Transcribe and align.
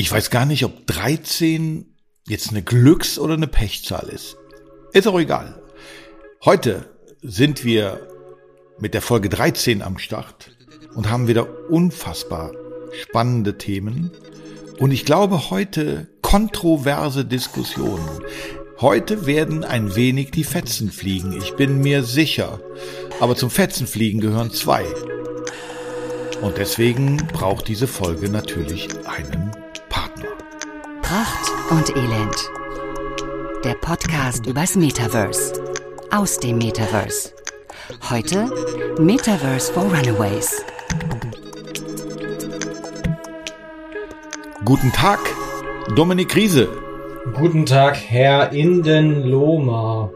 Ich 0.00 0.12
weiß 0.12 0.30
gar 0.30 0.46
nicht, 0.46 0.64
ob 0.64 0.86
13 0.86 1.84
jetzt 2.28 2.50
eine 2.50 2.62
Glücks- 2.62 3.18
oder 3.18 3.34
eine 3.34 3.48
Pechzahl 3.48 4.08
ist. 4.08 4.36
Ist 4.92 5.08
auch 5.08 5.18
egal. 5.18 5.60
Heute 6.44 6.88
sind 7.20 7.64
wir 7.64 8.06
mit 8.78 8.94
der 8.94 9.02
Folge 9.02 9.28
13 9.28 9.82
am 9.82 9.98
Start 9.98 10.52
und 10.94 11.10
haben 11.10 11.26
wieder 11.26 11.68
unfassbar 11.68 12.52
spannende 12.92 13.58
Themen. 13.58 14.12
Und 14.78 14.92
ich 14.92 15.04
glaube 15.04 15.50
heute 15.50 16.06
kontroverse 16.22 17.24
Diskussionen. 17.24 18.20
Heute 18.80 19.26
werden 19.26 19.64
ein 19.64 19.96
wenig 19.96 20.30
die 20.30 20.44
Fetzen 20.44 20.92
fliegen, 20.92 21.32
ich 21.32 21.56
bin 21.56 21.80
mir 21.80 22.04
sicher. 22.04 22.60
Aber 23.18 23.34
zum 23.34 23.50
Fetzenfliegen 23.50 24.20
gehören 24.20 24.52
zwei. 24.52 24.84
Und 26.40 26.56
deswegen 26.56 27.16
braucht 27.16 27.66
diese 27.66 27.88
Folge 27.88 28.28
natürlich 28.28 28.88
einen 29.04 29.50
Pracht 31.08 31.50
und 31.70 31.88
Elend. 31.96 32.50
Der 33.64 33.72
Podcast 33.72 34.44
übers 34.44 34.76
Metaverse. 34.76 35.54
Aus 36.10 36.38
dem 36.38 36.58
Metaverse. 36.58 37.32
Heute 38.10 38.52
Metaverse 39.00 39.72
for 39.72 39.84
Runaways. 39.84 40.62
Guten 44.66 44.92
Tag, 44.92 45.20
Dominik 45.96 46.36
Riese. 46.36 46.68
Guten 47.32 47.64
Tag, 47.64 47.96
Herr 47.96 48.52
Indenlohmer. 48.52 50.12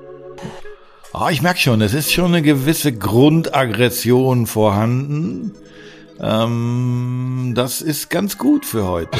Ah, 1.14 1.30
ich 1.30 1.40
merke 1.40 1.60
schon, 1.60 1.80
es 1.80 1.94
ist 1.94 2.12
schon 2.12 2.26
eine 2.26 2.42
gewisse 2.42 2.92
Grundaggression 2.92 4.46
vorhanden. 4.46 5.54
Ähm, 6.20 7.54
das 7.56 7.80
ist 7.80 8.10
ganz 8.10 8.36
gut 8.36 8.66
für 8.66 8.86
heute. 8.86 9.18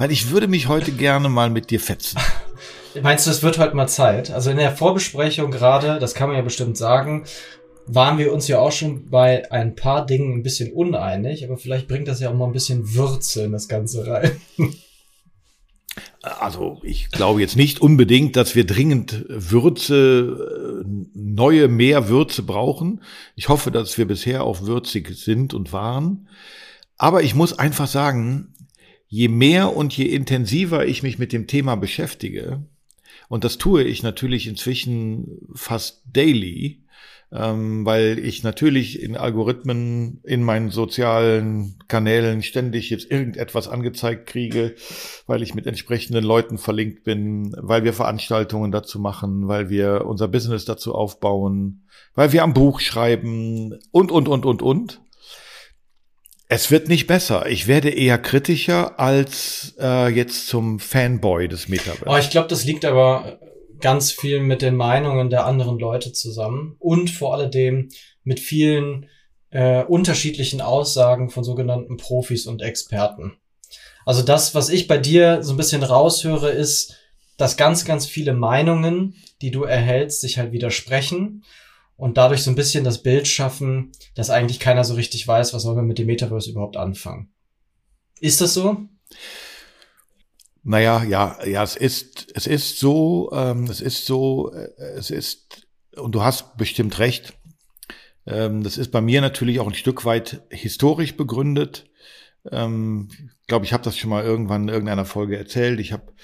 Weil 0.00 0.12
ich 0.12 0.30
würde 0.30 0.48
mich 0.48 0.66
heute 0.66 0.92
gerne 0.92 1.28
mal 1.28 1.50
mit 1.50 1.68
dir 1.68 1.78
fetzen. 1.78 2.18
Meinst 3.02 3.26
du, 3.26 3.30
es 3.30 3.42
wird 3.42 3.58
heute 3.58 3.76
mal 3.76 3.86
Zeit? 3.86 4.30
Also 4.30 4.50
in 4.50 4.56
der 4.56 4.74
Vorbesprechung 4.74 5.50
gerade, 5.50 5.98
das 5.98 6.14
kann 6.14 6.28
man 6.28 6.38
ja 6.38 6.42
bestimmt 6.42 6.78
sagen, 6.78 7.24
waren 7.84 8.16
wir 8.16 8.32
uns 8.32 8.48
ja 8.48 8.60
auch 8.60 8.72
schon 8.72 9.10
bei 9.10 9.52
ein 9.52 9.74
paar 9.74 10.06
Dingen 10.06 10.38
ein 10.38 10.42
bisschen 10.42 10.72
uneinig, 10.72 11.44
aber 11.44 11.58
vielleicht 11.58 11.86
bringt 11.86 12.08
das 12.08 12.18
ja 12.18 12.30
auch 12.30 12.34
mal 12.34 12.46
ein 12.46 12.52
bisschen 12.52 12.94
Würze 12.94 13.44
in 13.44 13.52
das 13.52 13.68
Ganze 13.68 14.06
rein. 14.06 14.40
Also 16.22 16.80
ich 16.82 17.10
glaube 17.10 17.40
jetzt 17.40 17.56
nicht 17.56 17.80
unbedingt, 17.80 18.36
dass 18.36 18.54
wir 18.54 18.64
dringend 18.64 19.24
Würze, 19.28 20.84
äh, 20.84 21.08
neue, 21.14 21.66
mehr 21.66 22.08
Würze 22.08 22.42
brauchen. 22.42 23.00
Ich 23.36 23.48
hoffe, 23.48 23.70
dass 23.70 23.96
wir 23.96 24.06
bisher 24.06 24.44
auch 24.44 24.60
würzig 24.62 25.08
sind 25.16 25.54
und 25.54 25.72
waren. 25.72 26.28
Aber 26.96 27.22
ich 27.22 27.34
muss 27.34 27.58
einfach 27.58 27.86
sagen, 27.86 28.54
je 29.10 29.28
mehr 29.28 29.76
und 29.76 29.94
je 29.94 30.06
intensiver 30.06 30.86
ich 30.86 31.02
mich 31.02 31.18
mit 31.18 31.32
dem 31.32 31.46
Thema 31.46 31.74
beschäftige, 31.74 32.64
und 33.28 33.44
das 33.44 33.58
tue 33.58 33.84
ich 33.84 34.02
natürlich 34.02 34.48
inzwischen 34.48 35.38
fast 35.54 36.02
daily, 36.12 36.82
ähm, 37.32 37.86
weil 37.86 38.18
ich 38.18 38.42
natürlich 38.42 39.00
in 39.00 39.16
Algorithmen 39.16 40.20
in 40.24 40.42
meinen 40.42 40.70
sozialen 40.70 41.76
Kanälen 41.86 42.42
ständig 42.42 42.90
jetzt 42.90 43.08
irgendetwas 43.08 43.68
angezeigt 43.68 44.26
kriege, 44.26 44.74
weil 45.26 45.42
ich 45.42 45.54
mit 45.54 45.66
entsprechenden 45.66 46.24
Leuten 46.24 46.58
verlinkt 46.58 47.04
bin, 47.04 47.54
weil 47.56 47.84
wir 47.84 47.92
Veranstaltungen 47.92 48.72
dazu 48.72 48.98
machen, 48.98 49.46
weil 49.46 49.70
wir 49.70 50.06
unser 50.06 50.26
Business 50.26 50.64
dazu 50.64 50.92
aufbauen, 50.94 51.84
weil 52.14 52.32
wir 52.32 52.42
am 52.42 52.52
Buch 52.52 52.80
schreiben 52.80 53.78
und, 53.92 54.10
und, 54.10 54.26
und, 54.26 54.44
und, 54.44 54.62
und. 54.62 55.00
Es 56.52 56.72
wird 56.72 56.88
nicht 56.88 57.06
besser. 57.06 57.46
Ich 57.46 57.68
werde 57.68 57.90
eher 57.90 58.18
kritischer 58.18 58.98
als 58.98 59.76
äh, 59.78 60.08
jetzt 60.08 60.48
zum 60.48 60.80
Fanboy 60.80 61.46
des 61.46 61.68
Metaverse. 61.68 62.06
Oh, 62.08 62.16
ich 62.16 62.30
glaube, 62.30 62.48
das 62.48 62.64
liegt 62.64 62.84
aber 62.84 63.38
ganz 63.80 64.10
viel 64.10 64.40
mit 64.40 64.60
den 64.60 64.74
Meinungen 64.74 65.30
der 65.30 65.46
anderen 65.46 65.78
Leute 65.78 66.12
zusammen 66.12 66.74
und 66.80 67.08
vor 67.08 67.34
alledem 67.34 67.90
mit 68.24 68.40
vielen 68.40 69.06
äh, 69.50 69.84
unterschiedlichen 69.84 70.60
Aussagen 70.60 71.30
von 71.30 71.44
sogenannten 71.44 71.96
Profis 71.98 72.48
und 72.48 72.62
Experten. 72.62 73.36
Also 74.04 74.22
das, 74.22 74.52
was 74.52 74.70
ich 74.70 74.88
bei 74.88 74.98
dir 74.98 75.44
so 75.44 75.54
ein 75.54 75.56
bisschen 75.56 75.84
raushöre, 75.84 76.50
ist, 76.50 76.96
dass 77.36 77.56
ganz, 77.56 77.84
ganz 77.84 78.06
viele 78.06 78.34
Meinungen, 78.34 79.14
die 79.40 79.52
du 79.52 79.62
erhältst, 79.62 80.20
sich 80.20 80.36
halt 80.36 80.50
widersprechen 80.50 81.44
und 82.00 82.16
dadurch 82.16 82.42
so 82.42 82.50
ein 82.50 82.54
bisschen 82.54 82.82
das 82.82 83.02
Bild 83.02 83.28
schaffen, 83.28 83.92
dass 84.14 84.30
eigentlich 84.30 84.58
keiner 84.58 84.84
so 84.84 84.94
richtig 84.94 85.28
weiß, 85.28 85.52
was 85.52 85.62
soll 85.62 85.74
man 85.74 85.86
mit 85.86 85.98
dem 85.98 86.06
Metaverse 86.06 86.50
überhaupt 86.50 86.78
anfangen. 86.78 87.30
Ist 88.20 88.40
das 88.40 88.54
so? 88.54 88.88
Naja, 90.62 91.04
ja, 91.04 91.36
ja, 91.44 91.62
es 91.62 91.76
ist, 91.76 92.32
es 92.34 92.46
ist 92.46 92.78
so, 92.78 93.30
ähm, 93.34 93.64
es 93.64 93.82
ist 93.82 94.06
so, 94.06 94.50
äh, 94.50 94.70
es 94.96 95.10
ist, 95.10 95.68
und 95.94 96.14
du 96.14 96.22
hast 96.22 96.56
bestimmt 96.56 96.98
recht, 96.98 97.34
ähm, 98.26 98.62
das 98.62 98.78
ist 98.78 98.90
bei 98.92 99.02
mir 99.02 99.20
natürlich 99.20 99.60
auch 99.60 99.66
ein 99.66 99.74
Stück 99.74 100.06
weit 100.06 100.42
historisch 100.48 101.18
begründet. 101.18 101.84
Ähm, 102.50 103.08
ich 103.12 103.46
glaube, 103.46 103.66
ich 103.66 103.74
habe 103.74 103.82
das 103.82 103.98
schon 103.98 104.08
mal 104.08 104.24
irgendwann 104.24 104.62
in 104.62 104.68
irgendeiner 104.70 105.04
Folge 105.04 105.36
erzählt. 105.36 105.78
Ich 105.80 105.92
habe 105.92 106.14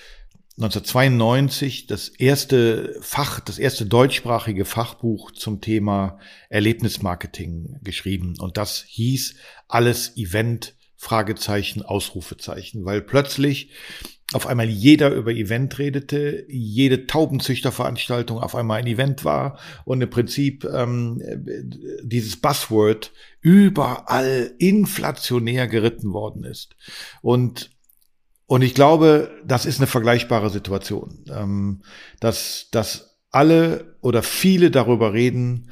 1992 0.58 1.86
das 1.86 2.08
erste 2.08 2.96
Fach, 3.02 3.40
das 3.40 3.58
erste 3.58 3.84
deutschsprachige 3.84 4.64
Fachbuch 4.64 5.32
zum 5.32 5.60
Thema 5.60 6.18
Erlebnismarketing 6.48 7.78
geschrieben. 7.82 8.34
Und 8.38 8.56
das 8.56 8.84
hieß 8.88 9.34
alles 9.68 10.16
Event, 10.16 10.74
Fragezeichen, 10.96 11.82
Ausrufezeichen, 11.82 12.86
weil 12.86 13.02
plötzlich 13.02 13.70
auf 14.32 14.46
einmal 14.46 14.68
jeder 14.68 15.10
über 15.10 15.30
Event 15.30 15.78
redete, 15.78 16.46
jede 16.48 17.06
Taubenzüchterveranstaltung 17.06 18.38
auf 18.38 18.54
einmal 18.54 18.80
ein 18.80 18.86
Event 18.86 19.24
war 19.26 19.58
und 19.84 20.00
im 20.00 20.08
Prinzip 20.08 20.64
ähm, 20.64 21.22
dieses 22.02 22.40
Buzzword 22.40 23.12
überall 23.40 24.54
inflationär 24.58 25.68
geritten 25.68 26.14
worden 26.14 26.44
ist. 26.44 26.76
Und 27.20 27.75
und 28.46 28.62
ich 28.62 28.74
glaube, 28.74 29.30
das 29.44 29.66
ist 29.66 29.78
eine 29.78 29.86
vergleichbare 29.86 30.50
Situation, 30.50 31.24
ähm, 31.32 31.82
dass, 32.20 32.68
dass 32.70 33.18
alle 33.30 33.96
oder 34.00 34.22
viele 34.22 34.70
darüber 34.70 35.12
reden, 35.12 35.70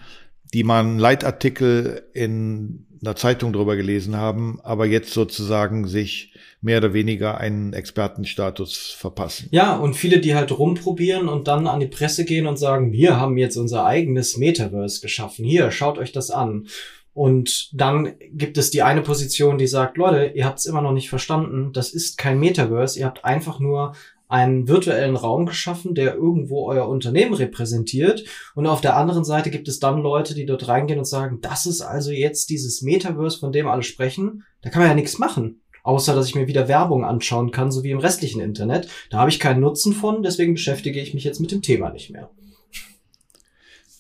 die 0.52 0.64
man 0.64 0.98
Leitartikel 0.98 2.02
in 2.12 2.86
einer 3.00 3.16
Zeitung 3.16 3.52
drüber 3.52 3.76
gelesen 3.76 4.16
haben, 4.16 4.60
aber 4.62 4.86
jetzt 4.86 5.12
sozusagen 5.12 5.86
sich 5.86 6.34
mehr 6.60 6.78
oder 6.78 6.94
weniger 6.94 7.38
einen 7.38 7.74
Expertenstatus 7.74 8.94
verpassen. 8.98 9.48
Ja, 9.50 9.76
und 9.76 9.94
viele, 9.94 10.20
die 10.20 10.34
halt 10.34 10.56
rumprobieren 10.58 11.28
und 11.28 11.46
dann 11.46 11.66
an 11.66 11.80
die 11.80 11.86
Presse 11.86 12.24
gehen 12.24 12.46
und 12.46 12.58
sagen, 12.58 12.92
wir 12.92 13.20
haben 13.20 13.36
jetzt 13.36 13.56
unser 13.56 13.84
eigenes 13.84 14.38
Metaverse 14.38 15.00
geschaffen. 15.00 15.44
Hier, 15.44 15.70
schaut 15.70 15.98
euch 15.98 16.12
das 16.12 16.30
an. 16.30 16.66
Und 17.14 17.70
dann 17.72 18.14
gibt 18.32 18.58
es 18.58 18.70
die 18.70 18.82
eine 18.82 19.00
Position, 19.00 19.56
die 19.56 19.68
sagt, 19.68 19.96
Leute, 19.96 20.32
ihr 20.34 20.44
habt 20.44 20.58
es 20.58 20.66
immer 20.66 20.82
noch 20.82 20.92
nicht 20.92 21.08
verstanden, 21.08 21.72
das 21.72 21.94
ist 21.94 22.18
kein 22.18 22.40
Metaverse, 22.40 22.98
ihr 22.98 23.06
habt 23.06 23.24
einfach 23.24 23.60
nur 23.60 23.94
einen 24.26 24.66
virtuellen 24.66 25.14
Raum 25.14 25.46
geschaffen, 25.46 25.94
der 25.94 26.14
irgendwo 26.14 26.66
euer 26.66 26.88
Unternehmen 26.88 27.34
repräsentiert. 27.34 28.24
Und 28.56 28.66
auf 28.66 28.80
der 28.80 28.96
anderen 28.96 29.24
Seite 29.24 29.50
gibt 29.50 29.68
es 29.68 29.78
dann 29.78 30.02
Leute, 30.02 30.34
die 30.34 30.44
dort 30.44 30.66
reingehen 30.66 30.98
und 30.98 31.04
sagen, 31.04 31.38
das 31.40 31.66
ist 31.66 31.82
also 31.82 32.10
jetzt 32.10 32.50
dieses 32.50 32.82
Metaverse, 32.82 33.38
von 33.38 33.52
dem 33.52 33.68
alle 33.68 33.84
sprechen. 33.84 34.42
Da 34.62 34.70
kann 34.70 34.80
man 34.80 34.88
ja 34.88 34.96
nichts 34.96 35.18
machen. 35.18 35.60
Außer, 35.84 36.14
dass 36.16 36.26
ich 36.26 36.34
mir 36.34 36.48
wieder 36.48 36.66
Werbung 36.66 37.04
anschauen 37.04 37.50
kann, 37.52 37.70
so 37.70 37.84
wie 37.84 37.90
im 37.90 37.98
restlichen 37.98 38.40
Internet. 38.40 38.88
Da 39.10 39.18
habe 39.18 39.30
ich 39.30 39.38
keinen 39.38 39.60
Nutzen 39.60 39.92
von, 39.92 40.22
deswegen 40.22 40.54
beschäftige 40.54 41.00
ich 41.00 41.14
mich 41.14 41.22
jetzt 41.22 41.40
mit 41.40 41.52
dem 41.52 41.62
Thema 41.62 41.90
nicht 41.90 42.10
mehr. 42.10 42.30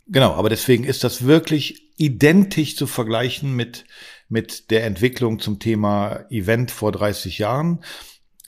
Genau, 0.08 0.32
aber 0.32 0.48
deswegen 0.48 0.84
ist 0.84 1.04
das 1.04 1.26
wirklich 1.26 1.83
identisch 1.96 2.76
zu 2.76 2.86
vergleichen 2.86 3.54
mit, 3.54 3.84
mit 4.28 4.70
der 4.70 4.84
Entwicklung 4.84 5.38
zum 5.38 5.58
Thema 5.58 6.24
Event 6.30 6.70
vor 6.70 6.92
30 6.92 7.38
Jahren, 7.38 7.80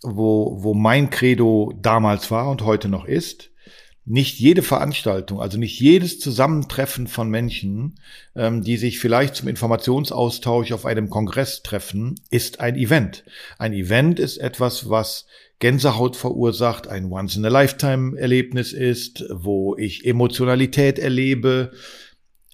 wo, 0.02 0.62
wo 0.62 0.74
mein 0.74 1.10
Credo 1.10 1.72
damals 1.80 2.30
war 2.30 2.50
und 2.50 2.62
heute 2.62 2.88
noch 2.88 3.04
ist. 3.04 3.50
Nicht 4.08 4.38
jede 4.38 4.62
Veranstaltung, 4.62 5.40
also 5.40 5.58
nicht 5.58 5.80
jedes 5.80 6.20
Zusammentreffen 6.20 7.08
von 7.08 7.28
Menschen, 7.28 7.98
ähm, 8.36 8.62
die 8.62 8.76
sich 8.76 9.00
vielleicht 9.00 9.34
zum 9.34 9.48
Informationsaustausch 9.48 10.70
auf 10.70 10.86
einem 10.86 11.10
Kongress 11.10 11.64
treffen, 11.64 12.14
ist 12.30 12.60
ein 12.60 12.76
Event. 12.76 13.24
Ein 13.58 13.72
Event 13.72 14.20
ist 14.20 14.36
etwas, 14.36 14.88
was 14.88 15.26
Gänsehaut 15.58 16.16
verursacht, 16.16 16.86
ein 16.86 17.10
Once-in-a-Lifetime-Erlebnis 17.10 18.72
ist, 18.72 19.24
wo 19.30 19.74
ich 19.76 20.04
Emotionalität 20.04 20.98
erlebe. 20.98 21.72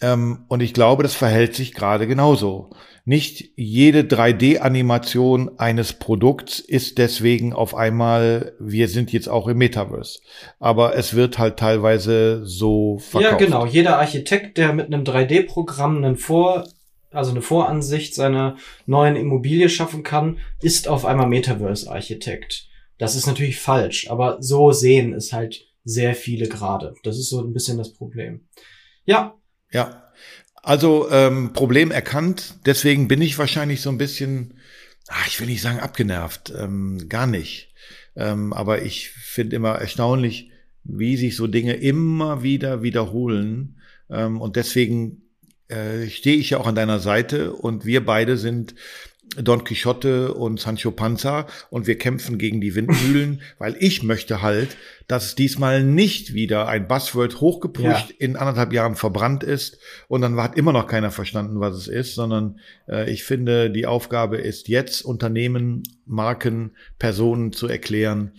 Ähm, 0.02 0.44
und 0.48 0.60
ich 0.60 0.74
glaube, 0.74 1.02
das 1.02 1.14
verhält 1.14 1.54
sich 1.54 1.72
gerade 1.72 2.06
genauso. 2.06 2.70
Nicht 3.04 3.52
jede 3.56 4.02
3D-Animation 4.02 5.58
eines 5.58 5.94
Produkts 5.94 6.60
ist 6.60 6.98
deswegen 6.98 7.52
auf 7.52 7.74
einmal, 7.74 8.54
wir 8.60 8.88
sind 8.88 9.12
jetzt 9.12 9.28
auch 9.28 9.48
im 9.48 9.58
Metaverse. 9.58 10.20
Aber 10.60 10.96
es 10.96 11.14
wird 11.14 11.38
halt 11.38 11.58
teilweise 11.58 12.44
so 12.44 12.98
verkauft. 12.98 13.40
Ja, 13.40 13.46
genau. 13.46 13.66
Jeder 13.66 13.98
Architekt, 13.98 14.58
der 14.58 14.72
mit 14.72 14.86
einem 14.86 15.04
3D-Programm 15.04 15.96
einen 15.96 16.16
Vor 16.16 16.64
also 17.12 17.30
eine 17.30 17.42
Voransicht 17.42 18.14
seiner 18.14 18.56
neuen 18.86 19.16
Immobilie 19.16 19.68
schaffen 19.68 20.02
kann, 20.02 20.38
ist 20.62 20.88
auf 20.88 21.04
einmal 21.04 21.28
Metaverse-Architekt. 21.28 22.68
Das 22.98 23.16
ist 23.16 23.26
natürlich 23.26 23.58
falsch, 23.60 24.10
aber 24.10 24.38
so 24.40 24.72
sehen 24.72 25.12
es 25.12 25.32
halt 25.32 25.66
sehr 25.84 26.14
viele 26.14 26.48
gerade. 26.48 26.94
Das 27.02 27.18
ist 27.18 27.28
so 27.28 27.40
ein 27.40 27.52
bisschen 27.52 27.78
das 27.78 27.92
Problem. 27.92 28.46
Ja. 29.04 29.34
Ja. 29.72 30.10
Also 30.62 31.10
ähm, 31.10 31.52
Problem 31.52 31.90
erkannt. 31.90 32.54
Deswegen 32.66 33.08
bin 33.08 33.20
ich 33.20 33.38
wahrscheinlich 33.38 33.80
so 33.80 33.90
ein 33.90 33.98
bisschen, 33.98 34.54
ach, 35.08 35.26
ich 35.26 35.40
will 35.40 35.48
nicht 35.48 35.62
sagen 35.62 35.80
abgenervt, 35.80 36.52
ähm, 36.56 37.08
gar 37.08 37.26
nicht. 37.26 37.74
Ähm, 38.14 38.52
aber 38.52 38.82
ich 38.82 39.10
finde 39.10 39.56
immer 39.56 39.74
erstaunlich, 39.76 40.50
wie 40.84 41.16
sich 41.16 41.36
so 41.36 41.46
Dinge 41.46 41.74
immer 41.74 42.42
wieder 42.42 42.82
wiederholen. 42.82 43.80
Ähm, 44.08 44.40
und 44.40 44.56
deswegen 44.56 45.22
äh, 45.68 46.08
stehe 46.08 46.36
ich 46.36 46.50
ja 46.50 46.58
auch 46.58 46.66
an 46.66 46.74
deiner 46.74 47.00
Seite 47.00 47.52
und 47.52 47.84
wir 47.84 48.04
beide 48.04 48.36
sind 48.36 48.74
Don 49.36 49.64
Quixote 49.64 50.34
und 50.34 50.60
Sancho 50.60 50.90
Panza 50.90 51.46
und 51.70 51.86
wir 51.86 51.96
kämpfen 51.96 52.36
gegen 52.36 52.60
die 52.60 52.74
Windmühlen, 52.74 53.40
weil 53.58 53.76
ich 53.78 54.02
möchte 54.02 54.42
halt, 54.42 54.76
dass 55.08 55.34
diesmal 55.34 55.82
nicht 55.82 56.34
wieder 56.34 56.68
ein 56.68 56.86
Buzzword 56.86 57.40
hochgepusht 57.40 58.10
ja. 58.10 58.16
in 58.18 58.36
anderthalb 58.36 58.72
Jahren 58.72 58.94
verbrannt 58.94 59.42
ist 59.42 59.78
und 60.08 60.20
dann 60.20 60.36
hat 60.36 60.56
immer 60.56 60.72
noch 60.72 60.86
keiner 60.86 61.10
verstanden, 61.10 61.60
was 61.60 61.74
es 61.74 61.88
ist, 61.88 62.14
sondern 62.14 62.60
äh, 62.88 63.10
ich 63.10 63.24
finde, 63.24 63.70
die 63.70 63.86
Aufgabe 63.86 64.36
ist 64.36 64.68
jetzt 64.68 65.02
Unternehmen, 65.02 65.82
Marken, 66.04 66.72
Personen 66.98 67.52
zu 67.52 67.68
erklären, 67.68 68.32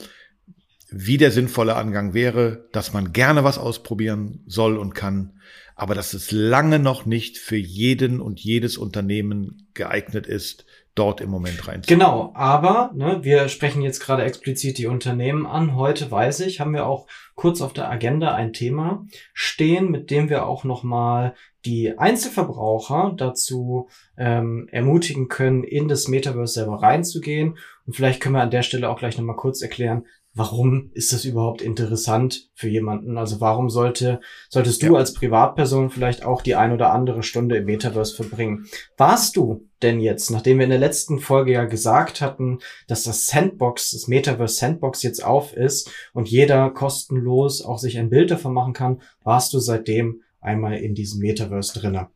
wie 0.90 1.18
der 1.18 1.32
sinnvolle 1.32 1.76
Angang 1.76 2.14
wäre, 2.14 2.70
dass 2.72 2.94
man 2.94 3.14
gerne 3.14 3.44
was 3.44 3.58
ausprobieren 3.58 4.44
soll 4.46 4.78
und 4.78 4.94
kann, 4.94 5.40
aber 5.76 5.96
dass 5.96 6.14
es 6.14 6.32
lange 6.32 6.78
noch 6.78 7.08
nicht 7.08 7.40
für 7.40 7.58
jeden 7.58 8.20
und 8.20 8.40
jedes 8.40 8.78
Unternehmen 8.78 9.68
geeignet 9.74 10.28
ist, 10.28 10.66
dort 10.96 11.22
im 11.22 11.30
Moment 11.30 11.68
rein. 11.68 11.82
Genau, 11.88 12.32
aber 12.36 12.92
ne, 12.94 13.20
wir 13.24 13.50
sprechen 13.50 13.82
jetzt 13.82 14.00
gerade 14.00 14.24
explizit 14.24 14.78
die 14.78 14.88
Unternehmen 14.88 15.46
an. 15.46 15.76
Heute 15.76 16.10
weiß 16.12 16.42
ich, 16.42 16.60
haben 16.60 16.74
wir 16.74 16.86
auch 16.86 17.08
kurz 17.36 17.62
auf 17.62 17.74
der 17.74 17.90
Agenda 17.90 18.34
ein 18.34 18.54
Thema 18.54 19.06
stehen, 19.34 19.90
mit 19.90 20.12
dem 20.12 20.30
wir 20.30 20.46
auch 20.46 20.64
nochmal 20.64 21.34
die 21.66 21.98
Einzelverbraucher 21.98 23.14
dazu 23.18 23.90
ähm, 24.18 24.68
ermutigen 24.72 25.30
können, 25.30 25.64
in 25.64 25.88
das 25.88 26.08
Metaverse 26.08 26.54
selber 26.54 26.82
reinzugehen. 26.82 27.58
Und 27.86 27.96
vielleicht 27.96 28.22
können 28.22 28.36
wir 28.36 28.42
an 28.42 28.52
der 28.52 28.64
Stelle 28.64 28.90
auch 28.90 29.00
gleich 29.00 29.18
nochmal 29.18 29.36
kurz 29.36 29.62
erklären, 29.62 30.06
warum 30.36 30.90
ist 30.94 31.14
das 31.14 31.26
überhaupt 31.26 31.62
interessant 31.62 32.50
für 32.56 32.68
jemanden? 32.68 33.18
Also 33.18 33.40
warum 33.40 33.70
sollte, 33.70 34.20
solltest 34.50 34.82
du 34.82 34.94
ja. 34.94 35.00
als 35.00 35.14
Privatperson 35.14 35.90
vielleicht 35.90 36.26
auch 36.26 36.42
die 36.42 36.56
ein 36.56 36.72
oder 36.72 36.92
andere 36.92 37.24
Stunde 37.24 37.58
im 37.58 37.66
Metaverse 37.66 38.16
verbringen? 38.16 38.66
Warst 38.98 39.38
du 39.38 39.68
denn 39.82 40.00
jetzt, 40.00 40.32
nachdem 40.32 40.58
wir 40.58 40.64
in 40.64 40.72
der 40.72 40.80
letzten 40.80 41.20
Folge 41.20 41.54
ja 41.54 41.66
gesagt 41.66 42.22
hatten, 42.22 42.60
dass 42.88 43.04
das 43.04 43.26
Sandbox, 43.28 43.92
das 43.92 44.08
Metaverse 44.08 44.56
Sandbox 44.56 45.04
jetzt 45.04 45.24
auf 45.24 45.54
ist 45.54 45.92
und 46.14 46.30
jeder 46.30 46.70
kostenlos 46.72 47.62
auch 47.62 47.78
sich 47.78 47.98
ein 48.00 48.10
Bild 48.10 48.32
davon 48.32 48.54
machen 48.54 48.74
kann, 48.74 49.02
warst 49.24 49.54
du 49.54 49.60
seitdem 49.60 50.22
einmal 50.42 50.78
in 50.78 50.96
diesem 50.96 51.20
Metaverse 51.20 51.80
drinne? 51.80 52.10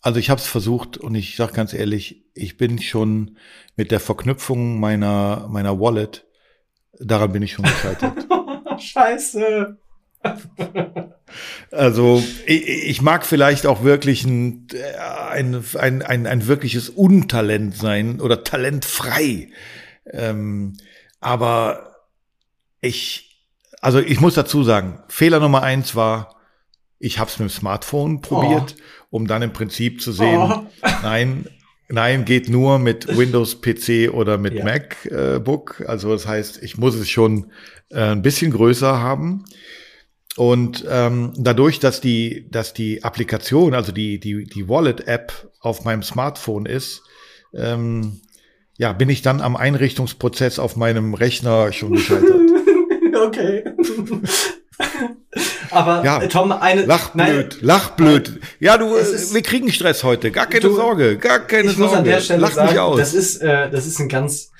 Also 0.00 0.20
ich 0.20 0.30
habe 0.30 0.40
es 0.40 0.46
versucht 0.46 0.96
und 0.96 1.14
ich 1.14 1.36
sage 1.36 1.52
ganz 1.52 1.72
ehrlich, 1.72 2.24
ich 2.34 2.56
bin 2.56 2.80
schon 2.80 3.36
mit 3.76 3.90
der 3.90 4.00
Verknüpfung 4.00 4.78
meiner 4.78 5.48
meiner 5.50 5.80
Wallet, 5.80 6.26
daran 7.00 7.32
bin 7.32 7.42
ich 7.42 7.52
schon 7.52 7.64
gescheitert. 7.64 8.26
Scheiße. 8.80 9.76
Also 11.70 12.22
ich, 12.46 12.66
ich, 12.66 13.02
mag 13.02 13.26
vielleicht 13.26 13.66
auch 13.66 13.82
wirklich 13.82 14.24
ein, 14.24 14.66
ein, 15.30 15.64
ein, 15.78 16.02
ein, 16.02 16.26
ein 16.26 16.46
wirkliches 16.46 16.88
Untalent 16.88 17.76
sein 17.76 18.20
oder 18.20 18.42
talentfrei. 18.42 19.50
Ähm, 20.06 20.76
aber 21.20 21.96
ich, 22.80 23.46
also 23.80 24.00
ich 24.00 24.20
muss 24.20 24.34
dazu 24.34 24.64
sagen, 24.64 25.02
Fehler 25.08 25.40
Nummer 25.40 25.62
eins 25.62 25.94
war, 25.94 26.36
ich 26.98 27.18
habe 27.18 27.30
es 27.30 27.38
mit 27.38 27.48
dem 27.48 27.52
Smartphone 27.52 28.20
probiert, 28.22 28.74
oh. 28.76 28.97
Um 29.10 29.26
dann 29.26 29.42
im 29.42 29.52
Prinzip 29.52 30.00
zu 30.00 30.12
sehen, 30.12 30.38
oh. 30.38 30.66
nein, 31.02 31.46
nein, 31.88 32.24
geht 32.24 32.48
nur 32.48 32.78
mit 32.78 33.16
Windows 33.16 33.60
PC 33.60 34.12
oder 34.12 34.38
mit 34.38 34.54
ja. 34.54 34.64
MacBook. 34.64 35.84
also 35.86 36.12
das 36.12 36.26
heißt, 36.26 36.62
ich 36.62 36.78
muss 36.78 36.94
es 36.94 37.08
schon 37.08 37.50
äh, 37.90 38.12
ein 38.12 38.22
bisschen 38.22 38.50
größer 38.50 39.00
haben. 39.00 39.44
Und 40.36 40.84
ähm, 40.88 41.32
dadurch, 41.36 41.80
dass 41.80 42.00
die, 42.00 42.46
dass 42.50 42.72
die 42.72 43.02
Applikation, 43.02 43.74
also 43.74 43.90
die, 43.90 44.20
die, 44.20 44.44
die 44.44 44.68
Wallet-App 44.68 45.50
auf 45.60 45.84
meinem 45.84 46.04
Smartphone 46.04 46.64
ist, 46.66 47.02
ähm, 47.52 48.20
ja, 48.76 48.92
bin 48.92 49.08
ich 49.08 49.22
dann 49.22 49.40
am 49.40 49.56
Einrichtungsprozess 49.56 50.60
auf 50.60 50.76
meinem 50.76 51.14
Rechner 51.14 51.72
schon 51.72 51.92
gescheitert. 51.92 52.40
okay. 53.26 53.64
Aber 55.70 56.04
ja, 56.04 56.26
Tom, 56.26 56.52
eine. 56.52 56.84
Lach 56.84 57.10
blöd, 57.10 57.26
nein, 57.26 57.48
lach 57.60 57.90
blöd. 57.90 58.40
Ja, 58.60 58.78
du, 58.78 58.94
ist, 58.94 59.34
wir 59.34 59.42
kriegen 59.42 59.70
Stress 59.70 60.04
heute. 60.04 60.30
Gar 60.30 60.46
keine 60.46 60.62
du, 60.62 60.74
Sorge, 60.74 61.18
gar 61.18 61.40
keine 61.40 61.70
ich 61.70 61.76
Sorge. 61.76 61.90
Muss 61.90 61.98
an 61.98 62.04
der 62.04 62.20
Stelle 62.20 62.40
lach 62.40 62.52
sagen, 62.52 62.78
aus. 62.78 62.98
Das 62.98 63.14
ist, 63.14 63.36
äh, 63.38 63.70
das 63.70 63.86
ist 63.86 63.98
ein 63.98 64.08
ganz, 64.08 64.50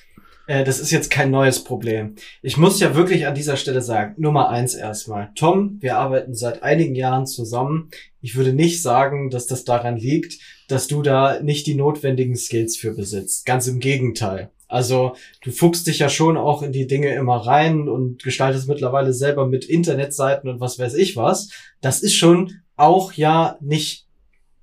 äh, 0.46 0.64
das 0.64 0.80
ist 0.80 0.90
jetzt 0.90 1.10
kein 1.10 1.30
neues 1.30 1.64
Problem. 1.64 2.16
Ich 2.42 2.56
muss 2.56 2.80
ja 2.80 2.94
wirklich 2.94 3.26
an 3.26 3.34
dieser 3.34 3.56
Stelle 3.56 3.82
sagen, 3.82 4.14
Nummer 4.18 4.50
eins 4.50 4.74
erstmal. 4.74 5.30
Tom, 5.34 5.78
wir 5.80 5.96
arbeiten 5.96 6.34
seit 6.34 6.62
einigen 6.62 6.94
Jahren 6.94 7.26
zusammen. 7.26 7.90
Ich 8.20 8.36
würde 8.36 8.52
nicht 8.52 8.82
sagen, 8.82 9.30
dass 9.30 9.46
das 9.46 9.64
daran 9.64 9.96
liegt, 9.96 10.40
dass 10.68 10.86
du 10.86 11.02
da 11.02 11.40
nicht 11.40 11.66
die 11.66 11.74
notwendigen 11.74 12.36
Skills 12.36 12.76
für 12.76 12.92
besitzt. 12.92 13.46
Ganz 13.46 13.66
im 13.66 13.80
Gegenteil. 13.80 14.50
Also 14.68 15.14
du 15.42 15.50
fuchst 15.50 15.86
dich 15.86 15.98
ja 15.98 16.08
schon 16.08 16.36
auch 16.36 16.62
in 16.62 16.72
die 16.72 16.86
Dinge 16.86 17.14
immer 17.14 17.38
rein 17.38 17.88
und 17.88 18.22
gestaltest 18.22 18.68
mittlerweile 18.68 19.14
selber 19.14 19.46
mit 19.46 19.64
Internetseiten 19.64 20.48
und 20.48 20.60
was 20.60 20.78
weiß 20.78 20.94
ich 20.94 21.16
was. 21.16 21.50
Das 21.80 22.02
ist 22.02 22.14
schon 22.14 22.60
auch 22.76 23.14
ja 23.14 23.56
nicht 23.60 24.06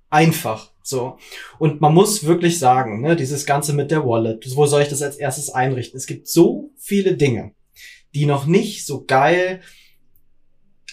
einfach. 0.09 0.71
So. 0.83 1.17
Und 1.57 1.81
man 1.81 1.93
muss 1.93 2.25
wirklich 2.25 2.59
sagen, 2.59 3.01
ne, 3.01 3.15
dieses 3.15 3.47
Ganze 3.47 3.73
mit 3.73 3.89
der 3.89 4.05
Wallet, 4.05 4.45
wo 4.55 4.67
soll 4.67 4.83
ich 4.83 4.89
das 4.89 5.01
als 5.01 5.17
erstes 5.17 5.49
einrichten? 5.49 5.97
Es 5.97 6.05
gibt 6.05 6.27
so 6.27 6.69
viele 6.77 7.17
Dinge, 7.17 7.53
die 8.13 8.27
noch 8.27 8.45
nicht 8.45 8.85
so 8.85 9.03
geil 9.05 9.61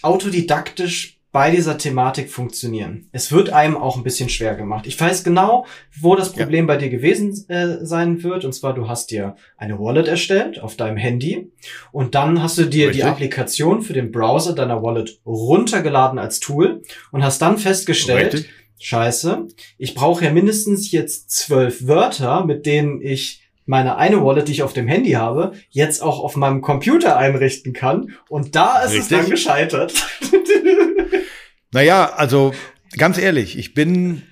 autodidaktisch 0.01 1.12
bei 1.33 1.49
dieser 1.49 1.79
Thematik 1.79 2.29
funktionieren. 2.29 3.09
Es 3.11 3.31
wird 3.31 3.49
einem 3.49 3.75
auch 3.75 3.97
ein 3.97 4.03
bisschen 4.03 4.29
schwer 4.29 4.53
gemacht. 4.53 4.85
Ich 4.85 5.01
weiß 5.01 5.23
genau, 5.23 5.65
wo 5.99 6.15
das 6.15 6.31
Problem 6.31 6.67
ja. 6.67 6.73
bei 6.73 6.77
dir 6.77 6.89
gewesen 6.89 7.33
äh, 7.49 7.83
sein 7.83 8.21
wird. 8.21 8.45
Und 8.45 8.53
zwar, 8.53 8.75
du 8.75 8.87
hast 8.87 9.09
dir 9.09 9.35
eine 9.57 9.79
Wallet 9.79 10.07
erstellt 10.07 10.61
auf 10.61 10.77
deinem 10.77 10.95
Handy 10.95 11.51
und 11.91 12.13
dann 12.13 12.43
hast 12.43 12.59
du 12.59 12.65
dir 12.65 12.89
Richtig. 12.89 13.01
die 13.03 13.09
Applikation 13.09 13.81
für 13.81 13.93
den 13.93 14.11
Browser 14.11 14.53
deiner 14.53 14.83
Wallet 14.83 15.21
runtergeladen 15.25 16.19
als 16.19 16.39
Tool 16.39 16.83
und 17.11 17.23
hast 17.23 17.41
dann 17.41 17.57
festgestellt, 17.57 18.35
Richtig. 18.35 18.51
scheiße, 18.77 19.47
ich 19.79 19.95
brauche 19.95 20.23
ja 20.23 20.31
mindestens 20.31 20.91
jetzt 20.91 21.31
zwölf 21.31 21.87
Wörter, 21.87 22.45
mit 22.45 22.67
denen 22.67 23.01
ich 23.01 23.42
meine 23.65 23.97
eine 23.97 24.23
Wallet, 24.23 24.47
die 24.47 24.53
ich 24.53 24.63
auf 24.63 24.73
dem 24.73 24.87
Handy 24.87 25.11
habe, 25.11 25.53
jetzt 25.69 26.01
auch 26.01 26.19
auf 26.19 26.35
meinem 26.35 26.61
Computer 26.61 27.17
einrichten 27.17 27.73
kann. 27.73 28.13
Und 28.29 28.55
da 28.55 28.81
ist 28.81 28.93
Richtig. 28.93 29.01
es 29.01 29.07
dann 29.09 29.29
gescheitert. 29.29 29.93
naja, 31.71 32.13
also 32.15 32.53
ganz 32.97 33.17
ehrlich, 33.17 33.57
ich 33.57 33.73
bin 33.73 34.23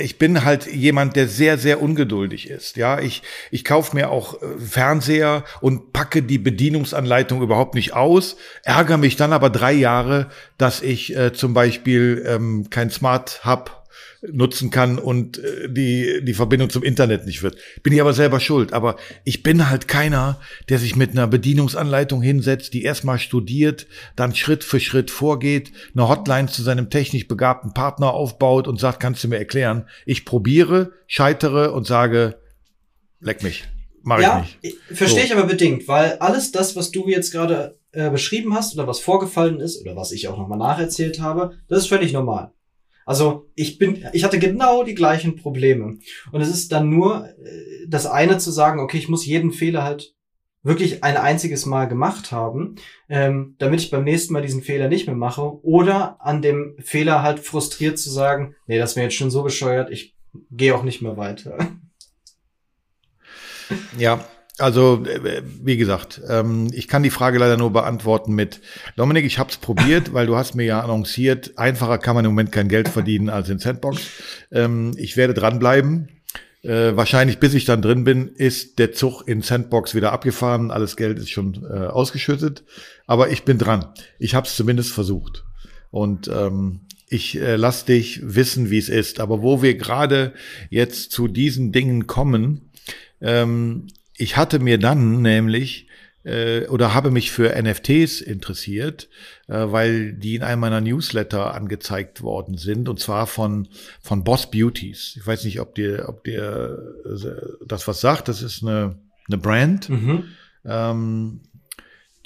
ich 0.00 0.18
bin 0.18 0.44
halt 0.44 0.66
jemand, 0.66 1.16
der 1.16 1.28
sehr, 1.28 1.58
sehr 1.58 1.82
ungeduldig 1.82 2.48
ist. 2.48 2.76
Ja, 2.76 3.00
ich, 3.00 3.22
ich 3.50 3.64
kaufe 3.64 3.96
mir 3.96 4.10
auch 4.10 4.40
äh, 4.40 4.58
Fernseher 4.58 5.44
und 5.60 5.92
packe 5.92 6.22
die 6.22 6.38
Bedienungsanleitung 6.38 7.42
überhaupt 7.42 7.74
nicht 7.74 7.94
aus, 7.94 8.36
ärgere 8.62 8.98
mich 8.98 9.16
dann 9.16 9.32
aber 9.32 9.50
drei 9.50 9.72
Jahre, 9.72 10.28
dass 10.56 10.82
ich 10.82 11.16
äh, 11.16 11.32
zum 11.32 11.54
Beispiel 11.54 12.24
ähm, 12.26 12.70
kein 12.70 12.90
Smart 12.90 13.44
Hub 13.44 13.77
nutzen 14.22 14.70
kann 14.70 14.98
und 14.98 15.38
äh, 15.38 15.68
die, 15.68 16.24
die 16.24 16.34
Verbindung 16.34 16.70
zum 16.70 16.82
Internet 16.82 17.26
nicht 17.26 17.42
wird. 17.42 17.56
Bin 17.82 17.92
ich 17.92 18.00
aber 18.00 18.12
selber 18.12 18.40
schuld. 18.40 18.72
Aber 18.72 18.96
ich 19.24 19.42
bin 19.42 19.70
halt 19.70 19.88
keiner, 19.88 20.40
der 20.68 20.78
sich 20.78 20.96
mit 20.96 21.12
einer 21.12 21.26
Bedienungsanleitung 21.26 22.20
hinsetzt, 22.22 22.74
die 22.74 22.82
erstmal 22.82 23.18
studiert, 23.18 23.86
dann 24.16 24.34
Schritt 24.34 24.64
für 24.64 24.80
Schritt 24.80 25.10
vorgeht, 25.10 25.72
eine 25.94 26.08
Hotline 26.08 26.48
zu 26.48 26.62
seinem 26.62 26.90
technisch 26.90 27.28
begabten 27.28 27.74
Partner 27.74 28.12
aufbaut 28.12 28.66
und 28.66 28.80
sagt, 28.80 29.00
kannst 29.00 29.22
du 29.22 29.28
mir 29.28 29.38
erklären? 29.38 29.86
Ich 30.04 30.24
probiere, 30.24 30.92
scheitere 31.06 31.72
und 31.72 31.86
sage, 31.86 32.40
leck 33.20 33.42
mich. 33.42 33.64
Mach 34.02 34.20
ja, 34.20 34.44
ich 34.62 34.62
nicht. 34.62 34.82
Verstehe 34.98 35.20
so. 35.20 35.26
ich 35.26 35.32
aber 35.36 35.46
bedingt, 35.46 35.86
weil 35.86 36.14
alles 36.18 36.50
das, 36.50 36.76
was 36.76 36.90
du 36.90 37.08
jetzt 37.08 37.30
gerade 37.32 37.78
äh, 37.92 38.10
beschrieben 38.10 38.54
hast 38.54 38.74
oder 38.74 38.86
was 38.86 39.00
vorgefallen 39.00 39.60
ist 39.60 39.80
oder 39.80 39.96
was 39.96 40.12
ich 40.12 40.28
auch 40.28 40.38
nochmal 40.38 40.58
nacherzählt 40.58 41.20
habe, 41.20 41.56
das 41.68 41.80
ist 41.80 41.88
völlig 41.88 42.12
normal. 42.12 42.52
Also 43.08 43.48
ich 43.54 43.78
bin, 43.78 44.04
ich 44.12 44.22
hatte 44.22 44.38
genau 44.38 44.84
die 44.84 44.94
gleichen 44.94 45.34
Probleme. 45.34 45.98
Und 46.30 46.40
es 46.42 46.50
ist 46.50 46.72
dann 46.72 46.90
nur 46.90 47.26
äh, 47.26 47.86
das 47.88 48.04
eine 48.04 48.36
zu 48.36 48.50
sagen, 48.50 48.80
okay, 48.80 48.98
ich 48.98 49.08
muss 49.08 49.24
jeden 49.24 49.50
Fehler 49.50 49.82
halt 49.82 50.14
wirklich 50.62 51.02
ein 51.02 51.16
einziges 51.16 51.64
Mal 51.64 51.86
gemacht 51.86 52.32
haben, 52.32 52.74
ähm, 53.08 53.54
damit 53.56 53.80
ich 53.80 53.90
beim 53.90 54.04
nächsten 54.04 54.34
Mal 54.34 54.42
diesen 54.42 54.62
Fehler 54.62 54.88
nicht 54.88 55.06
mehr 55.06 55.16
mache. 55.16 55.64
Oder 55.64 56.18
an 56.20 56.42
dem 56.42 56.76
Fehler 56.80 57.22
halt 57.22 57.40
frustriert 57.40 57.98
zu 57.98 58.10
sagen, 58.10 58.54
nee, 58.66 58.76
das 58.76 58.94
wäre 58.94 59.04
jetzt 59.04 59.16
schon 59.16 59.30
so 59.30 59.42
bescheuert, 59.42 59.90
ich 59.90 60.14
gehe 60.50 60.74
auch 60.74 60.82
nicht 60.82 61.00
mehr 61.00 61.16
weiter. 61.16 61.56
Ja, 63.98 64.22
Also, 64.58 65.04
äh, 65.04 65.42
wie 65.62 65.76
gesagt, 65.76 66.20
ähm, 66.28 66.68
ich 66.72 66.88
kann 66.88 67.04
die 67.04 67.10
Frage 67.10 67.38
leider 67.38 67.56
nur 67.56 67.72
beantworten 67.72 68.34
mit 68.34 68.60
Dominik, 68.96 69.24
ich 69.24 69.38
habe 69.38 69.50
es 69.50 69.56
probiert, 69.56 70.12
weil 70.12 70.26
du 70.26 70.36
hast 70.36 70.56
mir 70.56 70.64
ja 70.64 70.80
annonciert, 70.80 71.56
einfacher 71.56 71.98
kann 71.98 72.16
man 72.16 72.24
im 72.24 72.32
Moment 72.32 72.50
kein 72.50 72.68
Geld 72.68 72.88
verdienen 72.88 73.28
als 73.28 73.48
in 73.48 73.60
Sandbox. 73.60 74.00
Ähm, 74.50 74.94
ich 74.96 75.16
werde 75.16 75.34
dranbleiben. 75.34 76.08
Äh, 76.62 76.96
wahrscheinlich, 76.96 77.38
bis 77.38 77.54
ich 77.54 77.66
dann 77.66 77.82
drin 77.82 78.02
bin, 78.02 78.28
ist 78.28 78.80
der 78.80 78.92
Zug 78.92 79.22
in 79.28 79.42
Sandbox 79.42 79.94
wieder 79.94 80.12
abgefahren. 80.12 80.72
Alles 80.72 80.96
Geld 80.96 81.18
ist 81.18 81.30
schon 81.30 81.64
äh, 81.64 81.86
ausgeschüttet. 81.86 82.64
Aber 83.06 83.30
ich 83.30 83.44
bin 83.44 83.58
dran. 83.58 83.86
Ich 84.18 84.34
habe 84.34 84.46
es 84.46 84.56
zumindest 84.56 84.92
versucht. 84.92 85.44
Und 85.90 86.26
ähm, 86.28 86.80
ich 87.08 87.40
äh, 87.40 87.54
lass 87.54 87.84
dich 87.84 88.20
wissen, 88.22 88.70
wie 88.70 88.78
es 88.78 88.88
ist. 88.88 89.20
Aber 89.20 89.40
wo 89.40 89.62
wir 89.62 89.76
gerade 89.76 90.34
jetzt 90.68 91.12
zu 91.12 91.28
diesen 91.28 91.70
Dingen 91.70 92.08
kommen, 92.08 92.72
ähm, 93.20 93.86
ich 94.18 94.36
hatte 94.36 94.58
mir 94.58 94.78
dann 94.78 95.22
nämlich 95.22 95.88
äh, 96.24 96.66
oder 96.66 96.94
habe 96.94 97.10
mich 97.10 97.30
für 97.30 97.60
NFTs 97.60 98.20
interessiert, 98.20 99.08
äh, 99.46 99.64
weil 99.66 100.12
die 100.12 100.34
in 100.34 100.42
einem 100.42 100.60
meiner 100.60 100.80
Newsletter 100.80 101.54
angezeigt 101.54 102.22
worden 102.22 102.58
sind 102.58 102.88
und 102.88 103.00
zwar 103.00 103.26
von 103.26 103.68
von 104.02 104.24
Boss 104.24 104.50
Beauties. 104.50 105.14
Ich 105.16 105.26
weiß 105.26 105.44
nicht, 105.44 105.60
ob 105.60 105.74
dir 105.74 106.06
ob 106.08 106.24
dir 106.24 106.78
äh, 107.06 107.64
das 107.66 107.88
was 107.88 108.00
sagt. 108.00 108.28
Das 108.28 108.42
ist 108.42 108.62
eine 108.62 108.98
eine 109.28 109.38
Brand. 109.38 109.88
Mhm. 109.88 110.24
Ähm, 110.64 111.40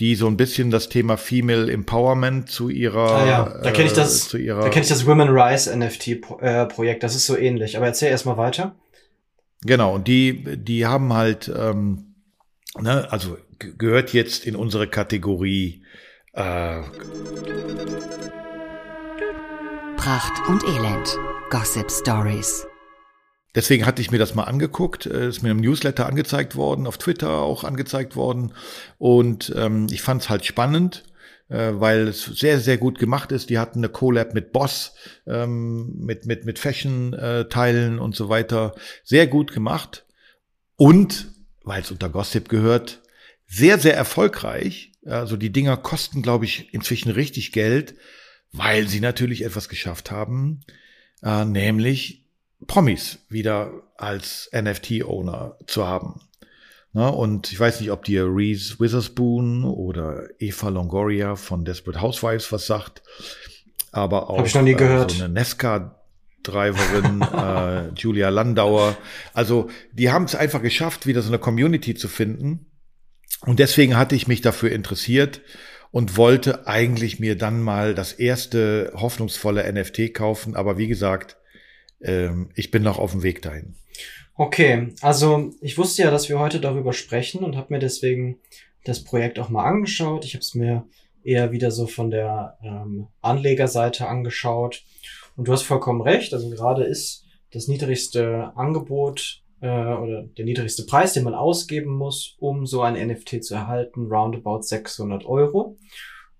die 0.01 0.17
so 0.17 0.27
ein 0.27 0.37
bisschen 0.37 0.71
das 0.71 0.89
Thema 0.89 1.17
Female 1.17 1.71
Empowerment 1.71 2.51
zu 2.51 2.71
ihrer 2.71 3.11
ah, 3.11 3.27
ja. 3.27 3.61
da 3.63 3.71
kenne 3.71 3.87
ich 3.87 3.93
das 3.93 4.27
äh, 4.27 4.29
zu 4.31 4.39
ihrer 4.39 4.63
da 4.63 4.69
kenne 4.71 4.83
ich 4.83 4.89
das 4.89 5.07
Women 5.07 5.29
Rise 5.29 5.77
NFT 5.77 6.09
äh, 6.41 6.67
Projekt 6.67 7.03
das 7.03 7.15
ist 7.15 7.27
so 7.27 7.37
ähnlich 7.37 7.77
aber 7.77 7.87
erzähl 7.87 8.09
erstmal 8.09 8.39
weiter 8.39 8.75
Genau, 9.65 9.95
und 9.95 10.09
die, 10.09 10.57
die 10.57 10.87
haben 10.87 11.13
halt, 11.13 11.53
ähm, 11.55 12.15
ne, 12.79 13.11
also 13.13 13.39
gehört 13.59 14.13
jetzt 14.13 14.45
in 14.45 14.57
unsere 14.57 14.89
Kategorie 14.89 15.85
äh, 16.33 16.83
Pracht 19.97 20.49
und 20.49 20.65
Elend, 20.65 21.17
Gossip 21.51 21.91
Stories. 21.91 22.67
Deswegen 23.55 23.87
hatte 23.87 24.01
ich 24.01 24.11
mir 24.11 24.19
das 24.19 24.35
mal 24.35 24.45
angeguckt, 24.45 25.07
äh, 25.07 25.29
ist 25.29 25.43
mir 25.43 25.51
im 25.51 25.59
Newsletter 25.59 26.07
angezeigt 26.07 26.57
worden, 26.57 26.87
auf 26.87 26.99
Twitter 26.99 27.31
auch 27.31 27.63
angezeigt 27.63 28.17
worden. 28.17 28.53
Und 28.99 29.53
ähm, 29.57 29.87
ich 29.91 30.03
fand 30.03 30.23
es 30.23 30.31
halt 30.31 30.45
spannend 30.45 31.05
weil 31.53 32.09
es 32.09 32.25
sehr, 32.25 32.61
sehr 32.61 32.79
gut 32.79 32.99
gemacht 32.99 33.33
ist. 33.33 33.51
Die 33.51 33.59
hatten 33.59 33.81
eine 33.81 33.89
Collab 33.89 34.35
mit 34.35 34.53
Boss, 34.53 34.95
ähm, 35.27 35.95
mit, 35.99 36.27
mit, 36.27 36.45
mit 36.45 36.59
Fashion-Teilen 36.59 37.99
und 37.99 38.17
so 38.17 38.29
weiter. 38.29 38.75
Sehr 39.05 39.27
gut 39.27 39.53
gemacht. 39.53 40.07
Und, 40.77 41.29
weil 41.63 41.83
es 41.83 41.91
unter 41.91 42.09
Gossip 42.09 42.49
gehört, 42.49 43.03
sehr, 43.47 43.79
sehr 43.79 43.95
erfolgreich. 43.95 44.93
Also 45.05 45.37
die 45.37 45.53
Dinger 45.53 45.77
kosten, 45.77 46.23
glaube 46.23 46.45
ich, 46.47 46.73
inzwischen 46.73 47.11
richtig 47.11 47.53
Geld, 47.53 47.95
weil 48.53 48.89
sie 48.89 49.01
natürlich 49.01 49.45
etwas 49.45 49.69
geschafft 49.69 50.11
haben, 50.11 50.61
äh, 51.23 51.45
nämlich 51.45 52.25
Promis 52.67 53.19
wieder 53.29 53.83
als 53.97 54.51
NFT-Owner 54.55 55.59
zu 55.67 55.87
haben. 55.87 56.21
Na, 56.95 57.09
und 57.09 57.51
ich 57.51 57.59
weiß 57.59 57.81
nicht, 57.81 57.91
ob 57.91 58.05
dir 58.05 58.27
Reese 58.27 58.79
Witherspoon 58.79 59.65
oder 59.65 60.29
Eva 60.39 60.69
Longoria 60.69 61.37
von 61.37 61.65
Desperate 61.65 62.03
Housewives 62.03 62.53
was 62.53 62.67
sagt, 62.67 63.03
aber 63.93 64.29
auch. 64.29 64.45
Äh, 65.09 65.09
so 65.11 65.25
eine 65.25 65.33
Nesca-Driverin, 65.33 67.23
äh, 67.33 67.89
Julia 67.95 68.29
Landauer. 68.29 68.97
Also 69.33 69.71
die 69.93 70.11
haben 70.11 70.25
es 70.25 70.35
einfach 70.35 70.61
geschafft, 70.61 71.07
wieder 71.07 71.23
so 71.23 71.29
eine 71.29 71.39
Community 71.39 71.95
zu 71.95 72.09
finden. 72.09 72.67
Und 73.41 73.59
deswegen 73.59 73.97
hatte 73.97 74.15
ich 74.15 74.29
mich 74.29 74.43
dafür 74.43 74.71
interessiert 74.71 75.41
und 75.91 76.19
wollte 76.19 76.67
eigentlich 76.67 77.19
mir 77.21 77.37
dann 77.39 77.63
mal 77.63 77.95
das 77.95 78.13
erste 78.13 78.93
hoffnungsvolle 78.95 79.71
NFT 79.73 80.13
kaufen. 80.13 80.57
Aber 80.57 80.77
wie 80.77 80.89
gesagt, 80.89 81.39
ähm, 82.03 82.51
ich 82.55 82.71
bin 82.71 82.83
noch 82.83 82.99
auf 82.99 83.13
dem 83.13 83.23
Weg 83.23 83.41
dahin. 83.41 83.77
Okay, 84.35 84.95
also 85.03 85.51
ich 85.61 85.77
wusste 85.77 86.03
ja, 86.03 86.11
dass 86.11 86.29
wir 86.29 86.39
heute 86.39 86.59
darüber 86.59 86.93
sprechen 86.93 87.45
und 87.45 87.57
habe 87.57 87.75
mir 87.75 87.81
deswegen 87.81 88.39
das 88.85 89.05
Projekt 89.05 89.39
auch 89.39 89.51
mal 89.51 89.65
angeschaut. 89.65 90.25
Ich 90.25 90.35
habe 90.35 90.41
es 90.41 90.55
mir 90.55 90.87
eher 91.23 91.53
wieder 91.53 91.71
so 91.71 91.87
von 91.87 92.11
der 92.11 92.57
ähm, 92.63 93.09
Anlegerseite 93.21 94.09
angeschaut. 94.09 94.85
Und 95.37 95.49
du 95.49 95.53
hast 95.53 95.63
vollkommen 95.63 96.01
recht. 96.01 96.33
Also 96.33 96.51
gerade 96.51 96.85
ist 96.85 97.25
das 97.53 97.69
niedrigste 97.69 98.53
Angebot 98.57 99.43
äh, 99.61 99.67
oder 99.67 100.23
der 100.23 100.45
niedrigste 100.45 100.85
Preis, 100.85 101.13
den 101.13 101.25
man 101.25 101.35
ausgeben 101.35 101.93
muss, 101.93 102.37
um 102.39 102.67
so 102.67 102.83
ein 102.83 102.95
NFT 102.95 103.45
zu 103.45 103.55
erhalten, 103.55 104.11
roundabout 104.11 104.63
600 104.63 105.25
Euro. 105.27 105.77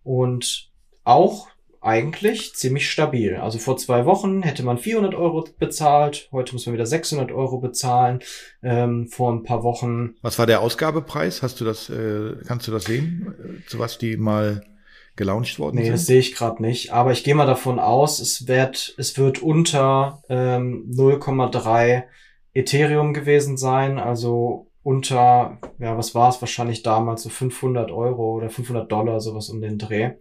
Und 0.03 0.71
auch 1.05 1.49
eigentlich 1.83 2.55
ziemlich 2.55 2.89
stabil. 2.91 3.37
Also 3.37 3.59
vor 3.59 3.77
zwei 3.77 4.07
Wochen 4.07 4.43
hätte 4.43 4.63
man 4.63 4.79
400 4.79 5.15
Euro 5.15 5.45
bezahlt, 5.59 6.29
heute 6.33 6.53
muss 6.53 6.67
man 6.67 6.75
wieder 6.75 6.87
600 6.87 7.33
Euro 7.33 7.59
bezahlen. 7.59 8.21
Ähm, 8.63 9.09
vor 9.09 9.33
ein 9.33 9.43
paar 9.43 9.63
Wochen. 9.65 10.15
Was 10.23 10.39
war 10.39 10.47
der 10.47 10.61
Ausgabepreis? 10.61 11.43
Hast 11.43 11.61
du 11.61 11.65
das? 11.65 11.91
Äh, 11.91 12.37
kannst 12.47 12.69
du 12.69 12.73
das 12.73 12.85
sehen, 12.85 13.35
äh, 13.39 13.69
zu 13.69 13.79
was 13.79 13.99
die 13.99 14.17
mal 14.17 14.63
gelauncht 15.17 15.59
worden 15.59 15.77
nee, 15.77 15.83
sind? 15.83 15.93
Nee, 15.93 15.97
das 15.97 16.07
sehe 16.07 16.21
ich 16.21 16.35
gerade 16.35 16.63
nicht. 16.63 16.93
Aber 16.93 17.13
ich 17.13 17.25
gehe 17.25 17.35
mal 17.35 17.47
davon 17.47 17.79
aus, 17.79 18.21
es 18.21 18.47
wird, 18.47 18.95
es 18.97 19.19
wird 19.19 19.43
unter 19.43 20.23
ähm, 20.29 20.89
0,3 20.91 22.05
Ethereum 22.55 23.13
gewesen 23.13 23.57
sein. 23.57 23.99
Also 23.99 24.71
unter, 24.85 25.59
ja, 25.79 25.97
was 25.97 26.15
war 26.15 26.29
es 26.29 26.41
wahrscheinlich 26.41 26.83
damals, 26.83 27.23
so 27.23 27.29
500 27.29 27.91
Euro 27.91 28.37
oder 28.37 28.51
500 28.51 28.91
Dollar, 28.91 29.21
sowas 29.21 29.49
um 29.49 29.61
den 29.61 29.79
Dreh. 29.79 30.13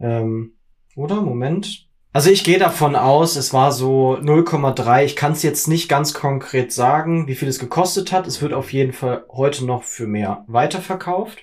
Ähm, 0.00 0.55
oder? 0.96 1.20
Moment. 1.20 1.86
Also 2.12 2.30
ich 2.30 2.44
gehe 2.44 2.58
davon 2.58 2.96
aus, 2.96 3.36
es 3.36 3.52
war 3.52 3.72
so 3.72 4.16
0,3. 4.16 5.04
Ich 5.04 5.16
kann 5.16 5.32
es 5.32 5.42
jetzt 5.42 5.68
nicht 5.68 5.86
ganz 5.86 6.14
konkret 6.14 6.72
sagen, 6.72 7.28
wie 7.28 7.34
viel 7.34 7.46
es 7.48 7.58
gekostet 7.58 8.10
hat. 8.10 8.26
Es 8.26 8.40
wird 8.40 8.54
auf 8.54 8.72
jeden 8.72 8.94
Fall 8.94 9.26
heute 9.30 9.66
noch 9.66 9.84
für 9.84 10.06
mehr 10.06 10.44
weiterverkauft. 10.48 11.38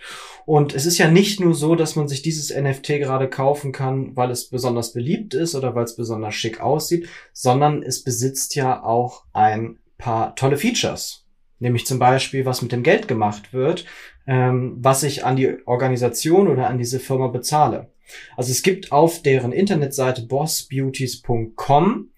Und 0.46 0.74
es 0.74 0.88
ist 0.88 0.98
ja 0.98 1.08
nicht 1.08 1.40
nur 1.40 1.54
so, 1.54 1.76
dass 1.76 1.96
man 1.96 2.08
sich 2.08 2.24
dieses 2.24 2.50
NFT 2.50 2.88
gerade 3.00 3.30
kaufen 3.30 3.72
kann, 3.72 4.16
weil 4.16 4.32
es 4.32 4.50
besonders 4.50 4.94
beliebt 4.94 5.36
ist 5.36 5.54
oder 5.54 5.76
weil 5.76 5.84
es 5.84 5.96
besonders 5.96 6.34
schick 6.34 6.60
aussieht, 6.60 7.08
sondern 7.32 7.84
es 7.84 8.04
besitzt 8.04 8.56
ja 8.56 8.84
auch 8.84 9.26
ein 9.32 9.78
paar 10.00 10.36
tolle 10.36 10.58
Features. 10.58 11.28
Nämlich 11.60 11.86
zum 11.86 12.00
Beispiel, 12.00 12.46
was 12.46 12.64
mit 12.64 12.72
dem 12.72 12.84
Geld 12.84 13.08
gemacht 13.08 13.54
wird, 13.54 13.86
ähm, 14.26 14.78
was 14.80 15.04
ich 15.04 15.24
an 15.24 15.36
die 15.36 15.66
Organisation 15.66 16.48
oder 16.48 16.68
an 16.68 16.80
diese 16.80 17.00
Firma 17.00 17.28
bezahle. 17.28 17.93
Also 18.36 18.52
es 18.52 18.62
gibt 18.62 18.92
auf 18.92 19.22
deren 19.22 19.52
Internetseite 19.52 20.26
bossbeauties.com 20.26 22.10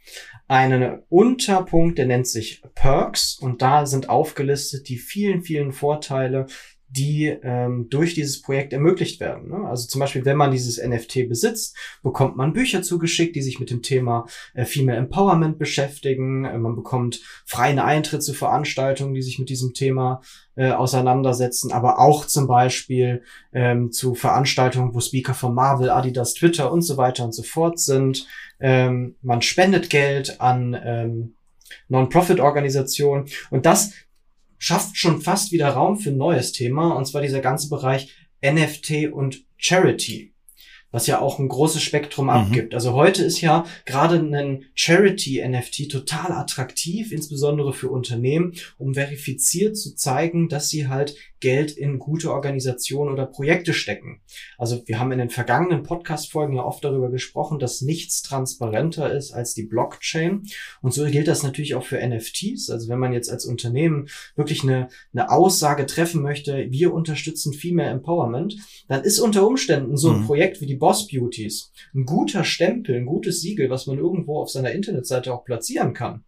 einen 0.47 1.01
Unterpunkt, 1.09 1.97
der 1.97 2.05
nennt 2.05 2.27
sich 2.27 2.61
Perks. 2.75 3.37
Und 3.39 3.61
da 3.61 3.85
sind 3.85 4.09
aufgelistet 4.09 4.89
die 4.89 4.97
vielen, 4.97 5.41
vielen 5.41 5.71
Vorteile, 5.71 6.45
die 6.87 7.27
ähm, 7.27 7.87
durch 7.89 8.13
dieses 8.13 8.41
Projekt 8.41 8.71
ermöglicht 8.71 9.19
werden. 9.19 9.49
Ne? 9.49 9.67
Also 9.67 9.87
zum 9.87 9.99
Beispiel, 9.99 10.25
wenn 10.25 10.37
man 10.37 10.51
dieses 10.51 10.81
NFT 10.81 11.27
besitzt, 11.27 11.75
bekommt 12.03 12.37
man 12.37 12.53
Bücher 12.53 12.83
zugeschickt, 12.83 13.35
die 13.35 13.41
sich 13.41 13.59
mit 13.59 13.69
dem 13.69 13.81
Thema 13.81 14.27
äh, 14.53 14.65
Female 14.65 14.97
Empowerment 14.97 15.57
beschäftigen. 15.57 16.45
Äh, 16.45 16.57
man 16.57 16.75
bekommt 16.75 17.21
freien 17.45 17.79
Eintritt 17.79 18.23
zu 18.23 18.33
Veranstaltungen, 18.33 19.13
die 19.13 19.23
sich 19.23 19.39
mit 19.39 19.49
diesem 19.49 19.73
Thema 19.73 20.21
äh, 20.55 20.71
auseinandersetzen, 20.71 21.71
aber 21.71 21.99
auch 21.99 22.25
zum 22.25 22.47
Beispiel 22.47 23.23
ähm, 23.51 23.91
zu 23.91 24.15
Veranstaltungen, 24.15 24.93
wo 24.93 24.99
Speaker 24.99 25.33
von 25.33 25.53
Marvel, 25.53 25.89
Adidas, 25.89 26.33
Twitter 26.33 26.71
und 26.71 26.81
so 26.81 26.97
weiter 26.97 27.25
und 27.25 27.33
so 27.33 27.43
fort 27.43 27.79
sind. 27.79 28.27
Ähm, 28.59 29.15
man 29.21 29.41
spendet 29.41 29.89
Geld 29.89 30.39
an 30.39 30.77
ähm, 30.81 31.35
Non-Profit-Organisationen 31.89 33.25
und 33.49 33.65
das 33.65 33.91
schafft 34.65 34.97
schon 34.97 35.21
fast 35.21 35.51
wieder 35.51 35.69
Raum 35.69 35.99
für 35.99 36.09
ein 36.09 36.17
neues 36.17 36.51
Thema, 36.51 36.93
und 36.95 37.05
zwar 37.05 37.21
dieser 37.21 37.39
ganze 37.39 37.69
Bereich 37.69 38.15
NFT 38.43 39.11
und 39.11 39.43
Charity 39.57 40.35
was 40.95 41.07
ja 41.07 41.19
auch 41.19 41.39
ein 41.39 41.49
großes 41.49 41.83
Spektrum 41.83 42.27
mhm. 42.27 42.31
abgibt. 42.31 42.73
Also 42.73 42.93
heute 42.93 43.21
ist 43.21 43.41
ja 43.41 43.65
gerade 43.85 44.15
ein 44.15 44.63
Charity-NFT 44.75 45.91
total 45.91 46.31
attraktiv, 46.31 47.11
insbesondere 47.11 47.73
für 47.73 47.89
Unternehmen, 47.89 48.53
um 48.77 48.93
verifiziert 48.93 49.75
zu 49.75 49.97
zeigen, 49.97 50.47
dass 50.47 50.69
sie 50.69 50.87
halt 50.87 51.17
Geld 51.45 51.77
in 51.77 51.99
gute 51.99 52.31
Organisationen 52.31 53.13
oder 53.13 53.27
Projekte 53.27 53.71
stecken. 53.71 54.19
Also 54.57 54.81
wir 54.87 54.97
haben 54.97 55.11
in 55.11 55.19
den 55.19 55.29
vergangenen 55.29 55.83
Podcast-Folgen 55.83 56.55
ja 56.55 56.63
oft 56.63 56.83
darüber 56.83 57.11
gesprochen, 57.11 57.59
dass 57.59 57.83
nichts 57.83 58.23
transparenter 58.23 59.13
ist 59.13 59.31
als 59.31 59.53
die 59.53 59.67
Blockchain. 59.67 60.41
Und 60.81 60.91
so 60.91 61.05
gilt 61.05 61.27
das 61.27 61.43
natürlich 61.43 61.75
auch 61.75 61.85
für 61.85 62.03
NFTs. 62.03 62.71
Also 62.71 62.89
wenn 62.89 62.97
man 62.97 63.13
jetzt 63.13 63.29
als 63.29 63.45
Unternehmen 63.45 64.07
wirklich 64.35 64.63
eine, 64.63 64.87
eine 65.13 65.29
Aussage 65.29 65.85
treffen 65.85 66.23
möchte, 66.23 66.65
wir 66.71 66.91
unterstützen 66.91 67.53
Female 67.53 67.91
Empowerment, 67.91 68.55
dann 68.87 69.03
ist 69.03 69.19
unter 69.19 69.45
Umständen 69.45 69.97
so 69.97 70.13
ein 70.13 70.21
mhm. 70.21 70.25
Projekt 70.25 70.61
wie 70.61 70.65
die 70.65 70.77
Boss 70.77 71.05
Beauties 71.05 71.71
ein 71.93 72.05
guter 72.05 72.43
Stempel, 72.43 72.95
ein 72.95 73.05
gutes 73.05 73.41
Siegel, 73.41 73.69
was 73.69 73.85
man 73.85 73.99
irgendwo 73.99 74.39
auf 74.39 74.49
seiner 74.49 74.71
Internetseite 74.71 75.31
auch 75.31 75.45
platzieren 75.45 75.93
kann. 75.93 76.23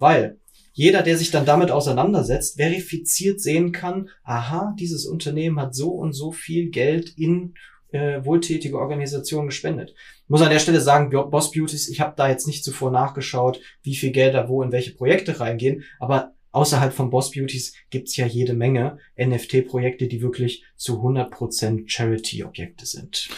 Weil 0.00 0.40
jeder, 0.76 1.02
der 1.02 1.16
sich 1.16 1.30
dann 1.30 1.46
damit 1.46 1.70
auseinandersetzt, 1.70 2.56
verifiziert 2.56 3.40
sehen 3.40 3.72
kann, 3.72 4.10
aha, 4.24 4.74
dieses 4.78 5.06
Unternehmen 5.06 5.58
hat 5.58 5.74
so 5.74 5.88
und 5.92 6.12
so 6.12 6.32
viel 6.32 6.68
Geld 6.68 7.16
in 7.16 7.54
äh, 7.92 8.22
wohltätige 8.22 8.78
Organisationen 8.78 9.48
gespendet. 9.48 9.94
Ich 10.24 10.28
muss 10.28 10.42
an 10.42 10.50
der 10.50 10.58
Stelle 10.58 10.82
sagen, 10.82 11.08
Boss 11.08 11.50
Beauties, 11.50 11.88
ich 11.88 12.02
habe 12.02 12.12
da 12.14 12.28
jetzt 12.28 12.46
nicht 12.46 12.62
zuvor 12.62 12.90
nachgeschaut, 12.90 13.58
wie 13.82 13.96
viel 13.96 14.10
Geld 14.10 14.34
da 14.34 14.50
wo 14.50 14.62
in 14.62 14.70
welche 14.70 14.94
Projekte 14.94 15.40
reingehen, 15.40 15.82
aber 15.98 16.34
außerhalb 16.52 16.92
von 16.92 17.08
Boss 17.08 17.30
Beauties 17.30 17.72
gibt's 17.88 18.14
ja 18.18 18.26
jede 18.26 18.52
Menge 18.52 18.98
NFT-Projekte, 19.18 20.08
die 20.08 20.20
wirklich 20.20 20.62
zu 20.76 21.00
100% 21.00 21.84
Charity-Objekte 21.88 22.84
sind. 22.84 23.30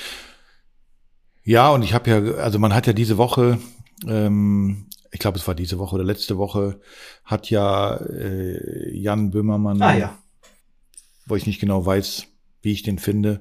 Ja, 1.44 1.70
und 1.70 1.84
ich 1.84 1.94
habe 1.94 2.10
ja, 2.10 2.34
also 2.42 2.58
man 2.58 2.74
hat 2.74 2.88
ja 2.88 2.92
diese 2.92 3.16
Woche, 3.16 3.60
ähm, 4.08 4.87
ich 5.10 5.18
glaube, 5.18 5.38
es 5.38 5.46
war 5.46 5.54
diese 5.54 5.78
Woche 5.78 5.94
oder 5.94 6.04
letzte 6.04 6.38
Woche, 6.38 6.80
hat 7.24 7.50
ja 7.50 7.96
äh, 7.96 8.96
Jan 8.96 9.30
Böhmermann, 9.30 9.80
ah, 9.82 9.96
ja. 9.96 10.18
wo 11.26 11.36
ich 11.36 11.46
nicht 11.46 11.60
genau 11.60 11.84
weiß, 11.84 12.26
wie 12.62 12.72
ich 12.72 12.82
den 12.82 12.98
finde, 12.98 13.40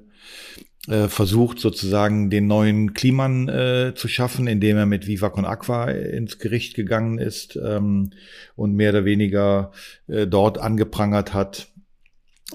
äh, 0.88 1.08
versucht 1.08 1.60
sozusagen 1.60 2.30
den 2.30 2.48
neuen 2.48 2.94
Kliman 2.94 3.50
äh, 3.50 3.94
zu 3.96 4.08
schaffen, 4.08 4.48
indem 4.48 4.78
er 4.78 4.86
mit 4.86 5.08
Viva 5.08 5.30
Con 5.30 5.46
Aqua 5.46 5.90
ins 5.90 6.40
Gericht 6.40 6.76
gegangen 6.76 7.18
ist 7.18 7.58
ähm, 7.62 8.12
und 8.56 8.74
mehr 8.74 8.92
oder 8.92 9.06
weniger 9.06 9.72
äh, 10.08 10.28
dort 10.28 10.58
angeprangert 10.58 11.34
hat, 11.34 11.68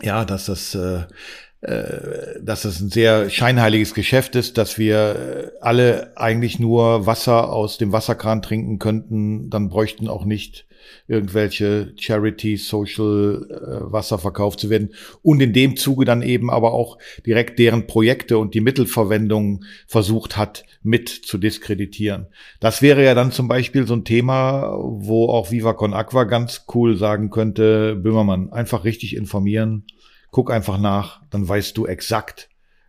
ja, 0.01 0.25
dass 0.25 0.47
das 0.47 0.75
äh, 0.75 1.03
dass 2.43 2.65
es 2.65 2.81
ein 2.81 2.91
sehr 2.91 3.31
scheinheiliges 3.31 3.95
Geschäft 3.95 4.35
ist, 4.35 4.59
dass 4.59 4.79
wir 4.79 4.97
äh, 4.97 5.59
alle 5.61 6.17
eigentlich 6.17 6.59
nur 6.59 7.07
Wasser 7.07 7.53
aus 7.53 7.79
dem 7.79 7.93
Wasserkran 7.93 8.43
trinken 8.43 8.81
könnten, 8.81 9.49
dann 9.49 9.69
bräuchten 9.69 10.09
auch 10.09 10.25
nicht 10.25 10.67
irgendwelche 11.07 11.93
Charity, 11.97 12.57
Social 12.57 13.47
äh, 13.49 13.93
Wasser 13.93 14.19
verkauft 14.19 14.61
zu 14.61 14.71
werden. 14.71 14.91
Und 15.23 15.41
in 15.41 15.53
dem 15.53 15.77
Zuge 15.77 16.05
dann 16.05 16.23
eben 16.23 16.51
aber 16.51 16.73
auch 16.73 16.99
direkt 17.27 17.59
deren 17.59 17.87
Projekte 17.87 18.39
und 18.39 18.55
die 18.55 18.61
Mittelverwendung 18.61 19.65
versucht 19.87 20.37
hat 20.37 20.65
mit 20.83 21.09
zu 21.09 21.39
diskreditieren. 21.39 22.27
Das 22.61 22.83
wäre 22.83 23.05
ja 23.05 23.15
dann 23.15 23.31
zum 23.31 23.49
Beispiel 23.49 23.87
so 23.87 23.95
ein 23.95 24.05
Thema, 24.05 24.77
wo 24.79 25.29
auch 25.29 25.51
Viva 25.51 25.75
Con 25.75 25.95
Aqua 25.95 26.25
ganz 26.25 26.65
cool 26.75 26.97
sagen 26.97 27.31
könnte, 27.31 27.95
Böhmermann, 27.97 28.53
einfach 28.53 28.85
richtig 28.85 29.15
informieren, 29.17 29.85
Guck 30.33 30.51
einfach 30.51 30.79
nach, 30.79 31.23
dann 31.31 31.49
weißt 31.49 31.77
du 31.77 31.87
exakt, 31.87 32.49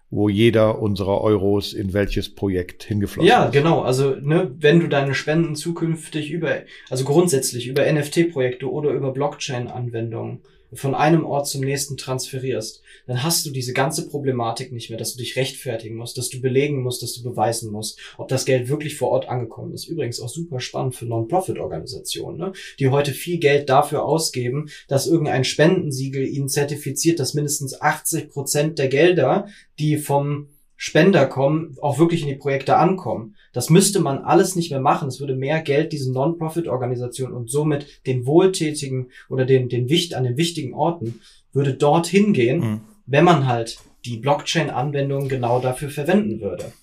wo 0.09 0.29
jeder 0.29 0.79
unserer 0.79 1.21
Euros 1.21 1.73
in 1.73 1.93
welches 1.93 2.33
Projekt 2.33 2.83
hingeflossen 2.83 3.27
ja, 3.27 3.45
ist. 3.45 3.53
Ja, 3.53 3.61
genau. 3.61 3.81
Also, 3.81 4.15
ne, 4.15 4.51
wenn 4.59 4.79
du 4.79 4.87
deine 4.87 5.13
Spenden 5.13 5.55
zukünftig 5.55 6.31
über, 6.31 6.61
also 6.89 7.03
grundsätzlich 7.03 7.67
über 7.67 7.91
NFT-Projekte 7.91 8.71
oder 8.71 8.91
über 8.91 9.11
Blockchain-Anwendungen 9.11 10.41
von 10.75 10.95
einem 10.95 11.25
Ort 11.25 11.47
zum 11.47 11.61
nächsten 11.61 11.97
transferierst, 11.97 12.81
dann 13.07 13.23
hast 13.23 13.45
du 13.45 13.51
diese 13.51 13.73
ganze 13.73 14.07
Problematik 14.07 14.71
nicht 14.71 14.89
mehr, 14.89 14.99
dass 14.99 15.13
du 15.13 15.19
dich 15.19 15.35
rechtfertigen 15.35 15.95
musst, 15.95 16.17
dass 16.17 16.29
du 16.29 16.41
belegen 16.41 16.81
musst, 16.81 17.03
dass 17.03 17.13
du 17.13 17.23
beweisen 17.23 17.71
musst, 17.71 17.99
ob 18.17 18.27
das 18.27 18.45
Geld 18.45 18.69
wirklich 18.69 18.97
vor 18.97 19.09
Ort 19.09 19.29
angekommen 19.29 19.73
ist. 19.73 19.87
Übrigens 19.87 20.19
auch 20.19 20.29
super 20.29 20.59
spannend 20.59 20.95
für 20.95 21.05
Non-Profit-Organisationen, 21.05 22.37
ne? 22.37 22.53
die 22.79 22.89
heute 22.89 23.11
viel 23.11 23.39
Geld 23.39 23.69
dafür 23.69 24.03
ausgeben, 24.03 24.69
dass 24.87 25.07
irgendein 25.07 25.43
Spendensiegel 25.43 26.27
ihnen 26.27 26.49
zertifiziert, 26.49 27.19
dass 27.19 27.33
mindestens 27.33 27.79
80 27.79 28.29
Prozent 28.29 28.79
der 28.79 28.87
Gelder, 28.87 29.47
die 29.79 29.97
vom 29.97 30.49
Spender 30.75 31.27
kommen, 31.27 31.77
auch 31.81 31.97
wirklich 31.97 32.23
in 32.23 32.27
die 32.27 32.35
Projekte 32.35 32.75
ankommen. 32.75 33.35
Das 33.53 33.69
müsste 33.69 33.99
man 34.01 34.17
alles 34.17 34.55
nicht 34.55 34.71
mehr 34.71 34.81
machen. 34.81 35.07
Es 35.07 35.19
würde 35.19 35.35
mehr 35.35 35.61
Geld 35.61 35.93
diesen 35.93 36.13
Non-Profit-Organisationen 36.13 37.33
und 37.33 37.49
somit 37.49 38.05
den 38.05 38.25
Wohltätigen 38.25 39.11
oder 39.29 39.45
den, 39.45 39.69
den 39.69 39.89
Wicht 39.89 40.15
an 40.15 40.23
den 40.23 40.37
wichtigen 40.37 40.73
Orten 40.73 41.21
würde 41.53 41.75
dorthin 41.75 42.33
gehen, 42.33 42.59
mhm. 42.59 42.81
wenn 43.05 43.23
man 43.23 43.47
halt 43.47 43.77
die 44.05 44.17
Blockchain-Anwendung 44.17 45.29
genau 45.29 45.59
dafür 45.59 45.89
verwenden 45.89 46.41
würde. 46.41 46.73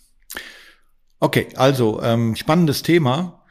Okay, 1.19 1.49
also 1.57 2.01
ähm, 2.03 2.35
spannendes 2.37 2.83
Thema. 2.83 3.45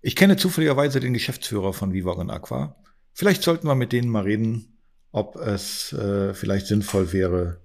Ich 0.00 0.14
kenne 0.14 0.36
zufälligerweise 0.36 1.00
den 1.00 1.14
Geschäftsführer 1.14 1.72
von 1.72 1.92
Vivagon 1.92 2.30
Aqua. 2.30 2.76
Vielleicht 3.12 3.42
sollten 3.42 3.66
wir 3.66 3.74
mit 3.74 3.92
denen 3.92 4.10
mal 4.10 4.22
reden, 4.22 4.78
ob 5.10 5.36
es 5.36 5.92
äh, 5.94 6.34
vielleicht 6.34 6.66
sinnvoll 6.66 7.12
wäre, 7.12 7.62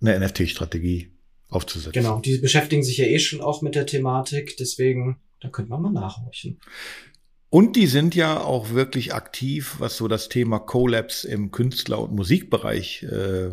eine 0.00 0.18
NFT-Strategie 0.18 1.12
aufzusetzen. 1.52 1.92
Genau, 1.92 2.20
die 2.20 2.38
beschäftigen 2.38 2.82
sich 2.82 2.96
ja 2.96 3.04
eh 3.04 3.18
schon 3.18 3.40
auch 3.40 3.62
mit 3.62 3.74
der 3.74 3.86
Thematik, 3.86 4.56
deswegen, 4.58 5.18
da 5.40 5.48
könnte 5.48 5.70
man 5.70 5.82
mal 5.82 5.92
nachhorchen. 5.92 6.58
Und 7.50 7.76
die 7.76 7.86
sind 7.86 8.14
ja 8.14 8.40
auch 8.40 8.70
wirklich 8.70 9.12
aktiv, 9.12 9.76
was 9.78 9.98
so 9.98 10.08
das 10.08 10.30
Thema 10.30 10.58
Collabs 10.58 11.24
im 11.24 11.50
Künstler- 11.50 12.00
und 12.00 12.14
Musikbereich 12.14 13.02
äh, 13.02 13.50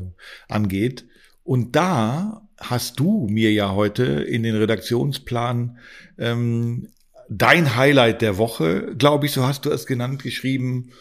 angeht. 0.47 1.05
Und 1.43 1.75
da 1.75 2.47
hast 2.57 2.99
du 2.99 3.27
mir 3.29 3.51
ja 3.51 3.73
heute 3.73 4.03
in 4.05 4.43
den 4.43 4.55
Redaktionsplan 4.55 5.79
ähm, 6.17 6.87
dein 7.29 7.75
Highlight 7.75 8.21
der 8.21 8.37
Woche, 8.37 8.95
glaube 8.97 9.25
ich, 9.25 9.33
so 9.33 9.45
hast 9.45 9.65
du 9.65 9.69
es 9.69 9.85
genannt, 9.85 10.23
geschrieben, 10.23 10.91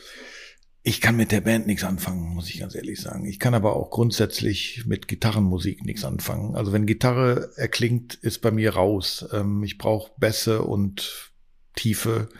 ich 0.88 1.02
kann 1.02 1.16
mit 1.16 1.32
der 1.32 1.42
Band 1.42 1.66
nichts 1.66 1.84
anfangen, 1.84 2.34
muss 2.34 2.48
ich 2.48 2.60
ganz 2.60 2.74
ehrlich 2.74 2.98
sagen. 2.98 3.26
Ich 3.26 3.38
kann 3.38 3.52
aber 3.52 3.76
auch 3.76 3.90
grundsätzlich 3.90 4.84
mit 4.86 5.06
Gitarrenmusik 5.06 5.84
nichts 5.84 6.02
anfangen. 6.02 6.56
Also 6.56 6.72
wenn 6.72 6.86
Gitarre 6.86 7.50
erklingt, 7.56 8.14
ist 8.14 8.40
bei 8.40 8.50
mir 8.50 8.74
raus. 8.74 9.28
Ähm, 9.32 9.62
ich 9.62 9.76
brauche 9.76 10.12
Bässe 10.16 10.62
und 10.62 11.30
Tiefe. 11.76 12.30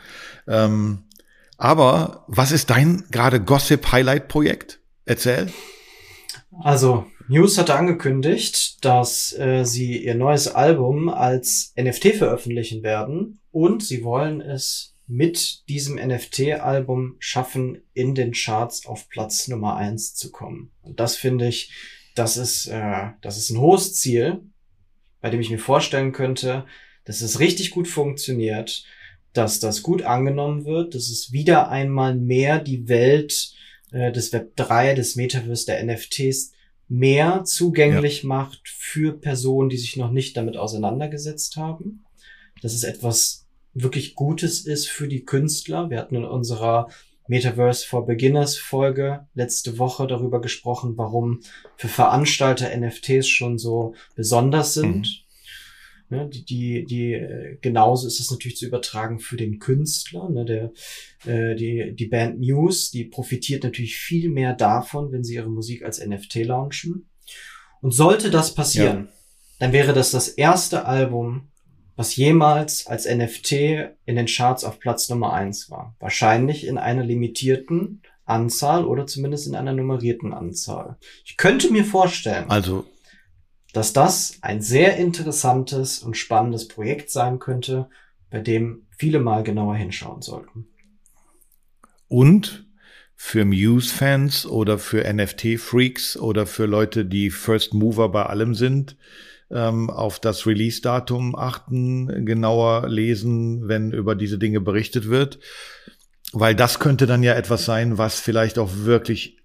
Ähm, 0.47 1.03
aber 1.57 2.25
was 2.27 2.51
ist 2.51 2.71
dein 2.71 3.03
gerade 3.11 3.39
Gossip-Highlight-Projekt? 3.39 4.79
Erzähl. 5.05 5.51
Also, 6.63 7.05
News 7.27 7.55
hatte 7.59 7.75
angekündigt, 7.75 8.83
dass 8.83 9.31
äh, 9.37 9.63
sie 9.63 10.03
ihr 10.03 10.15
neues 10.15 10.47
Album 10.47 11.09
als 11.09 11.71
NFT 11.79 12.15
veröffentlichen 12.15 12.81
werden 12.81 13.39
und 13.51 13.83
sie 13.83 14.03
wollen 14.03 14.41
es 14.41 14.88
mit 15.09 15.67
diesem 15.67 15.95
NFT-Album 15.95 17.15
schaffen, 17.17 17.81
in 17.93 18.13
den 18.13 18.31
Charts 18.31 18.85
auf 18.85 19.09
Platz 19.09 19.47
Nummer 19.47 19.75
eins 19.75 20.13
zu 20.13 20.31
kommen. 20.31 20.71
Und 20.83 20.99
das 20.99 21.15
finde 21.15 21.47
ich, 21.47 21.73
das 22.15 22.37
ist, 22.37 22.67
äh, 22.67 23.07
das 23.21 23.37
ist 23.37 23.49
ein 23.49 23.59
hohes 23.59 23.95
Ziel, 23.95 24.41
bei 25.19 25.31
dem 25.31 25.41
ich 25.41 25.49
mir 25.49 25.59
vorstellen 25.59 26.11
könnte, 26.11 26.65
dass 27.05 27.21
es 27.21 27.39
richtig 27.39 27.71
gut 27.71 27.87
funktioniert, 27.87 28.85
dass 29.33 29.59
das 29.59 29.81
gut 29.81 30.03
angenommen 30.03 30.65
wird, 30.65 30.93
dass 30.93 31.09
es 31.09 31.31
wieder 31.31 31.69
einmal 31.69 32.15
mehr 32.15 32.59
die 32.59 32.87
Welt 32.87 33.55
äh, 33.91 34.11
des 34.11 34.31
Web 34.31 34.55
3, 34.57 34.93
des 34.93 35.15
Metaverse, 35.15 35.65
der 35.65 35.83
NFTs 35.83 36.51
mehr 36.87 37.43
zugänglich 37.45 38.21
ja. 38.21 38.27
macht 38.27 38.61
für 38.67 39.13
Personen, 39.19 39.69
die 39.69 39.77
sich 39.77 39.97
noch 39.97 40.11
nicht 40.11 40.37
damit 40.37 40.55
auseinandergesetzt 40.55 41.55
haben. 41.55 42.05
Das 42.61 42.75
ist 42.75 42.83
etwas 42.83 43.48
wirklich 43.73 44.15
Gutes 44.15 44.65
ist 44.65 44.87
für 44.87 45.07
die 45.07 45.23
Künstler. 45.25 45.89
Wir 45.89 45.99
hatten 45.99 46.15
in 46.15 46.25
unserer 46.25 46.89
Metaverse 47.27 47.85
for 47.85 48.05
Beginners 48.05 48.57
Folge 48.57 49.27
letzte 49.35 49.77
Woche 49.77 50.07
darüber 50.07 50.41
gesprochen, 50.41 50.97
warum 50.97 51.41
für 51.77 51.87
Veranstalter 51.87 52.75
NFTs 52.75 53.27
schon 53.27 53.59
so 53.59 53.93
besonders 54.15 54.73
sind. 54.73 55.07
Mhm. 55.07 55.29
Ne, 56.11 56.27
die, 56.27 56.43
die, 56.43 56.85
die, 56.85 57.13
äh, 57.13 57.57
genauso 57.61 58.07
ist 58.07 58.19
es 58.19 58.31
natürlich 58.31 58.57
zu 58.57 58.65
übertragen 58.65 59.19
für 59.19 59.37
den 59.37 59.59
Künstler. 59.59 60.27
Ne, 60.27 60.43
der, 60.43 60.71
äh, 61.27 61.55
die, 61.55 61.93
die 61.95 62.07
Band 62.07 62.39
News, 62.39 62.89
die 62.89 63.03
profitiert 63.03 63.63
natürlich 63.63 63.95
viel 63.95 64.29
mehr 64.29 64.55
davon, 64.55 65.11
wenn 65.11 65.23
sie 65.23 65.35
ihre 65.35 65.51
Musik 65.51 65.83
als 65.83 66.03
NFT 66.03 66.45
launchen. 66.45 67.05
Und 67.81 67.91
sollte 67.91 68.31
das 68.31 68.55
passieren, 68.55 69.05
ja. 69.05 69.13
dann 69.59 69.71
wäre 69.71 69.93
das 69.93 70.09
das 70.09 70.29
erste 70.29 70.85
Album, 70.85 71.49
was 71.99 72.15
jemals 72.15 72.87
als 72.87 73.05
NFT 73.05 73.51
in 74.05 74.15
den 74.15 74.25
Charts 74.25 74.63
auf 74.63 74.79
Platz 74.79 75.09
Nummer 75.09 75.33
eins 75.33 75.69
war. 75.69 75.97
Wahrscheinlich 75.99 76.65
in 76.65 76.77
einer 76.77 77.03
limitierten 77.03 78.03
Anzahl 78.23 78.85
oder 78.85 79.05
zumindest 79.05 79.47
in 79.47 79.55
einer 79.55 79.73
nummerierten 79.73 80.31
Anzahl. 80.33 80.95
Ich 81.25 81.35
könnte 81.35 81.69
mir 81.73 81.83
vorstellen, 81.83 82.49
also, 82.49 82.85
dass 83.73 83.91
das 83.91 84.37
ein 84.39 84.61
sehr 84.61 84.95
interessantes 84.95 85.99
und 85.99 86.15
spannendes 86.15 86.69
Projekt 86.69 87.09
sein 87.09 87.37
könnte, 87.37 87.89
bei 88.29 88.39
dem 88.39 88.87
viele 88.97 89.19
mal 89.19 89.43
genauer 89.43 89.75
hinschauen 89.75 90.21
sollten. 90.21 90.69
Und 92.07 92.65
für 93.17 93.43
Muse-Fans 93.43 94.45
oder 94.45 94.79
für 94.79 95.03
NFT-Freaks 95.03 96.15
oder 96.15 96.47
für 96.47 96.65
Leute, 96.65 97.03
die 97.03 97.29
First 97.29 97.73
Mover 97.73 98.07
bei 98.07 98.23
allem 98.23 98.55
sind, 98.55 98.95
ähm, 99.51 99.89
auf 99.89 100.19
das 100.19 100.45
Release-Datum 100.45 101.35
achten, 101.35 102.25
genauer 102.25 102.87
lesen, 102.87 103.67
wenn 103.67 103.91
über 103.91 104.15
diese 104.15 104.37
Dinge 104.37 104.61
berichtet 104.61 105.09
wird. 105.09 105.39
Weil 106.31 106.55
das 106.55 106.79
könnte 106.79 107.07
dann 107.07 107.23
ja 107.23 107.33
etwas 107.33 107.65
sein, 107.65 107.97
was 107.97 108.19
vielleicht 108.19 108.59
auch 108.59 108.69
wirklich 108.73 109.39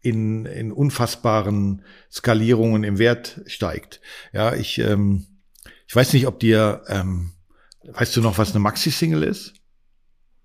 in, 0.00 0.46
in 0.46 0.72
unfassbaren 0.72 1.82
Skalierungen 2.10 2.84
im 2.84 2.98
Wert 2.98 3.40
steigt. 3.46 4.00
Ja, 4.32 4.54
ich, 4.54 4.78
ähm, 4.78 5.26
ich 5.86 5.96
weiß 5.96 6.12
nicht, 6.12 6.26
ob 6.26 6.38
dir, 6.38 6.82
ähm, 6.88 7.32
weißt 7.84 8.16
du 8.16 8.20
noch, 8.20 8.38
was 8.38 8.50
eine 8.50 8.60
Maxi-Single 8.60 9.22
ist? 9.22 9.54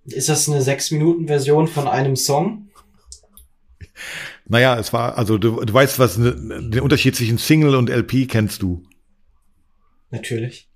Ist 0.06 0.30
das 0.30 0.50
eine 0.50 0.62
6-Minuten-Version 0.62 1.68
von 1.68 1.88
einem 1.88 2.16
Song? 2.16 2.70
Naja, 4.46 4.78
es 4.78 4.92
war, 4.92 5.18
also 5.18 5.38
du, 5.38 5.64
du 5.64 5.74
weißt, 5.74 6.00
was 6.00 6.18
ne, 6.18 6.34
den 6.34 6.82
Unterschied 6.82 7.16
zwischen 7.16 7.38
Single 7.38 7.76
und 7.76 7.90
LP 7.90 8.28
kennst 8.28 8.62
du. 8.62 8.84
Natürlich. 10.14 10.68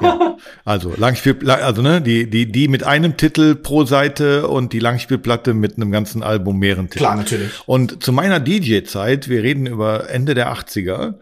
Ja. 0.00 0.36
Also 0.64 0.94
Langspiel, 0.96 1.50
also 1.50 1.82
ne, 1.82 2.00
die 2.00 2.28
die 2.28 2.50
die 2.50 2.68
mit 2.68 2.84
einem 2.84 3.16
Titel 3.16 3.54
pro 3.56 3.84
Seite 3.84 4.46
und 4.46 4.72
die 4.72 4.78
Langspielplatte 4.78 5.54
mit 5.54 5.76
einem 5.76 5.90
ganzen 5.90 6.22
Album 6.22 6.58
mehreren 6.58 6.86
Titeln. 6.86 7.04
Klar, 7.04 7.16
natürlich. 7.16 7.50
Und 7.66 8.02
zu 8.02 8.12
meiner 8.12 8.38
DJ-Zeit, 8.38 9.28
wir 9.28 9.42
reden 9.42 9.66
über 9.66 10.10
Ende 10.10 10.34
der 10.34 10.52
80er, 10.52 11.14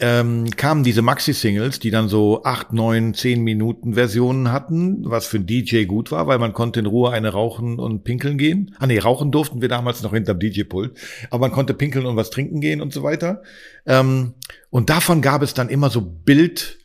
ähm, 0.00 0.50
kamen 0.56 0.82
diese 0.82 1.02
Maxi-Singles, 1.02 1.78
die 1.78 1.90
dann 1.90 2.08
so 2.08 2.42
acht, 2.44 2.72
neun, 2.72 3.14
zehn 3.14 3.42
Minuten 3.42 3.94
Versionen 3.94 4.50
hatten, 4.50 5.02
was 5.04 5.26
für 5.26 5.36
ein 5.36 5.46
DJ 5.46 5.84
gut 5.84 6.10
war, 6.10 6.26
weil 6.26 6.38
man 6.38 6.52
konnte 6.52 6.80
in 6.80 6.86
Ruhe 6.86 7.10
eine 7.10 7.30
rauchen 7.30 7.78
und 7.78 8.04
pinkeln 8.04 8.38
gehen. 8.38 8.74
Ah 8.78 8.86
nee, 8.86 8.98
rauchen 8.98 9.30
durften 9.30 9.60
wir 9.60 9.68
damals 9.68 10.02
noch 10.02 10.12
hinterm 10.12 10.38
DJ-Pult, 10.38 10.98
aber 11.30 11.40
man 11.40 11.52
konnte 11.52 11.74
pinkeln 11.74 12.06
und 12.06 12.16
was 12.16 12.30
trinken 12.30 12.60
gehen 12.60 12.80
und 12.80 12.92
so 12.92 13.02
weiter. 13.02 13.42
Ähm, 13.86 14.34
und 14.70 14.90
davon 14.90 15.20
gab 15.20 15.42
es 15.42 15.54
dann 15.54 15.68
immer 15.68 15.90
so 15.90 16.00
Bild 16.00 16.78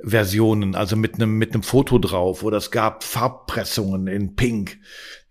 Versionen, 0.00 0.76
also 0.76 0.94
mit 0.94 1.14
einem 1.14 1.38
mit 1.38 1.54
einem 1.54 1.64
Foto 1.64 1.98
drauf 1.98 2.44
oder 2.44 2.58
es 2.58 2.70
gab 2.70 3.02
Farbpressungen 3.02 4.06
in 4.06 4.36
Pink. 4.36 4.78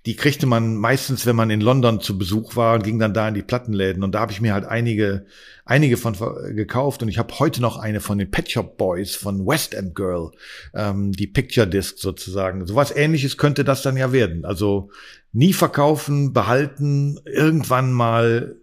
Die 0.08 0.16
kriegte 0.16 0.46
man 0.46 0.78
meistens, 0.78 1.26
wenn 1.26 1.36
man 1.36 1.50
in 1.50 1.60
London 1.60 2.00
zu 2.00 2.18
Besuch 2.18 2.56
war 2.56 2.76
und 2.76 2.84
ging 2.86 2.98
dann 2.98 3.14
da 3.14 3.28
in 3.28 3.34
die 3.34 3.42
Plattenläden 3.42 4.04
und 4.04 4.16
da 4.16 4.22
habe 4.22 4.32
ich 4.32 4.40
mir 4.40 4.54
halt 4.54 4.64
einige 4.64 5.26
einige 5.66 5.98
von 5.98 6.16
gekauft 6.56 7.04
und 7.04 7.10
ich 7.10 7.18
habe 7.18 7.38
heute 7.40 7.62
noch 7.62 7.76
eine 7.78 8.00
von 8.00 8.18
den 8.18 8.32
Pet 8.32 8.50
Shop 8.50 8.78
Boys 8.78 9.16
von 9.16 9.46
West 9.46 9.74
End 9.74 9.96
Girl, 9.96 10.32
ähm, 10.74 11.12
die 11.12 11.28
Picture 11.28 11.68
Disc 11.68 11.98
sozusagen. 11.98 12.66
Sowas 12.66 12.96
Ähnliches 12.96 13.36
könnte 13.36 13.66
das 13.66 13.82
dann 13.82 13.98
ja 13.98 14.14
werden. 14.14 14.46
Also 14.46 14.92
nie 15.34 15.52
verkaufen, 15.52 16.32
behalten, 16.32 17.20
irgendwann 17.26 17.92
mal 17.92 18.56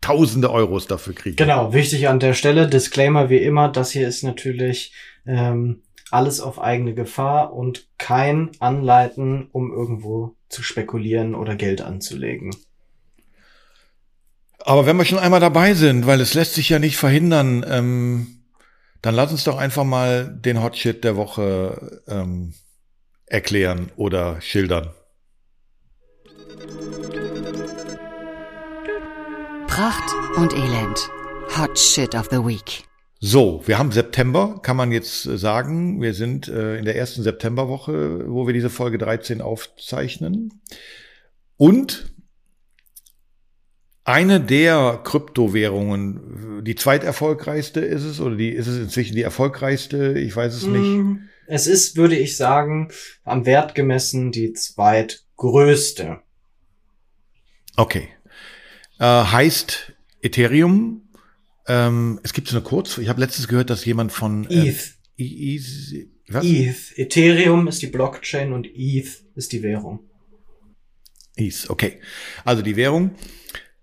Tausende 0.00 0.50
Euros 0.50 0.86
dafür 0.86 1.14
kriegen. 1.14 1.36
Genau, 1.36 1.74
wichtig 1.74 2.08
an 2.08 2.20
der 2.20 2.32
Stelle, 2.32 2.66
Disclaimer 2.66 3.28
wie 3.28 3.36
immer, 3.36 3.68
das 3.68 3.90
hier 3.90 4.08
ist 4.08 4.24
natürlich 4.24 4.94
ähm, 5.26 5.82
alles 6.10 6.40
auf 6.40 6.58
eigene 6.58 6.94
Gefahr 6.94 7.52
und 7.52 7.86
kein 7.98 8.50
Anleiten, 8.60 9.48
um 9.52 9.70
irgendwo 9.70 10.36
zu 10.50 10.62
spekulieren 10.62 11.34
oder 11.34 11.56
Geld 11.56 11.80
anzulegen. 11.80 12.54
Aber 14.58 14.84
wenn 14.84 14.98
wir 14.98 15.06
schon 15.06 15.18
einmal 15.18 15.40
dabei 15.40 15.72
sind, 15.74 16.06
weil 16.06 16.20
es 16.20 16.34
lässt 16.34 16.54
sich 16.54 16.68
ja 16.68 16.78
nicht 16.78 16.98
verhindern, 16.98 17.64
ähm, 17.66 18.42
dann 19.00 19.14
lass 19.14 19.32
uns 19.32 19.44
doch 19.44 19.56
einfach 19.56 19.84
mal 19.84 20.28
den 20.28 20.62
Hotshit 20.62 21.02
der 21.02 21.16
Woche 21.16 22.02
ähm, 22.06 22.52
erklären 23.24 23.90
oder 23.96 24.40
schildern. 24.42 24.90
Pracht 29.66 30.14
und 30.36 30.52
Elend. 30.52 31.10
Hot 31.56 31.78
Shit 31.78 32.14
of 32.14 32.28
the 32.30 32.38
Week. 32.38 32.89
So, 33.22 33.62
wir 33.66 33.78
haben 33.78 33.92
September, 33.92 34.60
kann 34.62 34.78
man 34.78 34.92
jetzt 34.92 35.26
äh, 35.26 35.36
sagen. 35.36 36.00
Wir 36.00 36.14
sind 36.14 36.48
äh, 36.48 36.78
in 36.78 36.86
der 36.86 36.96
ersten 36.96 37.22
Septemberwoche, 37.22 38.24
wo 38.26 38.46
wir 38.46 38.54
diese 38.54 38.70
Folge 38.70 38.96
13 38.96 39.42
aufzeichnen. 39.42 40.62
Und 41.58 42.14
eine 44.04 44.40
der 44.40 45.02
Kryptowährungen, 45.04 46.64
die 46.64 46.74
zweiterfolgreichste 46.74 47.80
ist 47.80 48.04
es 48.04 48.20
oder 48.20 48.36
die 48.36 48.48
ist 48.48 48.66
es 48.66 48.78
inzwischen 48.78 49.14
die 49.14 49.22
erfolgreichste? 49.22 50.18
Ich 50.18 50.34
weiß 50.34 50.54
es 50.54 50.62
nicht. 50.62 50.80
Mm, 50.80 51.28
es 51.46 51.66
ist, 51.66 51.98
würde 51.98 52.16
ich 52.16 52.38
sagen, 52.38 52.90
am 53.24 53.44
Wert 53.44 53.74
gemessen 53.74 54.32
die 54.32 54.54
zweitgrößte. 54.54 56.20
Okay. 57.76 58.08
Äh, 58.98 59.04
heißt 59.04 59.92
Ethereum 60.22 61.09
ähm, 61.70 62.18
es 62.24 62.32
gibt 62.32 62.48
so 62.48 62.56
eine 62.56 62.64
Kurz, 62.64 62.98
ich 62.98 63.08
habe 63.08 63.20
letztens 63.20 63.46
gehört, 63.46 63.70
dass 63.70 63.84
jemand 63.84 64.10
von 64.10 64.44
ETH. 64.50 64.96
ETH. 65.16 66.08
Was? 66.28 66.44
ETH. 66.44 66.98
Ethereum 66.98 67.68
ist 67.68 67.80
die 67.80 67.86
Blockchain 67.86 68.52
und 68.52 68.66
ETH 68.74 69.22
ist 69.36 69.52
die 69.52 69.62
Währung. 69.62 70.00
ETH, 71.36 71.70
okay. 71.70 72.00
Also 72.44 72.62
die 72.62 72.74
Währung. 72.74 73.12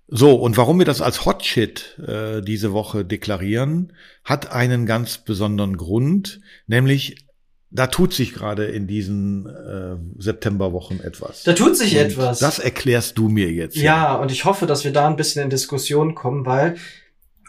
So, 0.10 0.36
und 0.36 0.58
warum 0.58 0.80
wir 0.80 0.86
das 0.86 1.02
als 1.02 1.26
Hotshit 1.26 1.97
äh, 2.06 2.41
diese 2.41 2.73
Woche 2.73 3.06
deklarieren, 3.06 3.93
hat 4.23 4.52
einen 4.52 4.86
ganz 4.86 5.19
besonderen 5.19 5.78
Grund, 5.78 6.41
nämlich 6.65 7.28
da 7.69 7.88
tut 7.88 8.13
sich 8.13 8.34
gerade 8.34 8.65
in 8.65 8.88
diesen 8.88 9.45
äh, 9.45 9.97
Septemberwochen 10.21 11.02
etwas. 11.02 11.43
Da 11.43 11.54
tut 11.54 11.76
sich 11.76 11.93
und 11.97 12.02
etwas. 12.02 12.39
Das 12.39 12.60
erklärst 12.60 13.17
du 13.17 13.28
mir 13.28 13.52
jetzt. 13.52 13.76
Ja, 13.76 13.84
ja, 13.84 14.15
und 14.15 14.32
ich 14.32 14.45
hoffe, 14.45 14.65
dass 14.65 14.86
wir 14.86 14.93
da 14.93 15.08
ein 15.08 15.17
bisschen 15.17 15.43
in 15.43 15.50
Diskussion 15.50 16.15
kommen, 16.15 16.45
weil 16.45 16.78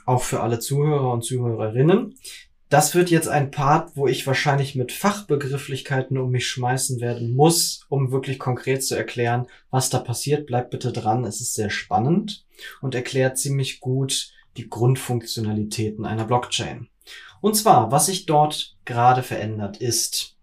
auch 0.09 0.23
für 0.23 0.40
alle 0.40 0.59
Zuhörer 0.59 1.12
und 1.12 1.23
Zuhörerinnen. 1.23 2.14
Das 2.71 2.94
wird 2.94 3.11
jetzt 3.11 3.29
ein 3.29 3.51
Part, 3.51 3.97
wo 3.97 4.07
ich 4.09 4.27
wahrscheinlich 4.27 4.75
mit 4.75 4.92
Fachbegrifflichkeiten 4.92 6.18
um 6.18 6.31
mich 6.31 6.47
schmeißen 6.49 7.01
werden 7.01 7.35
muss, 7.35 7.87
um 7.88 8.11
wirklich 8.11 8.38
konkret 8.38 8.85
zu 8.85 8.94
erklären, 8.94 9.47
was 9.71 9.90
da 9.90 9.99
passiert. 9.99 10.47
Bleibt 10.47 10.71
bitte 10.71 10.92
dran, 10.92 11.25
es 11.25 11.40
ist 11.40 11.55
sehr 11.55 11.71
spannend 11.71 12.47
und 12.81 12.94
erklärt 12.94 13.38
ziemlich 13.38 13.81
gut 13.81 14.33
die 14.57 14.68
Grundfunktionalitäten 14.68 16.05
einer 16.05 16.25
Blockchain. 16.25 16.88
Und 17.40 17.55
zwar, 17.55 17.92
was 17.92 18.07
sich 18.07 18.27
dort 18.27 18.77
gerade 18.85 19.23
verändert 19.23 19.79
ist. 19.79 20.37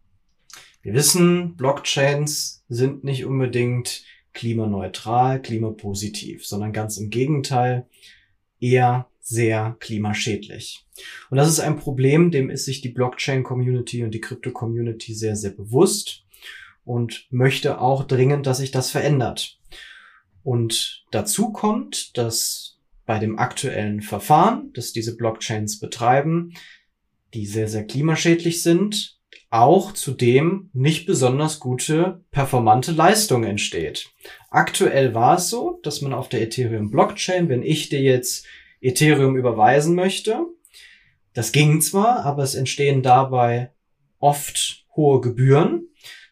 Wir 0.82 0.94
wissen, 0.94 1.56
Blockchains 1.56 2.64
sind 2.70 3.04
nicht 3.04 3.26
unbedingt 3.26 4.04
klimaneutral, 4.34 5.42
klimapositiv, 5.42 6.46
sondern 6.46 6.72
ganz 6.72 6.98
im 6.98 7.10
Gegenteil 7.10 7.88
eher 8.60 9.08
sehr 9.28 9.76
klimaschädlich. 9.80 10.86
Und 11.32 11.38
das 11.38 11.50
ist 11.50 11.60
ein 11.60 11.78
Problem, 11.78 12.30
dem 12.30 12.52
ist 12.52 12.66
sich 12.66 12.82
die 12.82 12.90
Blockchain-Community 12.90 14.04
und 14.04 14.12
die 14.12 14.22
Krypto-Community 14.22 15.16
sehr, 15.16 15.36
sehr 15.36 15.50
bewusst 15.50 16.24
und 16.84 17.26
möchte 17.32 17.82
auch 17.82 18.04
dringend, 18.04 18.46
dass 18.46 18.60
sich 18.60 18.70
das 18.70 18.92
verändert. 18.92 19.60
Und 20.44 21.06
dazu 21.10 21.52
kommt, 21.52 22.16
dass 22.18 22.78
bei 23.08 23.18
dem 23.18 23.40
aktuellen 23.40 24.02
Verfahren, 24.02 24.72
das 24.74 24.94
diese 24.94 25.18
Blockchains 25.18 25.80
betreiben, 25.80 26.54
die 27.34 27.48
sehr, 27.48 27.68
sehr 27.68 27.86
klimaschädlich 27.86 28.62
sind, 28.62 29.20
auch 29.50 29.92
zudem 29.94 30.70
nicht 30.74 31.08
besonders 31.08 31.60
gute 31.60 32.24
performante 32.30 32.92
Leistung 32.92 33.44
entsteht. 33.44 34.12
Aktuell 34.52 35.16
war 35.16 35.38
es 35.38 35.50
so, 35.50 35.80
dass 35.82 36.02
man 36.02 36.14
auf 36.14 36.30
der 36.30 36.44
Ethereum 36.44 36.92
Blockchain, 36.92 37.50
wenn 37.50 37.64
ich 37.64 37.90
dir 37.90 38.02
jetzt 38.02 38.46
Ethereum 38.86 39.36
überweisen 39.36 39.96
möchte. 39.96 40.46
Das 41.34 41.52
ging 41.52 41.82
zwar, 41.82 42.26
aber 42.26 42.44
es 42.44 42.56
entstehen 42.56 43.02
dabei 43.02 43.72
oft 44.20 44.86
hohe 44.96 45.22
Gebühren, 45.22 45.90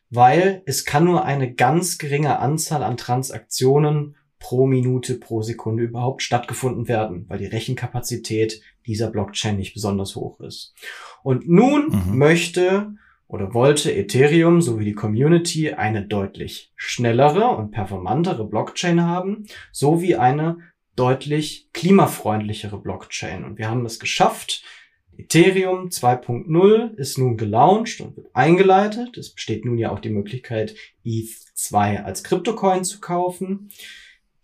weil 0.09 0.61
es 0.65 0.85
kann 0.85 1.03
nur 1.03 1.25
eine 1.25 1.53
ganz 1.53 1.97
geringe 1.97 2.39
Anzahl 2.39 2.83
an 2.83 2.97
Transaktionen 2.97 4.15
pro 4.39 4.67
Minute, 4.67 5.15
pro 5.15 5.41
Sekunde 5.41 5.83
überhaupt 5.83 6.21
stattgefunden 6.21 6.87
werden, 6.87 7.25
weil 7.27 7.39
die 7.39 7.45
Rechenkapazität 7.45 8.61
dieser 8.85 9.09
Blockchain 9.09 9.57
nicht 9.57 9.73
besonders 9.73 10.15
hoch 10.15 10.39
ist. 10.41 10.73
Und 11.23 11.47
nun 11.47 11.87
mhm. 11.87 12.17
möchte 12.17 12.93
oder 13.27 13.53
wollte 13.53 13.91
Ethereum 13.91 14.61
sowie 14.61 14.85
die 14.85 14.93
Community 14.93 15.71
eine 15.71 16.05
deutlich 16.05 16.71
schnellere 16.75 17.47
und 17.47 17.71
performantere 17.71 18.45
Blockchain 18.45 19.01
haben, 19.01 19.45
sowie 19.71 20.15
eine 20.15 20.57
deutlich 20.95 21.69
klimafreundlichere 21.73 22.79
Blockchain. 22.79 23.43
Und 23.43 23.57
wir 23.57 23.69
haben 23.69 23.85
es 23.85 23.99
geschafft. 23.99 24.63
Ethereum 25.17 25.89
2.0 25.89 26.95
ist 26.95 27.17
nun 27.17 27.37
gelauncht 27.37 28.01
und 28.01 28.17
wird 28.17 28.35
eingeleitet. 28.35 29.17
Es 29.17 29.33
besteht 29.33 29.65
nun 29.65 29.77
ja 29.77 29.91
auch 29.91 29.99
die 29.99 30.09
Möglichkeit, 30.09 30.75
ETH2 31.05 32.03
als 32.03 32.23
Kryptocoin 32.23 32.83
zu 32.83 32.99
kaufen. 32.99 33.69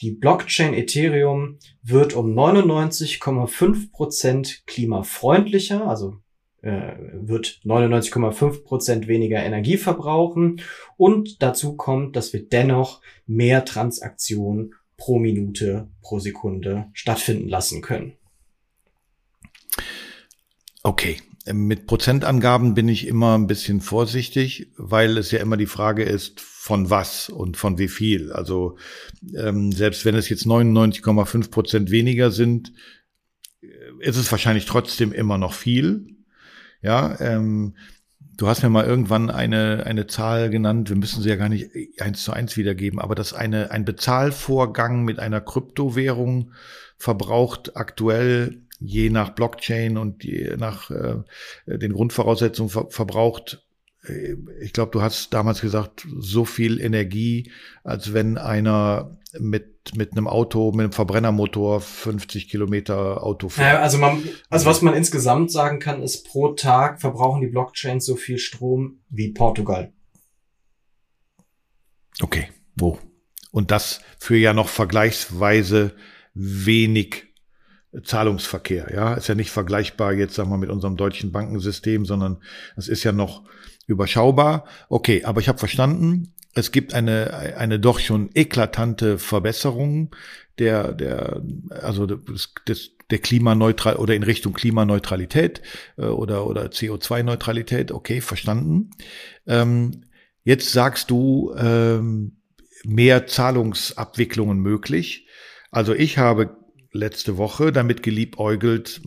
Die 0.02 0.12
Blockchain 0.12 0.74
Ethereum 0.74 1.58
wird 1.84 2.14
um 2.14 2.34
99,5 2.34 3.92
Prozent 3.92 4.64
klimafreundlicher, 4.66 5.88
also 5.88 6.18
äh, 6.62 6.94
wird 7.14 7.60
99,5 7.66 8.64
Prozent 8.64 9.08
weniger 9.08 9.44
Energie 9.44 9.78
verbrauchen 9.78 10.62
und 10.96 11.42
dazu 11.42 11.76
kommt, 11.76 12.16
dass 12.16 12.32
wir 12.32 12.48
dennoch 12.48 13.02
mehr 13.28 13.66
Transaktionen 13.66 14.74
pro 15.00 15.18
Minute, 15.18 15.88
pro 16.02 16.20
Sekunde 16.20 16.88
stattfinden 16.94 17.50
lassen 17.50 17.82
können. 17.82 18.14
Okay. 20.84 21.18
Mit 21.52 21.88
Prozentangaben 21.88 22.76
bin 22.76 22.88
ich 22.88 23.08
immer 23.08 23.36
ein 23.36 23.48
bisschen 23.48 23.82
vorsichtig, 23.82 24.72
weil 24.78 25.18
es 25.18 25.32
ja 25.32 25.40
immer 25.40 25.58
die 25.58 25.66
Frage 25.66 26.04
ist, 26.04 26.40
von 26.42 26.92
was 26.92 27.30
und 27.30 27.58
von 27.58 27.80
wie 27.80 27.88
viel. 27.88 28.32
Also 28.32 28.78
ähm, 29.36 29.72
selbst 29.72 30.06
wenn 30.06 30.14
es 30.14 30.30
jetzt 30.30 30.46
99,5 30.46 31.50
Prozent 31.50 31.90
weniger 31.90 32.30
sind, 32.30 32.74
ist 34.00 34.18
es 34.18 34.32
wahrscheinlich 34.32 34.66
trotzdem 34.66 35.12
immer 35.12 35.38
noch 35.38 35.54
viel. 35.54 36.18
Ja, 36.82 37.20
ähm, 37.20 37.76
du 38.39 38.47
hast 38.47 38.63
mir 38.63 38.69
mal 38.69 38.86
irgendwann 38.86 39.30
eine, 39.30 39.84
eine 39.86 40.08
Zahl 40.08 40.49
genannt, 40.49 40.89
wir 40.89 40.95
müssen 40.95 41.21
sie 41.21 41.30
ja 41.30 41.36
gar 41.36 41.49
nicht 41.49 41.69
eins 41.99 42.23
zu 42.23 42.32
eins 42.32 42.56
wiedergeben, 42.56 42.99
aber 42.99 43.13
dass 43.13 43.34
eine, 43.34 43.71
ein 43.71 43.84
Bezahlvorgang 43.84 45.04
mit 45.04 45.19
einer 45.19 45.41
Kryptowährung 45.41 46.54
verbraucht 46.97 47.75
aktuell 47.75 48.62
je 48.80 49.10
nach 49.10 49.32
Blockchain 49.32 49.97
und 49.97 50.23
je 50.23 50.56
nach 50.58 50.89
äh, 50.89 51.17
den 51.65 51.91
Grundvoraussetzungen 51.91 52.69
ver 52.69 52.88
verbraucht 52.89 53.62
ich 54.62 54.74
glaube, 54.74 54.91
du 54.91 55.02
hast 55.02 55.34
damals 55.34 55.62
gesagt, 55.62 56.08
so 56.19 56.45
viel 56.45 56.80
Energie, 56.80 57.52
als 57.84 58.13
wenn 58.13 58.38
einer 58.38 59.17
mit, 59.39 59.95
mit 59.95 60.13
einem 60.13 60.28
Auto, 60.28 60.72
mit 60.72 60.82
einem 60.82 60.91
Verbrennermotor 60.91 61.82
50 61.82 62.50
Kilometer 62.50 63.24
Auto 63.24 63.50
fährt. 63.50 63.74
Ja, 63.74 63.82
also 63.82 63.98
man, 63.98 64.24
also 64.50 64.65
was 64.65 64.82
man 64.82 64.93
insgesamt 64.93 65.52
sagen 65.52 65.80
kann, 65.80 66.02
ist 66.02 66.28
pro 66.28 66.54
Tag 66.54 67.00
verbrauchen 67.00 67.41
die 67.41 67.48
Blockchains 67.48 68.06
so 68.06 68.15
viel 68.15 68.38
Strom 68.38 69.02
wie 69.10 69.32
Portugal. 69.32 69.93
Okay, 72.22 72.48
wo? 72.76 73.00
Und 73.52 73.72
das 73.72 74.02
für 74.19 74.38
ja 74.38 74.54
noch 74.54 74.69
vergleichsweise 74.69 75.95
wenig 76.34 77.30
Zahlungsverkehr, 78.04 78.91
ja, 78.93 79.15
ist 79.15 79.28
ja 79.28 79.36
nicht 79.36 79.50
vergleichbar 79.50 80.13
jetzt, 80.13 80.36
sagen 80.36 80.52
wir, 80.52 80.58
mit 80.58 80.69
unserem 80.69 80.95
deutschen 80.95 81.32
Bankensystem, 81.32 82.06
sondern 82.06 82.41
es 82.76 82.88
ist 82.88 83.04
ja 83.04 83.12
noch 83.12 83.45
überschaubar. 83.89 84.65
Okay, 84.88 85.23
aber 85.25 85.41
ich 85.41 85.47
habe 85.47 85.60
verstanden, 85.60 86.34
es 86.54 86.71
gibt 86.71 86.93
eine, 86.93 87.56
eine 87.58 87.80
doch 87.80 87.99
schon 87.99 88.30
eklatante 88.34 89.17
Verbesserung 89.17 90.15
der, 90.58 90.93
der, 90.93 91.41
also 91.69 92.06
des, 92.06 92.54
des, 92.67 92.91
der 93.10 93.19
Klimaneutral 93.19 93.95
oder 93.95 94.15
in 94.15 94.23
Richtung 94.23 94.54
Klimaneutralität 94.54 95.62
äh, 95.97 96.06
oder, 96.06 96.47
oder 96.47 96.65
CO2-Neutralität. 96.65 97.91
Okay, 97.91 98.21
verstanden. 98.21 98.91
Ähm, 99.47 100.04
jetzt 100.43 100.71
sagst 100.71 101.10
du, 101.10 101.54
ähm, 101.58 102.38
mehr 102.84 103.28
Zahlungsabwicklungen 103.28 104.60
möglich. 104.60 105.28
Also 105.71 105.93
ich 105.93 106.17
habe 106.17 106.58
letzte 106.91 107.38
Woche 107.38 107.71
damit 107.71 108.04
geliebäugelt, 108.04 109.02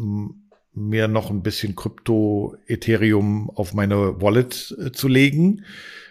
mir 0.75 1.09
noch 1.09 1.31
ein 1.31 1.43
bisschen 1.43 1.77
Krypto 1.77 2.57
Ethereum 2.67 3.51
auf 3.51 3.75
meine 3.75 4.21
Wallet 4.21 4.75
äh, 4.79 4.93
zu 4.93 5.09
legen, 5.09 5.65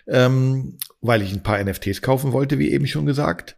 ähm, 0.08 0.78
weil 1.02 1.22
ich 1.22 1.34
ein 1.34 1.44
paar 1.44 1.64
NFTs 1.64 2.02
kaufen 2.02 2.32
wollte, 2.32 2.60
wie 2.60 2.72
eben 2.72 2.88
schon 2.88 3.06
gesagt. 3.06 3.58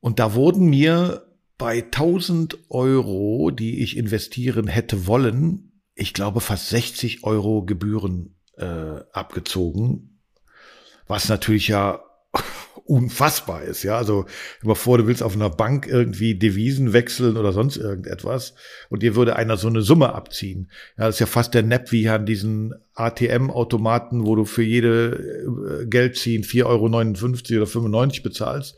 Und 0.00 0.18
da 0.18 0.34
wurden 0.34 0.70
mir 0.70 1.26
bei 1.56 1.82
1000 1.82 2.70
Euro, 2.70 3.50
die 3.50 3.82
ich 3.82 3.96
investieren 3.96 4.66
hätte 4.68 5.06
wollen, 5.06 5.82
ich 5.94 6.14
glaube 6.14 6.40
fast 6.40 6.68
60 6.68 7.24
Euro 7.24 7.64
Gebühren 7.64 8.36
äh, 8.56 9.00
abgezogen, 9.12 10.20
was 11.08 11.28
natürlich 11.28 11.68
ja 11.68 12.00
unfassbar 12.88 13.62
ist. 13.62 13.82
Ja, 13.82 13.98
also 13.98 14.24
immer 14.62 14.74
vor, 14.74 14.98
du 14.98 15.06
willst 15.06 15.22
auf 15.22 15.34
einer 15.34 15.50
Bank 15.50 15.86
irgendwie 15.86 16.34
Devisen 16.34 16.92
wechseln 16.92 17.36
oder 17.36 17.52
sonst 17.52 17.76
irgendetwas 17.76 18.54
und 18.88 19.02
dir 19.02 19.14
würde 19.14 19.36
einer 19.36 19.56
so 19.56 19.68
eine 19.68 19.82
Summe 19.82 20.14
abziehen. 20.14 20.70
Ja, 20.96 21.06
das 21.06 21.16
ist 21.16 21.20
ja 21.20 21.26
fast 21.26 21.54
der 21.54 21.62
Nepp 21.62 21.92
wie 21.92 22.08
an 22.08 22.24
diesen 22.24 22.74
ATM-Automaten, 22.94 24.24
wo 24.24 24.34
du 24.36 24.46
für 24.46 24.62
jede 24.62 25.82
äh, 25.82 25.86
Geld 25.86 26.16
ziehen 26.16 26.44
4,59 26.44 26.64
Euro 26.64 27.56
oder 27.58 27.66
95 27.66 28.22
bezahlst. 28.22 28.76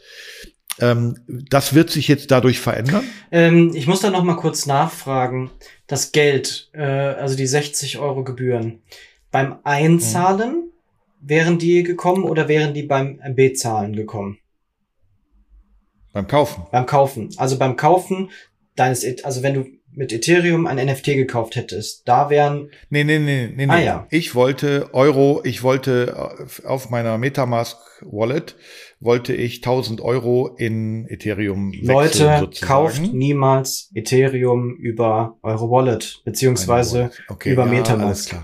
Ähm, 0.81 1.17
das 1.27 1.75
wird 1.75 1.91
sich 1.91 2.09
jetzt 2.09 2.31
dadurch 2.31 2.59
verändern? 2.59 3.05
Ähm, 3.31 3.73
ich 3.75 3.87
muss 3.87 4.01
da 4.01 4.11
noch 4.11 4.25
mal 4.25 4.37
kurz 4.37 4.67
nachfragen. 4.67 5.51
Das 5.87 6.11
Geld, 6.11 6.71
äh, 6.73 6.83
also 6.83 7.37
die 7.37 7.47
60 7.47 7.99
Euro 7.99 8.25
Gebühren, 8.25 8.81
beim 9.31 9.59
Einzahlen 9.63 10.51
hm 10.51 10.70
wären 11.21 11.59
die 11.59 11.83
gekommen 11.83 12.25
oder 12.25 12.49
wären 12.49 12.75
die 12.75 12.83
beim 12.83 13.21
B-Zahlen 13.35 13.95
gekommen? 13.95 14.39
Beim 16.13 16.27
Kaufen. 16.27 16.65
Beim 16.73 16.87
Kaufen. 16.87 17.31
Also 17.37 17.59
beim 17.59 17.77
Kaufen 17.77 18.31
deines, 18.75 19.05
also 19.25 19.43
wenn 19.43 19.55
du 19.55 19.67
mit 19.93 20.13
Ethereum 20.13 20.67
ein 20.67 20.85
NFT 20.85 21.07
gekauft 21.07 21.57
hättest, 21.57 22.07
da 22.07 22.31
wären. 22.31 22.71
Nee, 22.91 23.05
nee, 23.05 23.19
nee, 23.19 23.49
nee, 23.55 23.67
nee. 23.67 23.73
Ah, 23.73 23.81
ja. 23.81 24.07
Ich 24.11 24.35
wollte 24.35 24.91
Euro, 24.93 25.41
ich 25.45 25.63
wollte 25.63 26.37
auf 26.65 26.91
meiner 26.91 27.19
Metamask 27.19 27.77
Wallet 28.03 28.57
wollte 29.01 29.35
ich 29.35 29.57
1000 29.57 30.01
Euro 30.01 30.55
in 30.57 31.07
Ethereum 31.09 31.73
wechseln, 31.73 32.41
Leute, 32.41 32.67
kauft 32.67 33.13
niemals 33.13 33.91
Ethereum 33.95 34.77
über 34.77 35.39
eure 35.43 35.71
Wallet, 35.71 36.23
beziehungsweise 36.25 36.99
Wallet. 36.99 37.23
Okay, 37.29 37.53
über 37.53 37.67
ja, 37.67 37.73
Metamask. 37.73 38.35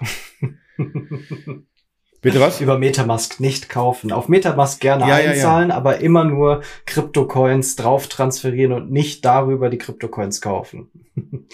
Bitte 2.27 2.41
was? 2.41 2.61
Über 2.61 2.77
Metamask 2.77 3.39
nicht 3.39 3.69
kaufen. 3.69 4.11
Auf 4.11 4.27
Metamask 4.27 4.81
gerne 4.81 5.07
ja, 5.07 5.15
einzahlen, 5.15 5.69
ja, 5.69 5.75
ja. 5.75 5.79
aber 5.79 6.01
immer 6.01 6.25
nur 6.25 6.63
Kryptocoins 6.85 7.77
drauf 7.77 8.09
transferieren 8.09 8.73
und 8.73 8.91
nicht 8.91 9.25
darüber 9.25 9.71
die 9.71 9.79
Kryptocoins 9.79 10.41
kaufen. 10.41 10.91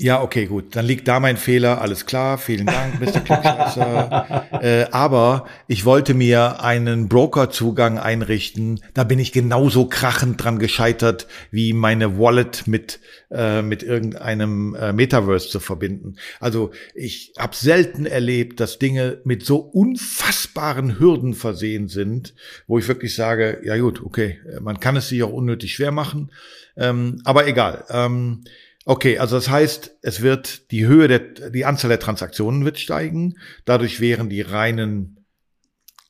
Ja, 0.00 0.22
okay, 0.22 0.46
gut. 0.46 0.74
Dann 0.74 0.86
liegt 0.86 1.06
da 1.06 1.20
mein 1.20 1.36
Fehler. 1.36 1.80
Alles 1.80 2.04
klar. 2.04 2.36
Vielen 2.36 2.66
Dank, 2.66 3.00
Mr. 3.00 3.20
Klugscheißer. 3.20 4.46
äh, 4.60 4.86
aber 4.90 5.46
ich 5.68 5.84
wollte 5.84 6.14
mir 6.14 6.64
einen 6.64 7.08
Brokerzugang 7.08 8.00
einrichten. 8.00 8.80
Da 8.94 9.04
bin 9.04 9.20
ich 9.20 9.30
genauso 9.30 9.86
krachend 9.86 10.42
dran 10.42 10.58
gescheitert, 10.58 11.28
wie 11.52 11.72
meine 11.72 12.18
Wallet 12.18 12.66
mit, 12.66 12.98
äh, 13.30 13.62
mit 13.62 13.84
irgendeinem 13.84 14.74
äh, 14.74 14.92
Metaverse 14.92 15.48
zu 15.48 15.60
verbinden. 15.60 16.16
Also 16.40 16.72
ich 16.96 17.32
habe 17.38 17.54
selten 17.54 18.04
erlebt, 18.04 18.58
dass 18.58 18.80
Dinge 18.80 19.20
mit 19.22 19.46
so 19.46 19.58
unfassbaren 19.58 20.98
Hürden 20.98 21.34
versehen 21.34 21.86
sind, 21.86 22.34
wo 22.66 22.80
ich 22.80 22.88
wirklich 22.88 23.14
sage, 23.14 23.60
ja 23.62 23.76
gut, 23.76 24.02
okay, 24.02 24.40
man 24.60 24.80
kann 24.80 24.96
es 24.96 25.08
sich 25.08 25.22
auch 25.22 25.32
unnötig 25.32 25.74
schwer 25.74 25.92
machen. 25.92 26.32
Ähm, 26.76 27.20
aber 27.24 27.46
egal. 27.46 27.84
Ähm, 27.90 28.42
Okay, 28.86 29.18
also 29.18 29.36
das 29.36 29.48
heißt, 29.48 29.98
es 30.02 30.20
wird 30.20 30.70
die 30.70 30.86
Höhe 30.86 31.08
der, 31.08 31.50
die 31.50 31.64
Anzahl 31.64 31.88
der 31.88 32.00
Transaktionen 32.00 32.64
wird 32.64 32.78
steigen. 32.78 33.38
Dadurch 33.64 34.00
wären 34.00 34.28
die 34.28 34.42
reinen 34.42 35.24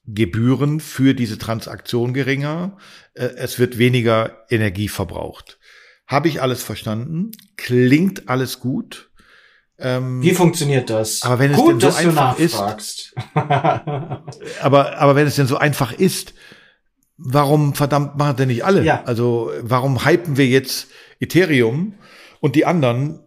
Gebühren 0.07 0.81
für 0.81 1.15
diese 1.15 1.39
Transaktion 1.39 2.13
geringer. 2.15 2.77
Äh, 3.15 3.27
es 3.37 3.59
wird 3.59 3.79
weniger 3.79 4.45
Energie 4.51 4.89
verbraucht. 4.89 5.59
Habe 6.07 6.29
ich 6.29 6.43
alles 6.43 6.63
verstanden? 6.63 7.31
Klingt 7.57 8.29
alles 8.29 8.61
gut? 8.61 9.11
Ähm, 9.79 10.23
Wie 10.23 10.35
funktioniert 10.35 10.91
das? 10.91 11.23
Aber 11.23 11.39
wenn 11.39 11.53
gut, 11.53 11.83
es 11.83 11.97
denn 11.97 12.11
so 12.11 12.11
einfach 12.11 12.39
ist, 12.39 13.15
aber 13.35 14.99
aber 14.99 15.17
wenn 15.17 15.27
es 15.27 15.37
denn 15.37 15.47
so 15.47 15.57
einfach 15.57 15.93
ist, 15.93 16.35
warum 17.17 17.75
verdammt 17.75 18.17
machen 18.17 18.37
denn 18.37 18.49
nicht 18.49 18.65
alle? 18.65 18.85
Ja. 18.85 19.03
Also 19.05 19.51
warum 19.61 20.05
hypen 20.05 20.37
wir 20.37 20.47
jetzt 20.47 20.89
Ethereum? 21.19 21.95
Und 22.45 22.57
die 22.57 22.67
anderen 22.67 23.21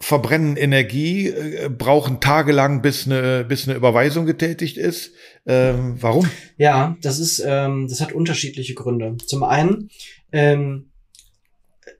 verbrennen 0.00 0.56
Energie, 0.56 1.28
äh, 1.28 1.68
brauchen 1.68 2.18
tagelang, 2.18 2.82
bis 2.82 3.06
eine, 3.06 3.44
bis 3.44 3.68
eine 3.68 3.76
Überweisung 3.76 4.26
getätigt 4.26 4.76
ist. 4.76 5.12
Ähm, 5.46 5.94
warum? 6.00 6.28
Ja, 6.58 6.96
das 7.00 7.20
ist, 7.20 7.40
ähm, 7.46 7.86
das 7.88 8.00
hat 8.00 8.10
unterschiedliche 8.10 8.74
Gründe. 8.74 9.18
Zum 9.24 9.44
einen, 9.44 9.88
ähm, 10.32 10.90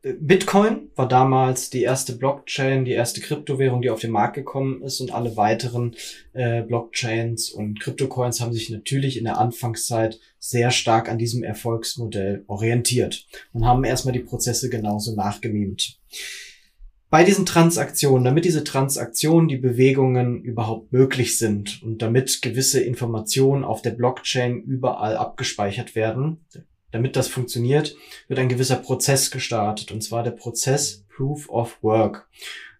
Bitcoin 0.02 0.90
war 0.96 1.06
damals 1.06 1.70
die 1.70 1.82
erste 1.82 2.16
Blockchain, 2.16 2.84
die 2.84 2.90
erste 2.90 3.20
Kryptowährung, 3.20 3.80
die 3.80 3.90
auf 3.90 4.00
den 4.00 4.10
Markt 4.10 4.34
gekommen 4.34 4.82
ist 4.82 5.00
und 5.00 5.14
alle 5.14 5.36
weiteren 5.36 5.94
äh, 6.32 6.62
Blockchains 6.62 7.50
und 7.50 7.78
Kryptocoins 7.78 8.40
haben 8.40 8.52
sich 8.52 8.70
natürlich 8.70 9.18
in 9.18 9.24
der 9.24 9.38
Anfangszeit 9.38 10.18
sehr 10.40 10.72
stark 10.72 11.08
an 11.08 11.18
diesem 11.18 11.44
Erfolgsmodell 11.44 12.42
orientiert 12.48 13.28
und 13.52 13.64
haben 13.64 13.84
erstmal 13.84 14.14
die 14.14 14.18
Prozesse 14.18 14.68
genauso 14.68 15.14
nachgemimt 15.14 16.00
bei 17.08 17.22
diesen 17.22 17.46
Transaktionen, 17.46 18.24
damit 18.24 18.44
diese 18.44 18.64
Transaktionen, 18.64 19.48
die 19.48 19.56
Bewegungen 19.56 20.42
überhaupt 20.42 20.92
möglich 20.92 21.38
sind 21.38 21.82
und 21.82 22.02
damit 22.02 22.42
gewisse 22.42 22.80
Informationen 22.80 23.64
auf 23.64 23.80
der 23.80 23.92
Blockchain 23.92 24.60
überall 24.62 25.16
abgespeichert 25.16 25.94
werden, 25.94 26.44
damit 26.90 27.14
das 27.16 27.28
funktioniert, 27.28 27.96
wird 28.26 28.40
ein 28.40 28.48
gewisser 28.48 28.76
Prozess 28.76 29.30
gestartet, 29.30 29.92
und 29.92 30.02
zwar 30.02 30.22
der 30.22 30.32
Prozess 30.32 31.04
Proof 31.08 31.48
of 31.48 31.78
Work. 31.82 32.28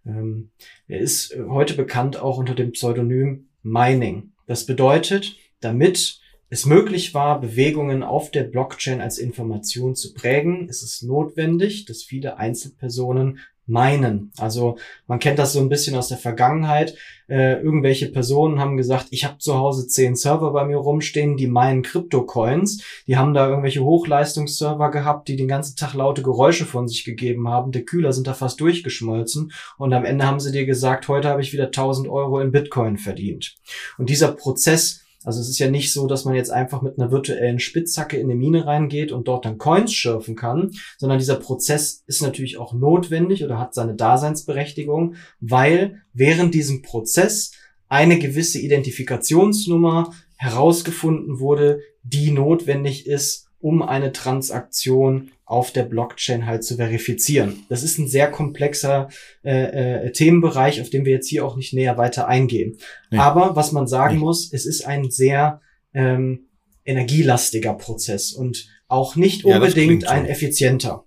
Ähm, 0.05 0.51
er 0.89 1.01
ist 1.01 1.37
heute 1.49 1.75
bekannt 1.75 2.17
auch 2.17 2.39
unter 2.39 2.55
dem 2.55 2.73
Pseudonym 2.73 3.49
Mining. 3.63 4.33
Das 4.47 4.67
bedeutet, 4.67 5.37
damit 5.61 6.21
es 6.49 6.65
möglich 6.65 7.13
war, 7.13 7.41
Bewegungen 7.41 8.03
auf 8.03 8.31
der 8.31 8.45
Blockchain 8.45 9.01
als 9.01 9.19
Information 9.19 9.97
zu 9.97 10.15
prägen, 10.15 10.69
ist 10.69 10.83
es 10.83 11.03
notwendig, 11.03 11.87
dass 11.87 12.05
viele 12.05 12.39
Einzelpersonen 12.39 13.41
meinen. 13.67 14.33
Also 14.39 14.79
man 15.07 15.19
kennt 15.19 15.39
das 15.39 15.53
so 15.53 15.61
ein 15.61 15.69
bisschen 15.69 15.97
aus 15.97 16.09
der 16.09 16.19
Vergangenheit. 16.19 16.97
Äh, 17.29 17.61
irgendwelche 17.61 18.07
Personen 18.07 18.61
haben 18.61 18.77
gesagt, 18.77 19.09
ich 19.11 19.25
habe 19.25 19.39
zu 19.39 19.57
Hause 19.57 19.89
zehn 19.89 20.15
Server 20.15 20.53
bei 20.53 20.65
mir 20.65 20.77
rumstehen, 20.77 21.37
die 21.37 21.49
meinen 21.49 21.83
Kryptocoins. 21.83 22.83
Die 23.09 23.17
haben 23.17 23.35
da 23.35 23.49
irgendwelche 23.49 23.83
Hochleistungsserver 23.83 24.91
gehabt, 24.93 25.27
die 25.27 25.37
den 25.37 25.49
ganzen 25.49 25.77
Tag 25.77 25.95
laute 25.95 26.23
Geräusche 26.23 26.67
von 26.67 26.87
sich 26.87 27.05
gegeben 27.05 27.49
haben. 27.49 27.73
Der 27.73 27.85
Kühler 27.85 28.13
sind 28.13 28.29
da 28.29 28.35
fast 28.35 28.61
durchgeschmolzen. 28.61 29.53
Und 29.77 29.93
am 29.93 30.05
Ende 30.05 30.27
haben 30.27 30.41
sie 30.41 30.53
dir 30.53 30.67
gesagt, 30.67 31.09
heute 31.09 31.29
habe 31.29 31.43
ich 31.43 31.53
wieder 31.53 31.67
1000 31.67 32.09
Euro 32.09 32.39
in 32.41 32.53
Bitcoin 32.53 32.99
verdient. 32.99 33.57
Und 33.99 34.09
dieser 34.09 34.33
Prozess 34.33 35.06
also 35.27 35.41
es 35.41 35.49
ist 35.49 35.59
ja 35.59 35.69
nicht 35.69 35.93
so, 35.93 36.07
dass 36.07 36.25
man 36.25 36.37
jetzt 36.37 36.53
einfach 36.53 36.83
mit 36.83 36.99
einer 36.99 37.11
virtuellen 37.11 37.59
Spitzhacke 37.59 38.17
in 38.17 38.31
eine 38.31 38.37
Mine 38.37 38.65
reingeht 38.65 39.11
und 39.11 39.27
dort 39.27 39.45
dann 39.45 39.59
Coins 39.59 39.93
schürfen 39.93 40.37
kann, 40.37 40.71
sondern 40.99 41.19
dieser 41.19 41.35
Prozess 41.35 42.05
ist 42.07 42.23
natürlich 42.23 42.59
auch 42.59 42.73
notwendig 42.73 43.43
oder 43.43 43.59
hat 43.59 43.75
seine 43.75 43.97
Daseinsberechtigung, 43.97 45.17
weil 45.41 46.01
während 46.13 46.55
diesem 46.55 46.83
Prozess 46.83 47.51
eine 47.89 48.21
gewisse 48.21 48.61
Identifikationsnummer 48.61 50.13
herausgefunden 50.37 51.41
wurde, 51.41 51.81
die 52.05 52.31
notwendig 52.31 53.09
ist, 53.09 53.46
um 53.67 53.83
eine 53.83 54.13
Transaktion 54.13 55.33
auf 55.45 55.73
der 55.73 55.83
Blockchain 55.83 56.47
halt 56.47 56.63
zu 56.63 56.77
verifizieren. 56.77 57.65
Das 57.69 57.83
ist 57.83 57.99
ein 57.99 58.07
sehr 58.07 58.31
komplexer 58.31 59.09
äh, 59.45 60.05
äh, 60.05 60.13
Themenbereich, 60.13 60.81
auf 60.81 60.89
den 60.89 61.05
wir 61.05 61.11
jetzt 61.11 61.29
hier 61.29 61.45
auch 61.45 61.57
nicht 61.57 61.75
näher 61.75 61.99
weiter 61.99 62.29
eingehen. 62.29 62.79
Nee. 63.11 63.19
Aber 63.19 63.57
was 63.57 63.73
man 63.73 63.89
sagen 63.89 64.15
nee. 64.15 64.21
muss, 64.21 64.53
es 64.53 64.67
ist 64.67 64.87
ein 64.87 65.11
sehr 65.11 65.61
ähm, 65.95 66.47
energielastiger 66.85 67.75
Prozess 67.75 68.33
und 68.33 68.69
auch 68.87 69.17
nicht 69.17 69.45
unbedingt 69.45 70.05
ja, 70.05 70.11
ein 70.11 70.27
effizienter. 70.27 71.05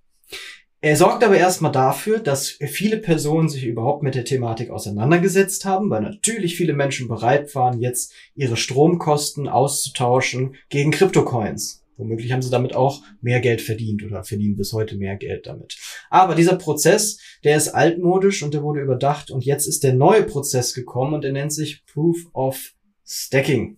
Er 0.81 0.97
sorgt 0.97 1.23
aber 1.23 1.37
erstmal 1.37 1.71
dafür, 1.71 2.19
dass 2.19 2.49
viele 2.49 2.97
Personen 2.97 3.47
sich 3.47 3.63
überhaupt 3.63 4.03
mit 4.03 4.15
der 4.15 4.25
Thematik 4.25 4.69
auseinandergesetzt 4.69 5.63
haben, 5.63 5.89
weil 5.89 6.01
natürlich 6.01 6.57
viele 6.57 6.73
Menschen 6.73 7.07
bereit 7.07 7.55
waren, 7.55 7.79
jetzt 7.79 8.11
ihre 8.35 8.57
Stromkosten 8.57 9.47
auszutauschen 9.47 10.55
gegen 10.67 10.91
Kryptocoins. 10.91 11.79
Womöglich 11.99 12.31
haben 12.31 12.41
sie 12.41 12.49
damit 12.49 12.75
auch 12.75 13.03
mehr 13.21 13.41
Geld 13.41 13.61
verdient 13.61 14.03
oder 14.03 14.23
verdienen 14.23 14.55
bis 14.55 14.71
heute 14.71 14.95
mehr 14.95 15.17
Geld 15.17 15.47
damit. 15.47 15.77
Aber 16.09 16.33
dieser 16.33 16.55
Prozess, 16.55 17.19
der 17.43 17.57
ist 17.57 17.67
altmodisch 17.69 18.41
und 18.41 18.53
der 18.53 18.63
wurde 18.63 18.79
überdacht 18.79 19.29
und 19.29 19.43
jetzt 19.43 19.67
ist 19.67 19.83
der 19.83 19.93
neue 19.93 20.23
Prozess 20.23 20.73
gekommen 20.73 21.13
und 21.13 21.23
der 21.23 21.33
nennt 21.33 21.51
sich 21.51 21.85
Proof 21.85 22.17
of 22.33 22.73
Stacking. 23.05 23.77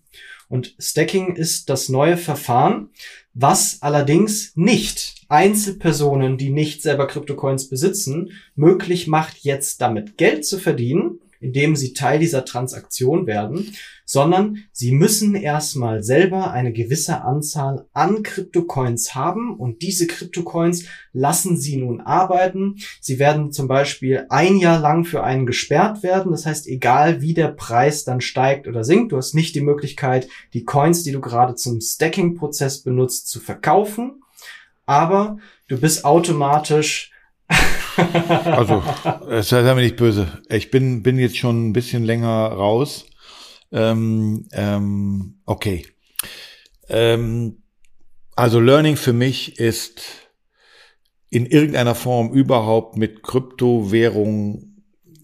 Und 0.50 0.76
Stacking 0.78 1.36
ist 1.36 1.70
das 1.70 1.90
neue 1.90 2.18
Verfahren, 2.18 2.90
was 3.34 3.82
allerdings 3.82 4.52
nicht 4.56 5.26
Einzelpersonen, 5.28 6.38
die 6.38 6.50
nicht 6.50 6.84
selber 6.84 7.08
Kryptocoins 7.08 7.70
besitzen, 7.70 8.34
möglich 8.54 9.08
macht, 9.08 9.38
jetzt 9.40 9.82
damit 9.82 10.18
Geld 10.18 10.46
zu 10.46 10.60
verdienen, 10.60 11.22
indem 11.42 11.76
sie 11.76 11.94
Teil 11.94 12.20
dieser 12.20 12.46
Transaktion 12.46 13.28
werden, 13.28 13.74
sondern 14.06 14.58
sie 14.72 14.92
müssen 14.92 15.36
erstmal 15.36 16.04
selber 16.04 16.52
eine 16.52 16.72
gewisse 16.72 17.22
Anzahl 17.22 17.88
an 17.94 18.24
Kryptocoins 18.24 19.16
haben 19.16 19.56
und 19.58 19.82
diese 19.82 20.06
Kryptocoins 20.08 20.86
lassen 21.14 21.58
sie 21.58 21.78
nun 21.78 22.02
arbeiten. 22.02 22.76
Sie 23.00 23.20
werden 23.20 23.52
zum 23.52 23.68
Beispiel 23.68 24.26
ein 24.30 24.58
Jahr 24.58 24.80
lang 24.80 25.06
für 25.06 25.24
einen 25.24 25.46
gesperrt 25.46 26.04
werden. 26.04 26.32
Das 26.32 26.46
heißt, 26.46 26.68
egal 26.68 27.22
wie 27.22 27.34
der 27.34 27.50
Preis 27.50 28.04
dann 28.04 28.22
steigt 28.22 28.68
oder 28.68 28.84
sinkt, 28.84 29.12
du 29.12 29.18
hast 29.18 29.34
nicht 29.34 29.56
die 29.56 29.62
Möglichkeit, 29.62 30.28
die 30.54 30.66
Coins, 30.66 31.04
die 31.04 31.12
du 31.12 31.22
gerade 31.22 31.56
zum 31.56 31.82
Stacking-Prozess 31.82 32.84
benutzt, 32.84 33.28
zu 33.30 33.40
verkaufen. 33.40 34.22
Aber 34.86 35.38
du 35.70 35.80
bist 35.80 36.04
automatisch 36.04 37.12
also, 38.46 38.84
sei 39.42 39.62
mir 39.62 39.82
nicht 39.82 39.96
böse. 39.96 40.42
Ich 40.50 40.72
bin, 40.72 41.04
bin 41.04 41.20
jetzt 41.20 41.38
schon 41.38 41.70
ein 41.70 41.74
bisschen 41.74 42.04
länger 42.04 42.30
raus. 42.30 43.06
Ähm, 43.72 44.48
ähm, 44.52 45.40
okay. 45.46 45.86
Ähm, 46.90 47.64
also 48.36 48.60
Learning 48.60 48.98
für 48.98 49.14
mich 49.14 49.60
ist 49.60 50.02
in 51.30 51.46
irgendeiner 51.46 51.96
Form 51.96 52.32
überhaupt 52.34 52.98
mit 52.98 53.24
Kryptowährung 53.24 54.72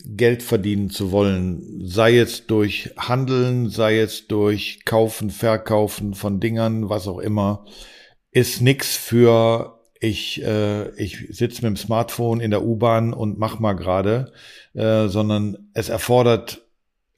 Geld 0.09 0.41
verdienen 0.41 0.89
zu 0.89 1.11
wollen, 1.11 1.81
sei 1.85 2.17
es 2.17 2.47
durch 2.47 2.91
Handeln, 2.97 3.69
sei 3.69 3.99
es 3.99 4.27
durch 4.27 4.85
Kaufen, 4.85 5.29
Verkaufen 5.29 6.13
von 6.13 6.39
Dingern, 6.39 6.89
was 6.89 7.09
auch 7.09 7.19
immer, 7.19 7.65
ist 8.31 8.61
nix 8.61 8.95
für 8.95 9.76
ich, 9.99 10.43
äh, 10.43 10.89
ich 10.95 11.27
sitze 11.29 11.61
mit 11.61 11.69
dem 11.69 11.77
Smartphone 11.77 12.39
in 12.39 12.51
der 12.51 12.63
U-Bahn 12.63 13.13
und 13.13 13.37
mach 13.37 13.59
mal 13.59 13.73
gerade, 13.73 14.31
äh, 14.73 15.07
sondern 15.07 15.69
es 15.73 15.89
erfordert, 15.89 16.61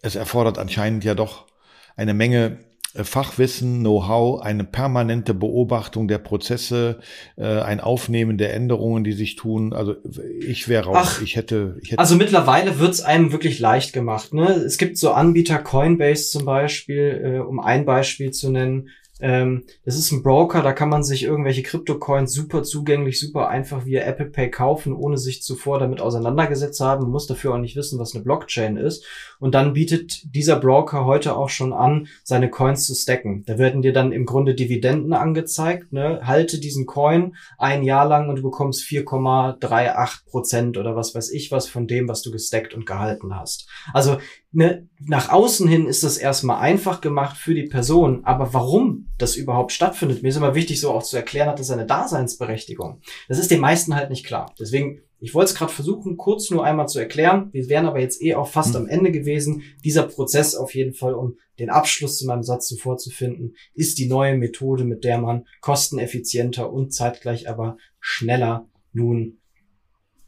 es 0.01 0.15
erfordert 0.15 0.57
anscheinend 0.57 1.03
ja 1.03 1.15
doch 1.15 1.47
eine 1.95 2.13
Menge 2.13 2.59
äh, 2.93 3.03
Fachwissen, 3.03 3.81
Know-how, 3.81 4.41
eine 4.41 4.63
permanente 4.63 5.33
Beobachtung 5.33 6.07
der 6.07 6.17
Prozesse, 6.17 6.99
äh, 7.35 7.59
ein 7.59 7.79
Aufnehmen 7.79 8.37
der 8.37 8.53
Änderungen, 8.53 9.03
die 9.03 9.11
sich 9.11 9.35
tun. 9.35 9.73
Also 9.73 9.95
ich 10.39 10.67
wäre 10.67 10.85
raus. 10.85 10.97
Ach, 10.99 11.21
ich 11.21 11.35
hätte, 11.35 11.77
ich 11.81 11.91
hätte. 11.91 11.99
Also 11.99 12.15
mittlerweile 12.15 12.79
wird's 12.79 13.01
einem 13.01 13.31
wirklich 13.31 13.59
leicht 13.59 13.93
gemacht. 13.93 14.33
Ne? 14.33 14.47
Es 14.47 14.77
gibt 14.77 14.97
so 14.97 15.11
Anbieter, 15.11 15.59
Coinbase 15.59 16.29
zum 16.29 16.45
Beispiel, 16.45 17.21
äh, 17.23 17.39
um 17.39 17.59
ein 17.59 17.85
Beispiel 17.85 18.31
zu 18.31 18.49
nennen, 18.49 18.89
ähm, 19.19 19.63
das 19.85 19.97
ist 19.97 20.11
ein 20.11 20.23
Broker, 20.23 20.61
da 20.61 20.73
kann 20.73 20.89
man 20.89 21.03
sich 21.03 21.23
irgendwelche 21.23 21.63
Kryptocoins 21.63 22.33
super 22.33 22.63
zugänglich, 22.63 23.19
super 23.19 23.49
einfach 23.49 23.85
via 23.85 24.01
Apple 24.03 24.27
Pay 24.27 24.49
kaufen, 24.49 24.93
ohne 24.93 25.17
sich 25.17 25.43
zuvor 25.43 25.79
damit 25.79 25.99
auseinandergesetzt 26.01 26.77
zu 26.77 26.85
haben. 26.85 27.03
Man 27.03 27.11
muss 27.11 27.27
dafür 27.27 27.53
auch 27.53 27.57
nicht 27.57 27.75
wissen, 27.75 27.99
was 27.99 28.15
eine 28.15 28.23
Blockchain 28.23 28.77
ist. 28.77 29.05
Und 29.39 29.55
dann 29.55 29.73
bietet 29.73 30.33
dieser 30.35 30.57
Broker 30.57 31.05
heute 31.05 31.35
auch 31.35 31.49
schon 31.49 31.73
an, 31.73 32.07
seine 32.23 32.49
Coins 32.49 32.85
zu 32.85 32.95
stacken. 32.95 33.43
Da 33.45 33.57
werden 33.57 33.81
dir 33.81 33.93
dann 33.93 34.11
im 34.11 34.25
Grunde 34.25 34.55
Dividenden 34.55 35.13
angezeigt. 35.13 35.91
Ne? 35.91 36.21
Halte 36.23 36.59
diesen 36.59 36.85
Coin 36.85 37.35
ein 37.57 37.83
Jahr 37.83 38.07
lang 38.07 38.29
und 38.29 38.37
du 38.37 38.43
bekommst 38.43 38.83
4,38 38.83 40.25
Prozent 40.25 40.77
oder 40.77 40.95
was 40.95 41.13
weiß 41.13 41.31
ich 41.31 41.51
was 41.51 41.67
von 41.67 41.87
dem, 41.87 42.07
was 42.07 42.21
du 42.21 42.31
gestackt 42.31 42.73
und 42.73 42.85
gehalten 42.85 43.35
hast. 43.35 43.67
Also 43.93 44.17
ne, 44.51 44.87
nach 44.99 45.29
außen 45.29 45.67
hin 45.67 45.87
ist 45.87 46.03
das 46.03 46.17
erstmal 46.17 46.59
einfach 46.59 47.01
gemacht 47.01 47.37
für 47.37 47.53
die 47.53 47.67
Person, 47.67 48.23
aber 48.25 48.53
warum 48.53 49.07
das 49.17 49.35
überhaupt 49.35 49.71
stattfindet, 49.71 50.23
mir 50.23 50.29
ist 50.29 50.37
immer 50.37 50.55
wichtig, 50.55 50.79
so 50.79 50.91
auch 50.91 51.03
zu 51.03 51.17
erklären, 51.17 51.49
hat 51.49 51.59
das 51.59 51.71
eine 51.71 51.85
Daseinsberechtigung. 51.85 53.01
Das 53.27 53.39
ist 53.39 53.51
den 53.51 53.61
meisten 53.61 53.95
halt 53.95 54.09
nicht 54.09 54.25
klar. 54.25 54.53
Deswegen, 54.59 55.01
ich 55.19 55.33
wollte 55.33 55.51
es 55.51 55.57
gerade 55.57 55.71
versuchen, 55.71 56.17
kurz 56.17 56.49
nur 56.49 56.63
einmal 56.63 56.87
zu 56.87 56.99
erklären. 56.99 57.49
Wir 57.51 57.69
wären 57.69 57.85
aber 57.85 57.99
jetzt 57.99 58.21
eh 58.21 58.35
auch 58.35 58.47
fast 58.47 58.71
mhm. 58.71 58.77
am 58.77 58.87
Ende 58.87 59.11
gewesen. 59.11 59.63
Dieser 59.83 60.03
Prozess 60.03 60.55
auf 60.55 60.73
jeden 60.73 60.93
Fall, 60.93 61.13
um 61.13 61.37
den 61.59 61.69
Abschluss 61.69 62.17
zu 62.17 62.25
meinem 62.25 62.43
Satz 62.43 62.67
zuvor 62.67 62.97
zu 62.97 63.09
finden, 63.09 63.53
ist 63.73 63.99
die 63.99 64.07
neue 64.07 64.37
Methode, 64.37 64.85
mit 64.85 65.03
der 65.03 65.19
man 65.19 65.45
kosteneffizienter 65.61 66.71
und 66.71 66.93
zeitgleich 66.93 67.49
aber 67.49 67.77
schneller 67.99 68.69
nun 68.93 69.39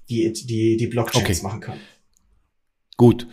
die, 0.10 0.32
die, 0.34 0.76
die 0.76 0.88
Blockchains 0.88 1.40
okay. 1.40 1.44
machen 1.44 1.62
kann. 1.62 1.80
Gut. 2.98 3.28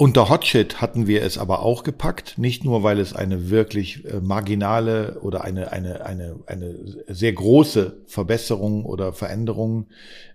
Unter 0.00 0.28
Hotshit 0.28 0.80
hatten 0.80 1.08
wir 1.08 1.24
es 1.24 1.38
aber 1.38 1.62
auch 1.62 1.82
gepackt, 1.82 2.38
nicht 2.38 2.64
nur, 2.64 2.84
weil 2.84 3.00
es 3.00 3.16
eine 3.16 3.50
wirklich 3.50 4.04
äh, 4.04 4.20
marginale 4.20 5.18
oder 5.22 5.42
eine, 5.42 5.72
eine, 5.72 6.06
eine, 6.06 6.38
eine 6.46 7.04
sehr 7.08 7.32
große 7.32 8.04
Verbesserung 8.06 8.84
oder 8.84 9.12
Veränderung 9.12 9.88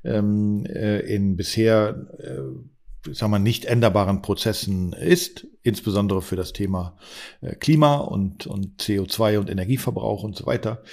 ähm, 0.04 0.66
äh, 0.66 1.00
in 1.00 1.38
bisher, 1.38 2.08
äh, 2.20 3.14
sagen 3.14 3.32
wir, 3.32 3.40
nicht 3.40 3.64
änderbaren 3.64 4.22
Prozessen 4.22 4.92
ist, 4.92 5.48
insbesondere 5.62 6.22
für 6.22 6.36
das 6.36 6.52
Thema 6.52 6.98
äh, 7.40 7.56
Klima 7.56 8.00
und, 8.00 8.46
und 8.46 8.82
CO2 8.82 9.38
und 9.38 9.50
Energieverbrauch 9.50 10.24
und 10.24 10.36
so 10.36 10.46
weiter. 10.46 10.84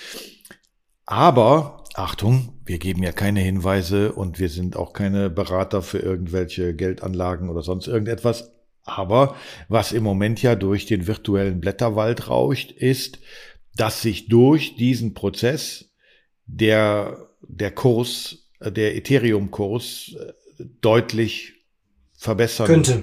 Aber 1.06 1.83
Achtung, 1.94 2.61
wir 2.64 2.78
geben 2.78 3.02
ja 3.02 3.11
keine 3.11 3.40
Hinweise 3.40 4.12
und 4.12 4.38
wir 4.38 4.48
sind 4.48 4.76
auch 4.76 4.92
keine 4.92 5.28
Berater 5.28 5.83
für 5.83 5.98
irgendwelche 5.98 6.76
Geldanlagen 6.76 7.50
oder 7.50 7.62
sonst 7.62 7.88
irgendetwas. 7.88 8.52
Aber 8.98 9.37
was 9.68 9.92
im 9.92 10.03
Moment 10.03 10.42
ja 10.42 10.55
durch 10.55 10.87
den 10.87 11.07
virtuellen 11.07 11.61
Blätterwald 11.61 12.29
rauscht, 12.29 12.72
ist, 12.72 13.18
dass 13.76 14.03
sich 14.03 14.29
durch 14.29 14.76
diesen 14.76 15.14
Prozess 15.14 15.92
der, 16.46 17.29
der 17.42 17.70
Kurs, 17.70 18.50
der 18.61 18.96
Ethereum-Kurs 18.96 20.16
äh, 20.18 20.64
deutlich 20.81 21.55
verbessern 22.12 22.66
könnte. 22.66 23.03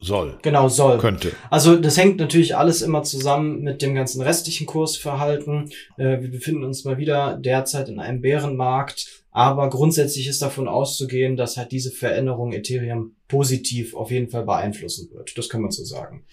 Soll. 0.00 0.38
Genau, 0.42 0.68
soll. 0.68 0.98
Könnte. 0.98 1.32
Also 1.50 1.74
das 1.74 1.96
hängt 1.96 2.18
natürlich 2.20 2.56
alles 2.56 2.82
immer 2.82 3.02
zusammen 3.02 3.62
mit 3.62 3.82
dem 3.82 3.96
ganzen 3.96 4.22
restlichen 4.22 4.66
Kursverhalten. 4.66 5.70
Äh, 5.96 6.20
wir 6.20 6.30
befinden 6.30 6.62
uns 6.62 6.84
mal 6.84 6.98
wieder 6.98 7.36
derzeit 7.36 7.88
in 7.88 7.98
einem 7.98 8.20
Bärenmarkt. 8.20 9.17
Aber 9.38 9.70
grundsätzlich 9.70 10.26
ist 10.26 10.42
davon 10.42 10.66
auszugehen, 10.66 11.36
dass 11.36 11.56
halt 11.56 11.70
diese 11.70 11.92
Veränderung 11.92 12.52
Ethereum 12.52 13.14
positiv 13.28 13.94
auf 13.94 14.10
jeden 14.10 14.30
Fall 14.30 14.44
beeinflussen 14.44 15.10
wird. 15.12 15.38
Das 15.38 15.48
kann 15.48 15.60
man 15.62 15.70
so 15.70 15.84
sagen. 15.84 16.24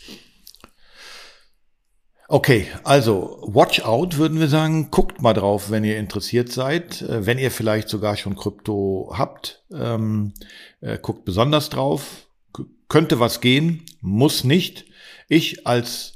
Okay, 2.28 2.66
also 2.84 3.44
watch 3.46 3.82
out 3.86 4.18
würden 4.18 4.40
wir 4.40 4.48
sagen. 4.48 4.90
Guckt 4.90 5.22
mal 5.22 5.34
drauf, 5.36 5.70
wenn 5.70 5.84
ihr 5.84 6.00
interessiert 6.00 6.52
seid. 6.52 7.04
Äh, 7.04 7.28
wenn 7.28 7.38
ihr 7.38 7.52
vielleicht 7.52 7.90
sogar 7.90 8.18
schon 8.18 8.36
Krypto 8.36 9.14
habt, 9.16 9.64
ähm, 9.72 10.34
äh, 10.82 10.98
guckt 10.98 11.26
besonders 11.26 11.70
drauf. 11.70 12.28
K 12.54 12.64
könnte 12.88 13.20
was 13.20 13.40
gehen, 13.40 13.84
muss 14.02 14.44
nicht. 14.44 14.86
Ich 15.30 15.68
als 15.68 16.15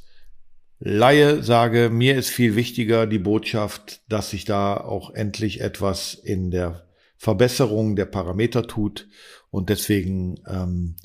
Laie 0.80 1.44
sage, 1.44 1.90
mir 1.90 2.16
ist 2.16 2.30
viel 2.30 2.56
wichtiger 2.56 3.06
die 3.06 3.20
Botschaft, 3.20 4.02
dass 4.08 4.30
sich 4.30 4.46
da 4.46 4.78
auch 4.78 5.12
endlich 5.14 5.60
etwas 5.60 6.14
in 6.14 6.52
der 6.52 6.88
Verbesserung 7.18 7.98
der 7.98 8.06
Parameter 8.06 8.66
tut. 8.66 9.10
Und 9.52 9.70
deswegen 9.70 10.40
ähm, 10.48 10.96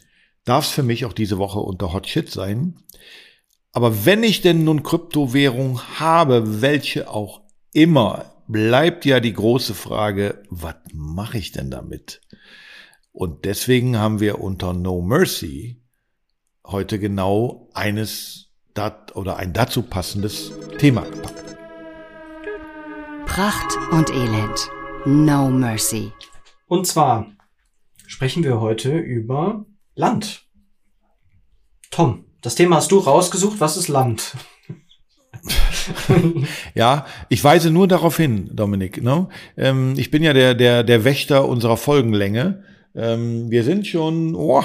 darf 0.44 0.66
es 0.66 0.70
für 0.70 0.84
mich 0.84 1.04
auch 1.04 1.12
diese 1.12 1.38
Woche 1.38 1.58
unter 1.58 1.92
Hot 1.92 2.06
Shit 2.06 2.30
sein. 2.30 2.76
Aber 3.72 4.06
wenn 4.06 4.22
ich 4.22 4.40
denn 4.40 4.62
nun 4.62 4.84
Kryptowährung 4.84 5.80
habe, 5.98 6.62
welche 6.62 7.10
auch 7.10 7.40
immer, 7.72 8.32
bleibt 8.46 9.04
ja 9.04 9.18
die 9.18 9.32
große 9.32 9.74
Frage, 9.74 10.42
was 10.50 10.76
mache 10.92 11.38
ich 11.38 11.50
denn 11.50 11.72
damit? 11.72 12.20
Und 13.10 13.44
deswegen 13.44 13.98
haben 13.98 14.20
wir 14.20 14.40
unter 14.40 14.72
No 14.72 15.00
Mercy 15.00 15.82
heute 16.64 17.00
genau 17.00 17.68
eines 17.74 18.43
dat 18.74 19.14
oder 19.14 19.36
ein 19.36 19.52
dazu 19.52 19.82
passendes 19.82 20.52
Thema 20.78 21.02
gepackt. 21.02 21.56
Pracht 23.26 23.78
und 23.90 24.10
Elend. 24.10 24.70
No 25.06 25.48
Mercy. 25.48 26.12
Und 26.66 26.86
zwar 26.86 27.26
sprechen 28.06 28.44
wir 28.44 28.60
heute 28.60 28.96
über 28.98 29.64
Land. 29.94 30.44
Tom, 31.90 32.24
das 32.42 32.54
Thema 32.56 32.76
hast 32.76 32.90
du 32.90 32.98
rausgesucht. 32.98 33.60
Was 33.60 33.76
ist 33.76 33.88
Land? 33.88 34.36
ja, 36.74 37.06
ich 37.28 37.42
weise 37.44 37.70
nur 37.70 37.86
darauf 37.86 38.16
hin, 38.16 38.50
Dominik. 38.52 39.02
Ne? 39.02 39.28
Ähm, 39.56 39.94
ich 39.96 40.10
bin 40.10 40.22
ja 40.22 40.32
der, 40.32 40.54
der, 40.54 40.82
der 40.82 41.04
Wächter 41.04 41.46
unserer 41.46 41.76
Folgenlänge. 41.76 42.64
Ähm, 42.94 43.50
wir 43.50 43.64
sind 43.64 43.86
schon, 43.86 44.34
oh, 44.34 44.62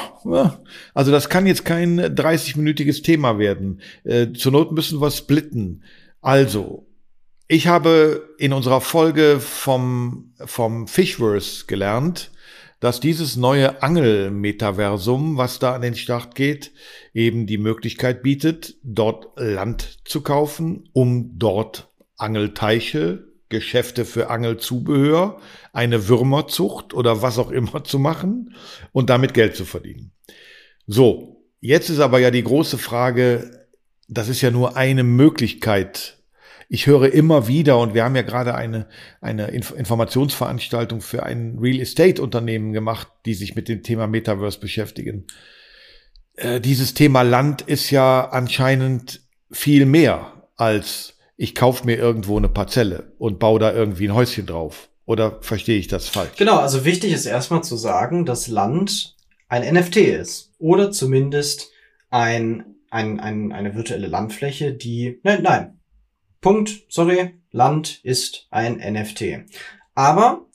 also 0.94 1.12
das 1.12 1.30
kann 1.30 1.48
jetzt 1.48 1.66
kein 1.66 2.00
30-minütiges 2.00 3.04
Thema 3.04 3.40
werden. 3.40 3.82
Äh, 4.04 4.34
zur 4.34 4.52
Not 4.52 4.72
müssen 4.72 5.02
wir 5.02 5.12
splitten. 5.12 5.84
Also, 6.22 6.86
ich 7.48 7.68
habe 7.68 8.30
in 8.38 8.54
unserer 8.54 8.82
Folge 8.82 9.40
vom, 9.40 10.34
vom 10.46 10.88
Fishverse 10.88 11.66
gelernt, 11.66 12.32
dass 12.80 13.00
dieses 13.00 13.36
neue 13.36 13.82
Angel-Metaversum, 13.82 15.38
was 15.38 15.60
da 15.60 15.74
an 15.74 15.82
den 15.82 15.96
Start 15.96 16.36
geht, 16.36 16.72
eben 17.14 17.48
die 17.48 17.58
Möglichkeit 17.58 18.22
bietet, 18.22 18.76
dort 18.84 19.28
Land 19.36 20.00
zu 20.06 20.22
kaufen, 20.22 20.88
um 20.94 21.38
dort 21.38 21.92
Angelteiche, 22.18 23.29
Geschäfte 23.50 24.06
für 24.06 24.30
Angelzubehör, 24.30 25.40
eine 25.74 26.08
Würmerzucht 26.08 26.94
oder 26.94 27.22
was 27.22 27.38
auch 27.38 27.52
immer 27.52 27.84
zu 27.84 28.00
machen 28.00 28.56
und 28.92 29.10
damit 29.10 29.34
Geld 29.34 29.56
zu 29.56 29.66
verdienen. 29.66 30.12
So, 30.88 31.44
jetzt 31.60 31.90
ist 31.90 32.00
aber 32.00 32.20
ja 32.20 32.32
die 32.32 32.44
große 32.44 32.78
Frage, 32.78 33.68
das 34.08 34.30
ist 34.30 34.42
ja 34.42 34.52
nur 34.52 34.78
eine 34.78 35.04
Möglichkeit, 35.04 36.20
ich 36.72 36.86
höre 36.86 37.12
immer 37.12 37.48
wieder, 37.48 37.80
und 37.80 37.96
wir 37.96 38.04
haben 38.04 38.16
ja 38.16 38.22
gerade 38.22 38.54
eine, 38.54 38.88
eine 39.22 39.48
Informationsveranstaltung 39.48 41.02
für 41.02 41.24
ein 41.24 41.58
Real 41.60 41.82
Estate 41.82 42.22
Unternehmen 42.22 42.74
gemacht, 42.74 43.08
die 43.26 43.34
sich 43.34 43.56
mit 43.56 43.68
dem 43.68 43.82
Thema 43.82 44.06
Metaverse 44.06 44.60
beschäftigen. 44.60 45.26
Äh, 46.36 46.62
dieses 46.62 46.94
Thema 46.94 47.24
Land 47.24 47.64
ist 47.64 47.90
ja 47.90 48.30
anscheinend 48.30 49.22
viel 49.52 49.88
mehr 49.88 50.48
als 50.58 51.18
ich 51.42 51.56
kaufe 51.56 51.86
mir 51.86 51.98
irgendwo 51.98 52.38
eine 52.38 52.50
Parzelle 52.50 53.14
und 53.18 53.40
baue 53.40 53.62
da 53.62 53.74
irgendwie 53.74 54.10
ein 54.10 54.14
Häuschen 54.14 54.46
drauf. 54.46 54.90
Oder 55.06 55.42
verstehe 55.42 55.80
ich 55.80 55.88
das 55.88 56.10
falsch? 56.10 56.36
Genau, 56.38 56.58
also 56.58 56.84
wichtig 56.84 57.14
ist 57.14 57.26
erstmal 57.26 57.64
zu 57.64 57.78
sagen, 57.78 58.26
dass 58.26 58.50
Land 58.50 59.16
ein 59.48 59.74
NFT 59.74 59.96
ist. 59.98 60.52
Oder 60.60 60.92
zumindest 60.92 61.72
ein, 62.10 62.76
ein, 62.90 63.22
ein, 63.22 63.54
eine 63.54 63.74
virtuelle 63.74 64.08
Landfläche, 64.08 64.74
die. 64.74 65.22
Nein, 65.24 65.42
nein, 65.42 65.80
Punkt, 66.42 66.84
sorry, 66.90 67.40
Land 67.52 68.02
ist 68.04 68.48
ein 68.50 68.74
NFT. 68.76 69.46
Aber 69.96 70.46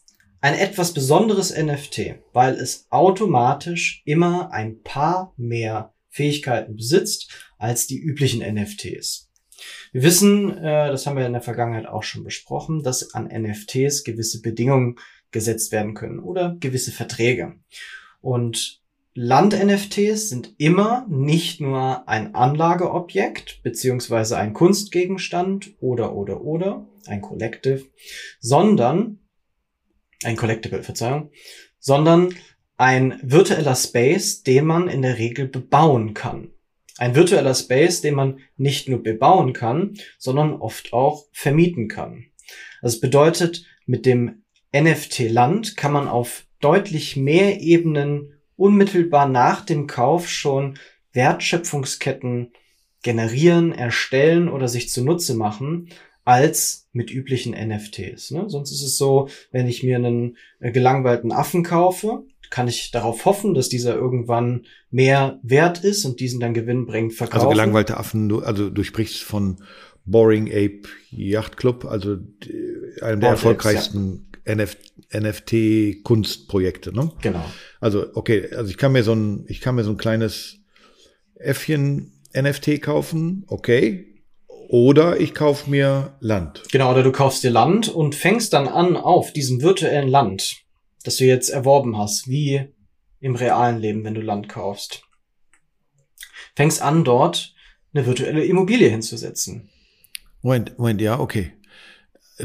ein 0.43 0.55
etwas 0.55 0.93
besonderes 0.93 1.57
NFT, 1.57 2.17
weil 2.35 2.57
es 2.57 2.89
automatisch 2.91 4.03
immer 4.05 4.53
ein 4.53 4.83
paar 4.83 5.33
mehr 5.39 5.95
Fähigkeiten 6.11 6.77
besitzt 6.77 7.31
als 7.57 7.87
die 7.87 7.99
üblichen 7.99 8.43
NFTs. 8.55 9.24
Wir 9.93 10.03
wissen, 10.03 10.57
äh, 10.59 10.91
das 10.91 11.07
haben 11.07 11.17
wir 11.17 11.27
in 11.27 11.33
der 11.33 11.43
Vergangenheit 11.43 11.87
auch 11.87 12.03
schon 12.03 12.25
besprochen, 12.25 12.83
dass 12.83 13.15
an 13.15 13.27
NFTs 13.27 14.05
gewisse 14.05 14.43
Bedingungen 14.43 14.97
gesetzt 15.31 15.73
werden 15.73 15.95
können 15.95 16.19
oder 16.19 16.57
gewisse 16.61 16.93
Verträge. 16.93 17.55
Und 18.21 18.83
Land-NFTs 19.17 20.29
sind 20.29 20.55
immer 20.59 21.07
nicht 21.09 21.61
nur 21.61 22.09
ein 22.09 22.35
Anlageobjekt 22.35 23.63
beziehungsweise 23.63 24.37
ein 24.37 24.55
Kunstgegenstand 24.55 25.75
oder 25.81 26.15
oder 26.17 26.41
oder 26.43 26.89
ein 27.07 27.21
Collective, 27.21 27.85
sondern 28.41 29.21
ein 30.25 30.37
Collectible, 30.37 30.83
Verzeihung, 30.83 31.31
sondern 31.79 32.35
ein 32.77 33.21
virtueller 33.23 33.77
Space, 33.77 34.43
den 34.43 34.65
man 34.67 34.89
in 34.89 35.03
der 35.03 35.19
Regel 35.19 35.47
bebauen 35.47 36.15
kann. 36.15 36.51
Ein 36.99 37.15
virtueller 37.15 37.55
Space, 37.55 38.01
den 38.01 38.15
man 38.15 38.41
nicht 38.57 38.89
nur 38.89 39.03
bebauen 39.03 39.53
kann, 39.53 39.95
sondern 40.19 40.55
oft 40.55 40.93
auch 40.93 41.27
vermieten 41.33 41.89
kann. 41.89 42.27
Das 42.83 43.01
bedeutet, 43.01 43.67
mit 43.87 44.07
dem 44.07 44.45
NFT 44.75 45.31
Land 45.31 45.77
kann 45.77 45.93
man 45.93 46.09
auf 46.09 46.47
deutlich 46.61 47.17
mehr 47.17 47.61
Ebenen 47.61 48.35
unmittelbar 48.57 49.29
nach 49.29 49.65
dem 49.65 49.87
Kauf 49.87 50.29
schon 50.29 50.79
Wertschöpfungsketten 51.13 52.53
generieren, 53.03 53.73
erstellen 53.73 54.49
oder 54.49 54.69
sich 54.69 54.91
zunutze 54.91 55.35
machen, 55.35 55.91
als 56.25 56.89
mit 56.93 57.11
üblichen 57.11 57.53
NFTs. 57.53 58.31
Ne? 58.31 58.49
Sonst 58.49 58.73
ist 58.73 58.83
es 58.83 58.97
so, 58.97 59.29
wenn 59.51 59.69
ich 59.69 59.83
mir 59.83 59.97
einen 59.97 60.37
äh, 60.59 60.73
gelangweilten 60.73 61.33
Affen 61.33 61.63
kaufe, 61.63 62.25
kann 62.55 62.69
ich 62.69 62.93
darauf 62.93 63.25
hoffen, 63.25 63.53
dass 63.53 63.69
dieser 63.69 63.97
irgendwann 63.97 64.67
mehr 64.93 65.41
wert 65.43 65.83
ist 65.83 66.05
und 66.05 66.21
diesen 66.21 66.39
dann 66.39 66.55
Gewinn 66.55 66.87
bringt, 66.87 67.11
also 67.11 67.17
verkaufen. 67.17 67.47
Also 67.47 67.51
gelangweilte 67.51 67.97
Affen, 67.97 68.29
du, 68.29 68.43
also 68.43 68.71
du 68.71 68.85
sprichst 68.85 69.25
von 69.25 69.57
Boring 70.05 70.47
Ape 70.47 70.83
Yacht 71.11 71.57
Club, 71.57 71.85
also 71.85 72.19
einem 73.01 73.21
der 73.21 73.31
erfolgreichsten 73.31 74.31
ja. 74.47 74.55
NFT-Kunstprojekte, 74.55 76.95
ne? 76.95 77.11
Genau. 77.23 77.45
Also, 77.81 78.07
okay, 78.15 78.49
also 78.53 78.71
ich 78.71 78.77
kann 78.77 78.93
mir 78.93 79.03
so 79.03 79.17
ein, 79.17 79.47
ich 79.49 79.61
kann 79.61 79.75
mir 79.75 79.83
so 79.83 79.91
ein 79.91 79.97
kleines 79.97 80.59
Äffchen 81.35 82.23
NFT 82.41 82.81
kaufen, 82.81 83.43
okay. 83.49 84.23
Oder 84.69 85.19
ich 85.19 85.35
kaufe 85.35 85.69
mir 85.69 86.15
Land. 86.21 86.63
Genau, 86.71 86.93
oder 86.93 87.03
du 87.03 87.11
kaufst 87.11 87.43
dir 87.43 87.51
Land 87.51 87.89
und 87.89 88.15
fängst 88.15 88.53
dann 88.53 88.69
an, 88.69 88.97
auf 88.97 89.33
diesem 89.33 89.61
virtuellen 89.61 90.09
Land, 90.09 90.64
das 91.05 91.17
du 91.17 91.25
jetzt 91.25 91.51
erworben 91.51 91.97
hast, 91.97 92.29
wie 92.29 92.67
im 93.21 93.37
realen 93.37 93.79
Leben, 93.79 94.03
wenn 94.05 94.15
du 94.15 94.21
Land 94.21 94.49
kaufst, 94.49 95.05
fängst 96.57 96.83
an, 96.83 97.05
dort 97.05 97.55
eine 97.93 98.07
virtuelle 98.07 98.45
Immobilie 98.45 98.89
hinzusetzen. 98.89 99.69
Moment, 100.43 100.77
Moment, 100.79 101.01
ja, 101.01 101.21
okay. 101.21 101.53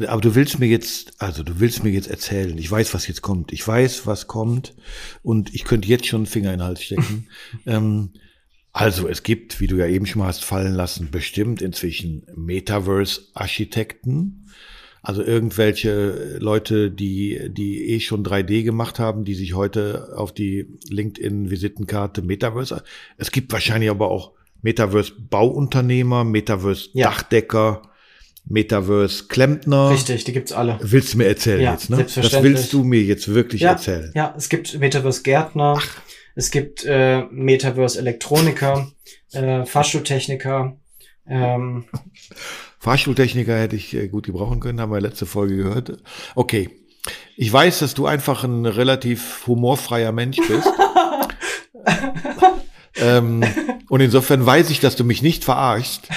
Aber 0.07 0.21
du 0.21 0.35
willst 0.35 0.59
mir 0.59 0.67
jetzt, 0.67 1.19
also 1.19 1.41
du 1.41 1.59
willst 1.59 1.83
mir 1.83 1.89
jetzt 1.89 2.07
erzählen, 2.07 2.55
ich 2.57 2.69
weiß, 2.69 2.93
was 2.93 3.07
jetzt 3.07 3.23
kommt. 3.23 3.51
Ich 3.51 3.67
weiß, 3.67 4.05
was 4.05 4.27
kommt 4.27 4.75
und 5.23 5.55
ich 5.55 5.65
könnte 5.65 5.87
jetzt 5.87 6.05
schon 6.05 6.19
einen 6.19 6.27
Finger 6.27 6.53
in 6.53 6.59
den 6.59 6.67
Hals 6.67 6.83
stecken. 6.83 7.27
ähm, 7.65 8.13
also 8.71 9.07
es 9.07 9.23
gibt, 9.23 9.59
wie 9.59 9.65
du 9.67 9.77
ja 9.77 9.87
eben 9.87 10.05
schon 10.05 10.19
mal 10.19 10.27
hast 10.27 10.45
fallen 10.45 10.75
lassen, 10.75 11.09
bestimmt 11.09 11.63
inzwischen 11.63 12.27
Metaverse-Architekten. 12.35 14.51
Also 15.01 15.23
irgendwelche 15.23 16.37
Leute, 16.39 16.91
die, 16.91 17.49
die 17.49 17.89
eh 17.89 17.99
schon 17.99 18.23
3D 18.23 18.63
gemacht 18.63 18.99
haben, 18.99 19.23
die 19.23 19.35
sich 19.35 19.53
heute 19.53 20.13
auf 20.15 20.33
die 20.33 20.67
LinkedIn-Visitenkarte 20.89 22.21
Metaverse. 22.21 22.83
Es 23.17 23.31
gibt 23.31 23.51
wahrscheinlich 23.53 23.89
aber 23.89 24.11
auch 24.11 24.33
Metaverse-Bauunternehmer, 24.61 26.23
Metaverse-Dachdecker. 26.23 27.81
Ja 27.83 27.89
Metaverse 28.49 29.25
Klempner. 29.27 29.91
Richtig, 29.91 30.23
die 30.23 30.33
gibt's 30.33 30.51
alle. 30.51 30.79
Willst 30.81 31.13
du 31.13 31.19
mir 31.19 31.27
erzählen 31.27 31.61
ja, 31.61 31.71
jetzt, 31.73 31.89
ne? 31.89 31.97
Das 31.97 32.43
willst 32.43 32.73
du 32.73 32.83
mir 32.83 33.01
jetzt 33.01 33.27
wirklich 33.33 33.61
ja, 33.61 33.71
erzählen. 33.71 34.11
Ja, 34.15 34.33
es 34.35 34.49
gibt 34.49 34.77
Metaverse 34.79 35.21
Gärtner, 35.21 35.75
Ach. 35.77 36.01
es 36.35 36.49
gibt 36.49 36.83
äh, 36.85 37.23
Metaverse 37.29 37.99
Elektroniker, 37.99 38.91
äh, 39.31 39.65
Fahrstuhltechniker. 39.65 40.77
Ähm. 41.27 41.85
Fahrstuhltechniker 42.79 43.57
hätte 43.57 43.75
ich 43.75 43.93
äh, 43.93 44.07
gut 44.07 44.25
gebrauchen 44.25 44.59
können, 44.59 44.79
haben 44.79 44.91
wir 44.91 45.01
letzte 45.01 45.25
Folge 45.25 45.57
gehört. 45.57 45.97
Okay. 46.35 46.69
Ich 47.35 47.51
weiß, 47.51 47.79
dass 47.79 47.93
du 47.93 48.05
einfach 48.05 48.43
ein 48.43 48.65
relativ 48.65 49.47
humorfreier 49.47 50.11
Mensch 50.11 50.37
bist. 50.47 50.67
ähm, 52.95 53.43
und 53.87 54.01
insofern 54.01 54.45
weiß 54.45 54.69
ich, 54.69 54.79
dass 54.79 54.95
du 54.95 55.03
mich 55.03 55.21
nicht 55.21 55.43
verarschst. 55.43 56.07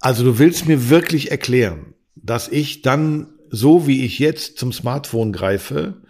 Also 0.00 0.24
du 0.24 0.38
willst 0.38 0.66
mir 0.66 0.88
wirklich 0.88 1.30
erklären, 1.30 1.94
dass 2.14 2.48
ich 2.48 2.82
dann 2.82 3.28
so 3.50 3.86
wie 3.86 4.04
ich 4.04 4.18
jetzt 4.18 4.58
zum 4.58 4.72
Smartphone 4.72 5.32
greife, 5.32 6.02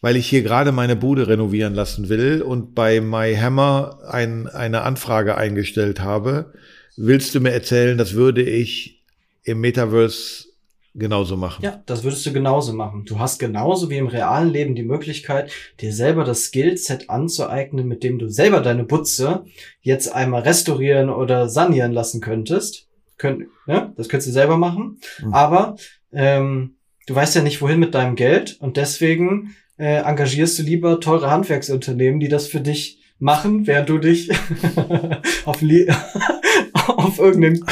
weil 0.00 0.16
ich 0.16 0.28
hier 0.28 0.42
gerade 0.42 0.72
meine 0.72 0.96
Bude 0.96 1.28
renovieren 1.28 1.74
lassen 1.74 2.08
will 2.08 2.42
und 2.42 2.74
bei 2.74 3.00
MyHammer 3.00 4.00
ein, 4.08 4.48
eine 4.48 4.82
Anfrage 4.82 5.36
eingestellt 5.36 6.00
habe, 6.00 6.52
willst 6.96 7.34
du 7.34 7.40
mir 7.40 7.52
erzählen, 7.52 7.96
das 7.96 8.14
würde 8.14 8.42
ich 8.42 9.01
im 9.44 9.60
Metaverse 9.60 10.46
genauso 10.94 11.36
machen. 11.36 11.64
Ja, 11.64 11.82
das 11.86 12.04
würdest 12.04 12.24
du 12.26 12.32
genauso 12.32 12.72
machen. 12.74 13.04
Du 13.06 13.18
hast 13.18 13.38
genauso 13.38 13.88
wie 13.88 13.96
im 13.96 14.08
realen 14.08 14.50
Leben 14.50 14.74
die 14.74 14.82
Möglichkeit, 14.82 15.50
dir 15.80 15.92
selber 15.92 16.24
das 16.24 16.44
Skillset 16.44 17.08
anzueignen, 17.08 17.88
mit 17.88 18.02
dem 18.02 18.18
du 18.18 18.28
selber 18.28 18.60
deine 18.60 18.84
Butze 18.84 19.44
jetzt 19.80 20.12
einmal 20.12 20.42
restaurieren 20.42 21.08
oder 21.08 21.48
sanieren 21.48 21.92
lassen 21.92 22.20
könntest. 22.20 22.88
Könnt, 23.16 23.46
ne? 23.66 23.92
Das 23.96 24.08
könntest 24.08 24.28
du 24.28 24.32
selber 24.32 24.56
machen. 24.56 24.98
Mhm. 25.22 25.32
Aber 25.32 25.76
ähm, 26.12 26.76
du 27.06 27.14
weißt 27.14 27.36
ja 27.36 27.42
nicht, 27.42 27.62
wohin 27.62 27.80
mit 27.80 27.94
deinem 27.94 28.16
Geld 28.16 28.56
und 28.60 28.76
deswegen 28.76 29.54
äh, 29.78 30.02
engagierst 30.02 30.58
du 30.58 30.62
lieber 30.62 31.00
teure 31.00 31.30
Handwerksunternehmen, 31.30 32.20
die 32.20 32.28
das 32.28 32.48
für 32.48 32.60
dich 32.60 32.98
machen, 33.18 33.66
während 33.66 33.88
du 33.88 33.98
dich 33.98 34.30
auf, 35.44 35.62
auf 36.86 37.18
irgendeinen 37.18 37.64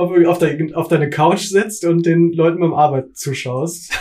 auf, 0.00 0.26
auf, 0.26 0.38
dein, 0.38 0.74
auf 0.74 0.88
deine 0.88 1.10
Couch 1.10 1.42
sitzt 1.42 1.84
und 1.84 2.06
den 2.06 2.32
Leuten 2.32 2.60
beim 2.60 2.74
Arbeit 2.74 3.16
zuschaust. 3.16 3.92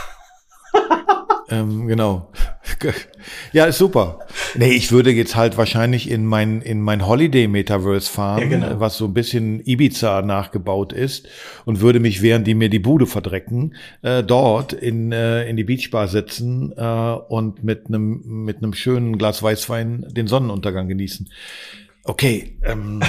ähm, 1.49 1.87
genau. 1.87 2.31
Ja, 3.51 3.65
ist 3.65 3.77
super. 3.77 4.19
Nee, 4.55 4.71
ich 4.71 4.91
würde 4.91 5.11
jetzt 5.11 5.35
halt 5.35 5.57
wahrscheinlich 5.57 6.09
in 6.09 6.25
mein, 6.25 6.61
in 6.61 6.81
mein 6.81 7.05
Holiday-Metaverse 7.05 8.09
fahren, 8.09 8.41
ja, 8.41 8.47
genau. 8.47 8.79
was 8.79 8.97
so 8.97 9.05
ein 9.05 9.13
bisschen 9.13 9.61
Ibiza 9.65 10.21
nachgebaut 10.21 10.93
ist 10.93 11.27
und 11.65 11.81
würde 11.81 11.99
mich, 11.99 12.21
während 12.21 12.47
die 12.47 12.53
mir 12.53 12.69
die 12.69 12.79
Bude 12.79 13.07
verdrecken, 13.07 13.75
äh, 14.01 14.23
dort 14.23 14.73
in, 14.73 15.11
äh, 15.11 15.47
in 15.49 15.57
die 15.57 15.63
Beachbar 15.63 16.07
sitzen 16.07 16.73
äh, 16.75 16.83
und 16.83 17.63
mit 17.63 17.87
einem 17.87 18.45
mit 18.45 18.57
einem 18.57 18.73
schönen 18.73 19.17
Glas 19.17 19.41
Weißwein 19.43 20.05
den 20.09 20.27
Sonnenuntergang 20.27 20.87
genießen. 20.87 21.29
Okay, 22.03 22.57
ähm, 22.63 23.01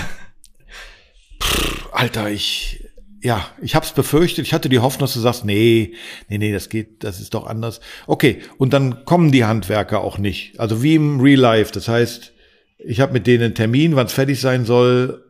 pff, 1.43 1.88
Alter, 1.93 2.30
ich, 2.30 2.80
ja, 3.22 3.46
ich 3.60 3.74
habe 3.74 3.84
es 3.84 3.92
befürchtet. 3.92 4.46
Ich 4.46 4.54
hatte 4.54 4.68
die 4.68 4.78
Hoffnung, 4.78 5.02
dass 5.02 5.14
du 5.14 5.20
sagst, 5.20 5.44
nee, 5.44 5.94
nee, 6.28 6.38
nee, 6.38 6.52
das 6.52 6.68
geht, 6.68 7.04
das 7.04 7.20
ist 7.20 7.34
doch 7.34 7.46
anders. 7.46 7.80
Okay, 8.06 8.40
und 8.58 8.72
dann 8.72 9.04
kommen 9.04 9.30
die 9.30 9.44
Handwerker 9.44 10.00
auch 10.02 10.18
nicht. 10.18 10.58
Also 10.58 10.82
wie 10.82 10.94
im 10.94 11.20
Real 11.20 11.38
Life. 11.38 11.72
Das 11.72 11.88
heißt, 11.88 12.32
ich 12.78 13.00
habe 13.00 13.12
mit 13.12 13.26
denen 13.26 13.44
einen 13.44 13.54
Termin, 13.54 13.96
wann 13.96 14.06
es 14.06 14.12
fertig 14.12 14.40
sein 14.40 14.64
soll, 14.64 15.24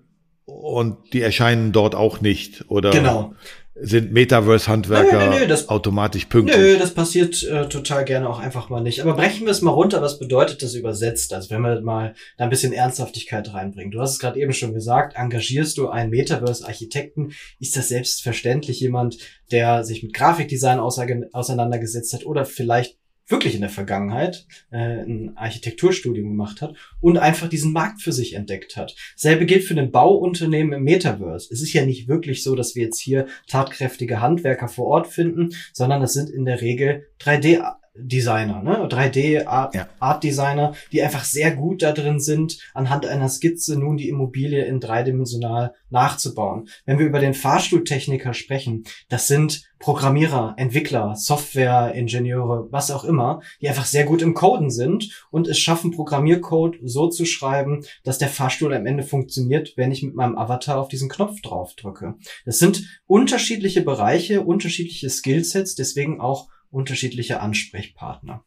und 0.45 1.13
die 1.13 1.21
erscheinen 1.21 1.73
dort 1.73 1.95
auch 1.95 2.21
nicht. 2.21 2.65
Oder 2.69 2.91
genau 2.91 3.35
sind 3.83 4.13
Metaverse-Handwerker 4.13 5.31
nö, 5.31 5.41
nö, 5.41 5.47
nö, 5.47 5.57
automatisch 5.67 6.27
pünktlich. 6.27 6.57
Nö, 6.57 6.79
das 6.79 6.93
passiert 6.93 7.43
äh, 7.43 7.69
total 7.69 8.05
gerne 8.05 8.29
auch 8.29 8.39
einfach 8.39 8.69
mal 8.69 8.81
nicht. 8.81 9.01
Aber 9.01 9.15
brechen 9.15 9.47
wir 9.47 9.51
es 9.51 9.63
mal 9.63 9.71
runter, 9.71 10.03
was 10.03 10.19
bedeutet 10.19 10.63
das 10.63 10.75
übersetzt? 10.75 11.33
Also 11.33 11.51
wenn 11.51 11.63
wir 11.63 11.81
mal 11.81 12.15
da 12.37 12.45
ein 12.45 12.51
bisschen 12.51 12.73
Ernsthaftigkeit 12.73 13.53
reinbringen. 13.53 13.91
Du 13.91 14.01
hast 14.01 14.13
es 14.13 14.19
gerade 14.19 14.39
eben 14.39 14.53
schon 14.53 14.75
gesagt, 14.75 15.17
engagierst 15.17 15.79
du 15.79 15.89
einen 15.89 16.11
Metaverse-Architekten, 16.11 17.33
ist 17.59 17.77
das 17.77 17.89
selbstverständlich 17.89 18.81
jemand, 18.81 19.19
der 19.51 19.85
sich 19.85 20.03
mit 20.03 20.15
Grafikdesign 20.15 20.79
auseinandergesetzt 20.79 22.13
hat 22.13 22.27
oder 22.27 22.45
vielleicht 22.45 23.00
wirklich 23.31 23.55
in 23.55 23.61
der 23.61 23.71
Vergangenheit 23.71 24.47
äh, 24.71 25.03
ein 25.03 25.37
Architekturstudium 25.37 26.29
gemacht 26.29 26.63
hat 26.63 26.75
und 27.01 27.19
einfach 27.19 27.49
diesen 27.49 27.73
Markt 27.73 28.03
für 28.03 28.13
sich 28.13 28.35
entdeckt 28.35 28.77
hat. 28.77 28.95
Selbe 29.17 29.47
gilt 29.47 29.65
für 29.65 29.79
ein 29.79 29.91
Bauunternehmen 29.91 30.73
im 30.73 30.85
Metaverse. 30.85 31.53
Es 31.53 31.63
ist 31.63 31.73
ja 31.73 31.85
nicht 31.87 32.09
wirklich 32.09 32.43
so, 32.43 32.55
dass 32.55 32.75
wir 32.75 32.85
jetzt 32.85 33.01
hier 33.01 33.27
tatkräftige 33.47 34.21
Handwerker 34.21 34.69
vor 34.69 34.87
Ort 34.87 35.07
finden, 35.07 35.51
sondern 35.73 36.03
es 36.03 36.13
sind 36.13 36.31
in 36.31 36.45
der 36.45 36.61
Regel 36.61 37.07
3D 37.21 37.63
Designer, 37.95 38.63
ne? 38.63 38.87
3D 38.87 39.47
Art, 39.47 39.75
ja. 39.75 39.89
Art 39.99 40.23
Designer, 40.23 40.75
die 40.93 41.03
einfach 41.03 41.25
sehr 41.25 41.51
gut 41.51 41.83
da 41.83 41.93
drin 41.93 42.21
sind, 42.21 42.59
anhand 42.73 43.05
einer 43.05 43.29
Skizze 43.29 43.79
nun 43.79 43.97
die 43.97 44.09
Immobilie 44.09 44.65
in 44.65 44.79
dreidimensional 44.79 45.75
nachzubauen. 45.91 46.69
Wenn 46.87 46.99
wir 46.99 47.07
über 47.07 47.19
den 47.19 47.35
Fahrstuhltechniker 47.35 48.33
sprechen, 48.33 48.85
das 49.09 49.27
sind 49.27 49.69
Programmierer, 49.81 50.55
Entwickler, 50.57 51.17
Softwareingenieure, 51.17 52.69
was 52.71 52.91
auch 52.91 53.03
immer, 53.03 53.41
die 53.61 53.69
einfach 53.69 53.87
sehr 53.87 54.05
gut 54.05 54.23
im 54.23 54.35
Coden 54.35 54.71
sind 54.71 55.27
und 55.31 55.49
es 55.49 55.59
schaffen, 55.59 55.91
Programmiercode 55.91 56.79
so 56.85 57.09
zu 57.09 57.25
schreiben, 57.25 57.85
dass 58.05 58.19
der 58.19 58.29
Fahrstuhl 58.29 58.75
am 58.75 58.87
Ende 58.87 59.03
funktioniert, 59.03 59.73
wenn 59.77 59.91
ich 59.91 60.03
mit 60.03 60.15
meinem 60.15 60.37
Avatar 60.37 60.79
auf 60.79 60.89
diesen 60.89 61.09
Knopf 61.09 61.41
drauf 61.41 61.75
drücke. 61.75 62.15
Das 62.45 62.59
sind 62.59 63.01
unterschiedliche 63.07 63.81
Bereiche, 63.81 64.43
unterschiedliche 64.43 65.11
Skillsets, 65.11 65.75
deswegen 65.75 66.21
auch 66.21 66.49
unterschiedliche 66.71 67.41
Ansprechpartner. 67.41 68.45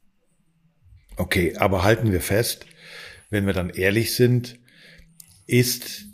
Okay, 1.16 1.56
aber 1.58 1.84
halten 1.84 2.12
wir 2.12 2.22
fest, 2.22 2.66
wenn 3.30 3.46
wir 3.46 3.54
dann 3.54 3.70
ehrlich 3.70 4.16
sind, 4.16 4.60
ist 5.46 6.06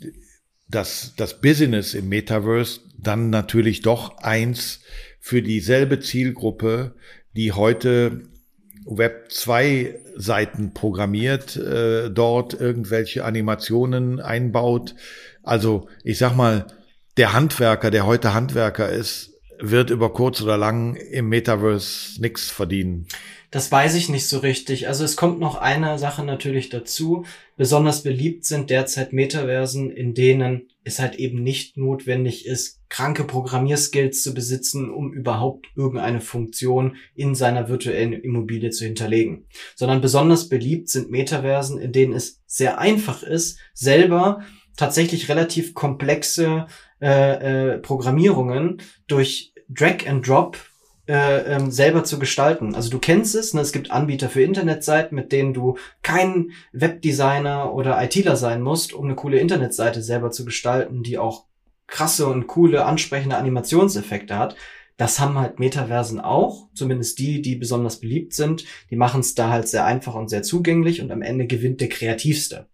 das, 0.68 1.14
das 1.16 1.40
Business 1.40 1.94
im 1.94 2.08
Metaverse 2.08 2.80
dann 2.98 3.30
natürlich 3.30 3.80
doch 3.80 4.18
eins 4.18 4.80
für 5.20 5.42
dieselbe 5.42 6.00
Zielgruppe, 6.00 6.94
die 7.34 7.52
heute 7.52 8.28
Web 8.86 9.30
2 9.30 9.98
Seiten 10.16 10.74
programmiert, 10.74 11.56
äh, 11.56 12.10
dort 12.10 12.54
irgendwelche 12.54 13.24
Animationen 13.24 14.20
einbaut. 14.20 14.94
Also 15.42 15.88
ich 16.02 16.18
sag 16.18 16.34
mal, 16.34 16.66
der 17.16 17.32
Handwerker, 17.32 17.90
der 17.90 18.06
heute 18.06 18.34
Handwerker 18.34 18.88
ist, 18.88 19.29
wird 19.60 19.90
über 19.90 20.12
kurz 20.12 20.40
oder 20.40 20.56
lang 20.56 20.96
im 20.96 21.28
Metaverse 21.28 22.20
nichts 22.20 22.50
verdienen. 22.50 23.06
Das 23.50 23.72
weiß 23.72 23.96
ich 23.96 24.08
nicht 24.08 24.28
so 24.28 24.38
richtig. 24.38 24.86
Also 24.86 25.04
es 25.04 25.16
kommt 25.16 25.40
noch 25.40 25.56
eine 25.56 25.98
Sache 25.98 26.24
natürlich 26.24 26.68
dazu. 26.68 27.24
Besonders 27.56 28.02
beliebt 28.04 28.44
sind 28.44 28.70
derzeit 28.70 29.12
Metaversen, 29.12 29.90
in 29.90 30.14
denen 30.14 30.68
es 30.84 31.00
halt 31.00 31.16
eben 31.16 31.42
nicht 31.42 31.76
notwendig 31.76 32.46
ist, 32.46 32.78
kranke 32.88 33.24
Programmierskills 33.24 34.22
zu 34.22 34.34
besitzen, 34.34 34.88
um 34.88 35.12
überhaupt 35.12 35.66
irgendeine 35.74 36.20
Funktion 36.20 36.96
in 37.14 37.34
seiner 37.34 37.68
virtuellen 37.68 38.12
Immobilie 38.12 38.70
zu 38.70 38.84
hinterlegen. 38.84 39.46
Sondern 39.74 40.00
besonders 40.00 40.48
beliebt 40.48 40.88
sind 40.88 41.10
Metaversen, 41.10 41.80
in 41.80 41.92
denen 41.92 42.12
es 42.12 42.40
sehr 42.46 42.78
einfach 42.78 43.22
ist, 43.24 43.58
selber 43.74 44.42
tatsächlich 44.76 45.28
relativ 45.28 45.74
komplexe 45.74 46.66
äh, 47.00 47.74
äh, 47.74 47.78
Programmierungen 47.78 48.82
durch 49.06 49.52
Drag 49.68 50.06
and 50.06 50.26
Drop 50.26 50.58
äh, 51.10 51.56
ähm, 51.56 51.70
selber 51.70 52.04
zu 52.04 52.18
gestalten. 52.18 52.74
Also 52.74 52.90
du 52.90 52.98
kennst 52.98 53.34
es, 53.34 53.54
ne? 53.54 53.60
es 53.60 53.72
gibt 53.72 53.90
Anbieter 53.90 54.28
für 54.28 54.42
Internetseiten, 54.42 55.16
mit 55.16 55.32
denen 55.32 55.54
du 55.54 55.76
kein 56.02 56.52
Webdesigner 56.72 57.74
oder 57.74 58.02
ITler 58.02 58.36
sein 58.36 58.62
musst, 58.62 58.92
um 58.92 59.06
eine 59.06 59.16
coole 59.16 59.38
Internetseite 59.38 60.02
selber 60.02 60.30
zu 60.30 60.44
gestalten, 60.44 61.02
die 61.02 61.18
auch 61.18 61.46
krasse 61.88 62.26
und 62.28 62.46
coole, 62.46 62.84
ansprechende 62.84 63.36
Animationseffekte 63.36 64.38
hat. 64.38 64.54
Das 64.96 65.18
haben 65.18 65.38
halt 65.38 65.58
Metaversen 65.58 66.20
auch, 66.20 66.68
zumindest 66.74 67.18
die, 67.18 67.42
die 67.42 67.56
besonders 67.56 68.00
beliebt 68.00 68.34
sind. 68.34 68.64
Die 68.90 68.96
machen 68.96 69.20
es 69.20 69.34
da 69.34 69.50
halt 69.50 69.66
sehr 69.66 69.86
einfach 69.86 70.14
und 70.14 70.28
sehr 70.28 70.42
zugänglich 70.42 71.00
und 71.00 71.10
am 71.10 71.22
Ende 71.22 71.46
gewinnt 71.46 71.80
der 71.80 71.88
Kreativste. 71.88 72.68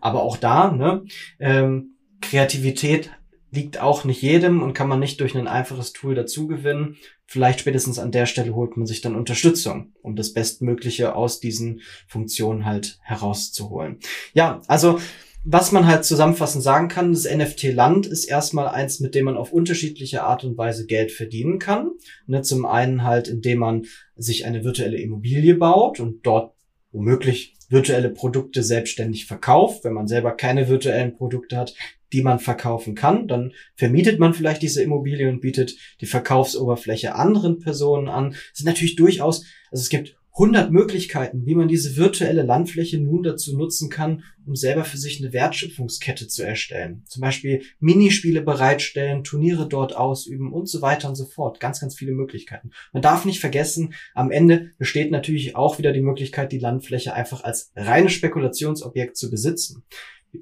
Aber 0.00 0.22
auch 0.22 0.36
da, 0.36 0.70
ne, 0.70 1.04
ähm, 1.40 1.96
Kreativität 2.20 3.10
liegt 3.52 3.80
auch 3.80 4.04
nicht 4.04 4.22
jedem 4.22 4.62
und 4.62 4.74
kann 4.74 4.88
man 4.88 5.00
nicht 5.00 5.20
durch 5.20 5.36
ein 5.36 5.48
einfaches 5.48 5.92
Tool 5.92 6.14
dazu 6.14 6.46
gewinnen. 6.46 6.96
Vielleicht 7.26 7.60
spätestens 7.60 7.98
an 7.98 8.12
der 8.12 8.26
Stelle 8.26 8.54
holt 8.54 8.76
man 8.76 8.86
sich 8.86 9.00
dann 9.00 9.16
Unterstützung, 9.16 9.92
um 10.02 10.16
das 10.16 10.32
Bestmögliche 10.32 11.14
aus 11.14 11.40
diesen 11.40 11.80
Funktionen 12.06 12.64
halt 12.64 12.98
herauszuholen. 13.02 13.98
Ja, 14.34 14.62
also 14.66 14.98
was 15.42 15.72
man 15.72 15.86
halt 15.86 16.04
zusammenfassend 16.04 16.62
sagen 16.62 16.88
kann, 16.88 17.12
das 17.12 17.24
NFT-Land 17.24 18.06
ist 18.06 18.26
erstmal 18.26 18.68
eins, 18.68 19.00
mit 19.00 19.14
dem 19.14 19.24
man 19.24 19.38
auf 19.38 19.52
unterschiedliche 19.52 20.22
Art 20.22 20.44
und 20.44 20.58
Weise 20.58 20.84
Geld 20.86 21.12
verdienen 21.12 21.58
kann. 21.58 21.92
Ne, 22.26 22.42
zum 22.42 22.66
einen 22.66 23.04
halt, 23.04 23.26
indem 23.26 23.60
man 23.60 23.86
sich 24.16 24.44
eine 24.44 24.64
virtuelle 24.64 24.98
Immobilie 24.98 25.54
baut 25.54 25.98
und 25.98 26.26
dort 26.26 26.52
womöglich 26.92 27.54
virtuelle 27.70 28.10
Produkte 28.10 28.62
selbstständig 28.62 29.24
verkauft. 29.26 29.84
Wenn 29.84 29.94
man 29.94 30.08
selber 30.08 30.32
keine 30.32 30.68
virtuellen 30.68 31.14
Produkte 31.14 31.56
hat, 31.56 31.74
die 32.12 32.22
man 32.22 32.38
verkaufen 32.38 32.94
kann. 32.94 33.28
Dann 33.28 33.52
vermietet 33.76 34.18
man 34.18 34.34
vielleicht 34.34 34.62
diese 34.62 34.82
Immobilie 34.82 35.28
und 35.28 35.40
bietet 35.40 35.76
die 36.00 36.06
Verkaufsoberfläche 36.06 37.14
anderen 37.14 37.58
Personen 37.58 38.08
an. 38.08 38.30
Das 38.30 38.40
sind 38.54 38.66
natürlich 38.66 38.96
durchaus, 38.96 39.44
also 39.70 39.82
es 39.82 39.88
gibt 39.88 40.16
100 40.34 40.70
Möglichkeiten, 40.70 41.44
wie 41.44 41.54
man 41.54 41.68
diese 41.68 41.96
virtuelle 41.96 42.42
Landfläche 42.42 42.98
nun 42.98 43.22
dazu 43.22 43.56
nutzen 43.56 43.90
kann, 43.90 44.22
um 44.46 44.54
selber 44.54 44.84
für 44.84 44.96
sich 44.96 45.20
eine 45.20 45.32
Wertschöpfungskette 45.32 46.28
zu 46.28 46.42
erstellen. 46.42 47.02
Zum 47.06 47.20
Beispiel 47.20 47.62
Minispiele 47.78 48.40
bereitstellen, 48.40 49.24
Turniere 49.24 49.68
dort 49.68 49.96
ausüben 49.96 50.52
und 50.52 50.68
so 50.68 50.82
weiter 50.82 51.08
und 51.08 51.16
so 51.16 51.26
fort. 51.26 51.60
Ganz, 51.60 51.80
ganz 51.80 51.94
viele 51.94 52.12
Möglichkeiten. 52.12 52.70
Man 52.92 53.02
darf 53.02 53.24
nicht 53.24 53.40
vergessen, 53.40 53.92
am 54.14 54.30
Ende 54.30 54.70
besteht 54.78 55.10
natürlich 55.10 55.56
auch 55.56 55.78
wieder 55.78 55.92
die 55.92 56.00
Möglichkeit, 56.00 56.52
die 56.52 56.58
Landfläche 56.58 57.12
einfach 57.12 57.42
als 57.44 57.72
reines 57.74 58.12
Spekulationsobjekt 58.12 59.16
zu 59.16 59.30
besitzen. 59.30 59.82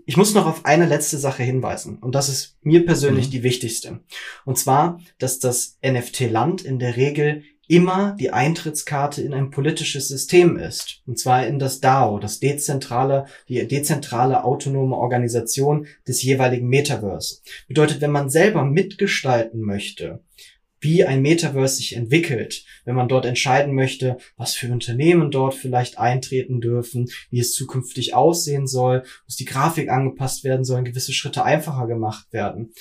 Ich 0.05 0.17
muss 0.17 0.35
noch 0.35 0.47
auf 0.47 0.65
eine 0.65 0.87
letzte 0.87 1.19
Sache 1.19 1.43
hinweisen. 1.43 1.99
Und 1.99 2.15
das 2.15 2.29
ist 2.29 2.57
mir 2.63 2.85
persönlich 2.85 3.29
Mhm. 3.29 3.31
die 3.31 3.43
wichtigste. 3.43 4.01
Und 4.45 4.59
zwar, 4.59 5.01
dass 5.19 5.39
das 5.39 5.79
NFT-Land 5.83 6.63
in 6.63 6.79
der 6.79 6.97
Regel 6.97 7.43
immer 7.69 8.17
die 8.19 8.31
Eintrittskarte 8.31 9.21
in 9.23 9.35
ein 9.35 9.51
politisches 9.51 10.09
System 10.09 10.57
ist. 10.57 11.03
Und 11.07 11.19
zwar 11.19 11.47
in 11.47 11.59
das 11.59 11.81
DAO, 11.81 12.19
das 12.19 12.41
dezentrale, 12.41 13.27
die 13.49 13.67
dezentrale 13.69 14.43
autonome 14.45 14.97
Organisation 14.97 15.87
des 16.07 16.23
jeweiligen 16.23 16.69
Metaverse. 16.69 17.41
Bedeutet, 17.69 18.01
wenn 18.01 18.11
man 18.11 18.31
selber 18.31 18.65
mitgestalten 18.65 19.61
möchte, 19.61 20.21
wie 20.81 21.05
ein 21.05 21.23
Metaverse 21.23 21.77
sich 21.77 21.97
entwickelt, 21.97 22.65
wenn 22.85 22.95
man 22.95 23.09
dort 23.09 23.27
entscheiden 23.27 23.75
möchte, 23.75 24.19
was 24.37 24.55
für 24.55 24.71
Unternehmen 24.73 25.31
dort 25.31 25.55
vielleicht 25.55 25.99
eintreten 25.99 26.61
dürfen, 26.61 27.09
wie 27.31 27.41
es 27.41 27.53
zukünftig 27.53 28.15
aussehen 28.15 28.67
soll, 28.67 29.03
muss 29.25 29.37
die 29.37 29.45
Grafik 29.45 29.91
angepasst 29.91 30.45
werden, 30.45 30.65
sollen 30.65 30.85
gewisse 30.85 31.13
Schritte 31.13 31.45
einfacher 31.45 31.87
gemacht 31.87 32.33
werden. 32.33 32.73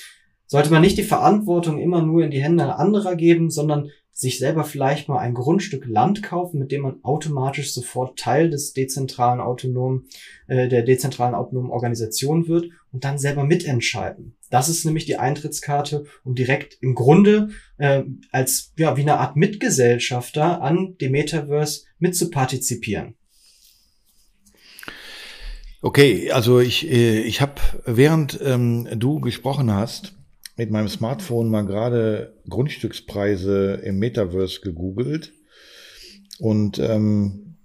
Sollte 0.46 0.72
man 0.72 0.82
nicht 0.82 0.98
die 0.98 1.04
Verantwortung 1.04 1.78
immer 1.78 2.02
nur 2.02 2.24
in 2.24 2.32
die 2.32 2.42
Hände 2.42 2.76
anderer 2.76 3.16
geben, 3.16 3.50
sondern 3.50 3.92
sich 4.18 4.40
selber 4.40 4.64
vielleicht 4.64 5.10
mal 5.10 5.20
ein 5.20 5.36
Grundstück 5.36 5.86
Land 5.86 6.24
kaufen, 6.24 6.58
mit 6.58 6.72
dem 6.72 6.82
man 6.82 7.04
automatisch 7.04 7.72
sofort 7.72 8.18
Teil 8.18 8.50
des 8.50 8.74
dezentralen 8.74 9.40
autonomen, 9.40 10.08
äh, 10.48 10.68
der 10.68 10.82
dezentralen 10.82 11.36
autonomen 11.36 11.70
Organisation 11.70 12.48
wird 12.48 12.72
und 12.92 13.04
dann 13.04 13.20
selber 13.20 13.44
mitentscheiden. 13.44 14.36
Das 14.50 14.70
ist 14.70 14.86
nämlich 14.86 15.06
die 15.06 15.18
Eintrittskarte, 15.18 16.06
um 16.24 16.34
direkt 16.34 16.80
im 16.82 16.96
Grunde 16.96 17.50
äh, 17.78 18.06
als 18.32 18.74
ja 18.76 18.98
wie 18.98 19.02
eine 19.02 19.20
Art 19.20 19.36
Mitgesellschafter 19.36 20.64
an 20.64 20.96
dem 21.00 21.12
Metaverse 21.12 21.84
mitzupartizipieren. 22.00 23.14
Okay, 25.84 26.32
also 26.32 26.60
ich, 26.60 26.90
äh, 26.90 27.20
ich 27.20 27.40
habe, 27.40 27.62
während 27.86 28.40
ähm, 28.44 28.88
du 28.96 29.20
gesprochen 29.20 29.72
hast, 29.72 30.17
mit 30.58 30.72
meinem 30.72 30.90
Smartphone 30.90 31.50
mal 31.50 31.66
gerade 31.66 32.34
Grundstückspreise 32.50 33.76
im 33.84 34.00
Metaverse 34.00 34.62
gegoogelt 34.62 35.32
und 36.40 36.80
ähm, 36.80 37.58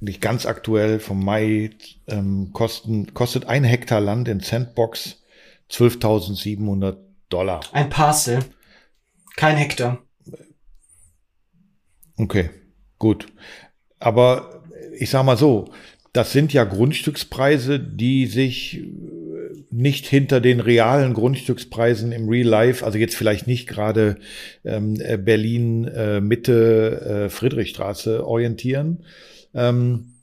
nicht 0.00 0.20
ganz 0.20 0.46
aktuell 0.46 0.98
vom 1.00 1.24
Mai 1.24 1.70
ähm, 2.06 2.50
kosten, 2.52 3.12
kostet 3.12 3.46
ein 3.46 3.64
Hektar 3.64 4.00
Land 4.00 4.28
in 4.28 4.40
Sandbox 4.40 5.22
12.700 5.70 6.96
Dollar. 7.28 7.60
Ein 7.72 7.90
Parcel, 7.90 8.40
kein 9.36 9.56
Hektar. 9.56 10.02
Okay, 12.16 12.50
gut. 12.98 13.26
Aber 13.98 14.62
ich 14.98 15.10
sag 15.10 15.24
mal 15.24 15.36
so, 15.36 15.72
das 16.12 16.32
sind 16.32 16.52
ja 16.52 16.64
Grundstückspreise, 16.64 17.80
die 17.80 18.26
sich 18.26 18.82
nicht 19.72 20.06
hinter 20.06 20.40
den 20.40 20.60
realen 20.60 21.14
Grundstückspreisen 21.14 22.12
im 22.12 22.28
Real 22.28 22.46
Life, 22.46 22.84
also 22.84 22.98
jetzt 22.98 23.16
vielleicht 23.16 23.46
nicht 23.46 23.66
gerade 23.66 24.16
ähm, 24.64 25.00
äh, 25.00 25.16
Berlin 25.16 25.86
äh, 25.86 26.20
Mitte 26.20 27.26
äh, 27.26 27.28
Friedrichstraße 27.30 28.26
orientieren. 28.26 29.04
Ähm, 29.54 30.14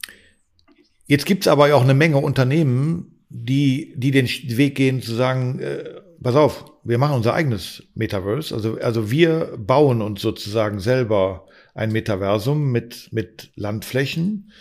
jetzt 1.07 1.25
gibt's 1.25 1.47
aber 1.47 1.73
auch 1.75 1.83
eine 1.83 1.95
Menge 1.95 2.17
Unternehmen, 2.17 3.19
die, 3.29 3.93
die 3.97 4.11
den 4.11 4.27
Weg 4.27 4.75
gehen 4.75 5.01
zu 5.01 5.15
sagen, 5.15 5.59
äh, 5.59 5.83
pass 6.21 6.35
auf, 6.35 6.65
wir 6.83 6.99
machen 6.99 7.15
unser 7.15 7.33
eigenes 7.33 7.83
Metaverse. 7.95 8.53
Also, 8.53 8.77
also 8.79 9.09
wir 9.09 9.57
bauen 9.57 10.01
uns 10.01 10.21
sozusagen 10.21 10.79
selber 10.79 11.47
ein 11.73 11.91
Metaversum 11.91 12.71
mit, 12.71 13.09
mit 13.11 13.51
Landflächen. 13.55 14.51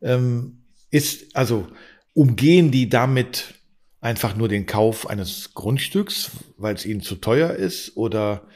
Ähm, 0.00 0.62
ist, 0.90 1.36
also 1.36 1.66
umgehen 2.14 2.70
die 2.70 2.88
damit 2.88 3.54
einfach 4.00 4.36
nur 4.36 4.48
den 4.48 4.66
Kauf 4.66 5.08
eines 5.08 5.54
Grundstücks, 5.54 6.30
weil 6.56 6.74
es 6.74 6.86
ihnen 6.86 7.00
zu 7.02 7.16
teuer 7.16 7.50
ist? 7.50 7.96
Oder 7.96 8.46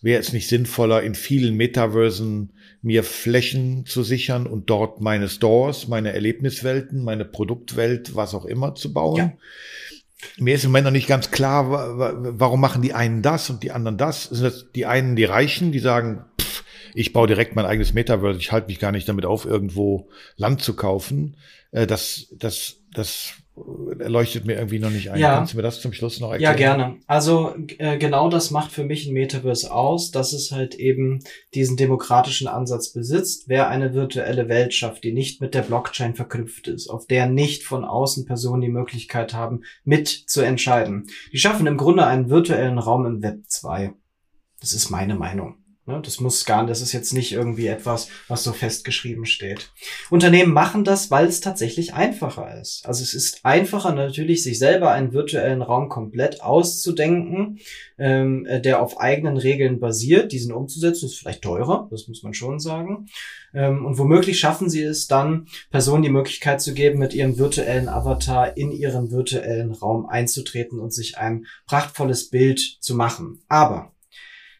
wäre 0.00 0.20
es 0.20 0.32
nicht 0.32 0.48
sinnvoller, 0.48 1.02
in 1.02 1.14
vielen 1.14 1.54
Metaversen 1.56 2.52
mir 2.82 3.02
Flächen 3.04 3.86
zu 3.86 4.02
sichern 4.02 4.46
und 4.46 4.68
dort 4.68 5.00
meine 5.00 5.28
Stores, 5.28 5.88
meine 5.88 6.12
Erlebniswelten, 6.12 7.02
meine 7.02 7.24
Produktwelt, 7.24 8.14
was 8.14 8.34
auch 8.34 8.44
immer 8.44 8.74
zu 8.74 8.92
bauen? 8.92 9.16
Ja. 9.16 9.32
Mir 10.38 10.54
ist 10.54 10.64
im 10.64 10.70
Moment 10.70 10.86
noch 10.86 10.92
nicht 10.92 11.06
ganz 11.06 11.30
klar, 11.30 11.70
wa- 11.70 11.98
wa- 11.98 12.14
warum 12.38 12.60
machen 12.60 12.80
die 12.82 12.94
einen 12.94 13.20
das 13.20 13.50
und 13.50 13.62
die 13.62 13.72
anderen 13.72 13.98
das? 13.98 14.24
Sind 14.24 14.44
das 14.44 14.70
die 14.74 14.86
einen 14.86 15.16
die 15.16 15.24
Reichen, 15.24 15.70
die 15.70 15.80
sagen, 15.80 16.24
pff, 16.40 16.64
ich 16.94 17.12
baue 17.12 17.26
direkt 17.26 17.56
mein 17.56 17.66
eigenes 17.66 17.92
Metaverse, 17.92 18.38
ich 18.38 18.52
halte 18.52 18.68
mich 18.68 18.78
gar 18.78 18.92
nicht 18.92 19.08
damit 19.08 19.26
auf, 19.26 19.44
irgendwo 19.44 20.08
Land 20.36 20.62
zu 20.62 20.76
kaufen. 20.76 21.36
Äh, 21.72 21.86
Das, 21.86 22.28
das, 22.38 22.76
das 22.92 23.34
leuchtet 23.56 24.46
mir 24.46 24.54
irgendwie 24.54 24.80
noch 24.80 24.90
nicht 24.90 25.10
ein. 25.10 25.20
Ja. 25.20 25.36
Kannst 25.36 25.52
du 25.52 25.56
mir 25.56 25.62
das 25.62 25.80
zum 25.80 25.92
Schluss 25.92 26.18
noch 26.18 26.34
Ja, 26.34 26.50
erklären? 26.50 26.78
gerne. 26.78 26.96
Also 27.06 27.54
äh, 27.78 27.98
genau 27.98 28.28
das 28.28 28.50
macht 28.50 28.72
für 28.72 28.84
mich 28.84 29.06
ein 29.06 29.14
Metaverse 29.14 29.72
aus, 29.72 30.10
dass 30.10 30.32
es 30.32 30.50
halt 30.50 30.74
eben 30.74 31.20
diesen 31.54 31.76
demokratischen 31.76 32.48
Ansatz 32.48 32.92
besitzt, 32.92 33.44
wer 33.48 33.68
eine 33.68 33.94
virtuelle 33.94 34.48
Welt 34.48 34.74
schafft, 34.74 35.04
die 35.04 35.12
nicht 35.12 35.40
mit 35.40 35.54
der 35.54 35.62
Blockchain 35.62 36.14
verknüpft 36.14 36.66
ist, 36.66 36.88
auf 36.88 37.06
der 37.06 37.26
nicht 37.28 37.62
von 37.62 37.84
außen 37.84 38.24
Personen 38.26 38.62
die 38.62 38.68
Möglichkeit 38.68 39.34
haben, 39.34 39.62
mit 39.84 40.08
zu 40.08 40.40
entscheiden. 40.40 41.06
Die 41.32 41.38
schaffen 41.38 41.66
im 41.68 41.76
Grunde 41.76 42.06
einen 42.06 42.30
virtuellen 42.30 42.78
Raum 42.78 43.06
im 43.06 43.22
Web 43.22 43.44
2. 43.46 43.92
Das 44.60 44.72
ist 44.72 44.90
meine 44.90 45.14
Meinung. 45.14 45.56
Ne, 45.86 46.00
Das 46.02 46.18
muss 46.18 46.46
gar, 46.46 46.64
das 46.64 46.80
ist 46.80 46.92
jetzt 46.92 47.12
nicht 47.12 47.32
irgendwie 47.32 47.66
etwas, 47.66 48.08
was 48.26 48.42
so 48.42 48.54
festgeschrieben 48.54 49.26
steht. 49.26 49.70
Unternehmen 50.08 50.54
machen 50.54 50.82
das, 50.82 51.10
weil 51.10 51.26
es 51.26 51.42
tatsächlich 51.42 51.92
einfacher 51.92 52.58
ist. 52.58 52.86
Also 52.86 53.02
es 53.02 53.12
ist 53.12 53.44
einfacher 53.44 53.94
natürlich, 53.94 54.42
sich 54.42 54.58
selber 54.58 54.92
einen 54.92 55.12
virtuellen 55.12 55.60
Raum 55.60 55.90
komplett 55.90 56.40
auszudenken, 56.40 57.58
ähm, 57.98 58.46
äh, 58.46 58.62
der 58.62 58.80
auf 58.80 58.98
eigenen 58.98 59.36
Regeln 59.36 59.78
basiert. 59.78 60.32
Diesen 60.32 60.54
umzusetzen 60.54 61.04
ist 61.04 61.18
vielleicht 61.18 61.42
teurer, 61.42 61.86
das 61.90 62.08
muss 62.08 62.22
man 62.22 62.32
schon 62.32 62.60
sagen. 62.60 63.08
Ähm, 63.52 63.84
und 63.84 63.98
womöglich 63.98 64.38
schaffen 64.38 64.70
sie 64.70 64.82
es 64.82 65.06
dann, 65.06 65.48
Personen 65.70 66.02
die 66.02 66.08
Möglichkeit 66.08 66.62
zu 66.62 66.72
geben, 66.72 66.98
mit 66.98 67.12
ihrem 67.12 67.36
virtuellen 67.36 67.90
Avatar 67.90 68.56
in 68.56 68.72
ihren 68.72 69.10
virtuellen 69.10 69.72
Raum 69.72 70.06
einzutreten 70.06 70.80
und 70.80 70.94
sich 70.94 71.18
ein 71.18 71.44
prachtvolles 71.66 72.30
Bild 72.30 72.78
zu 72.80 72.94
machen. 72.94 73.42
Aber 73.48 73.93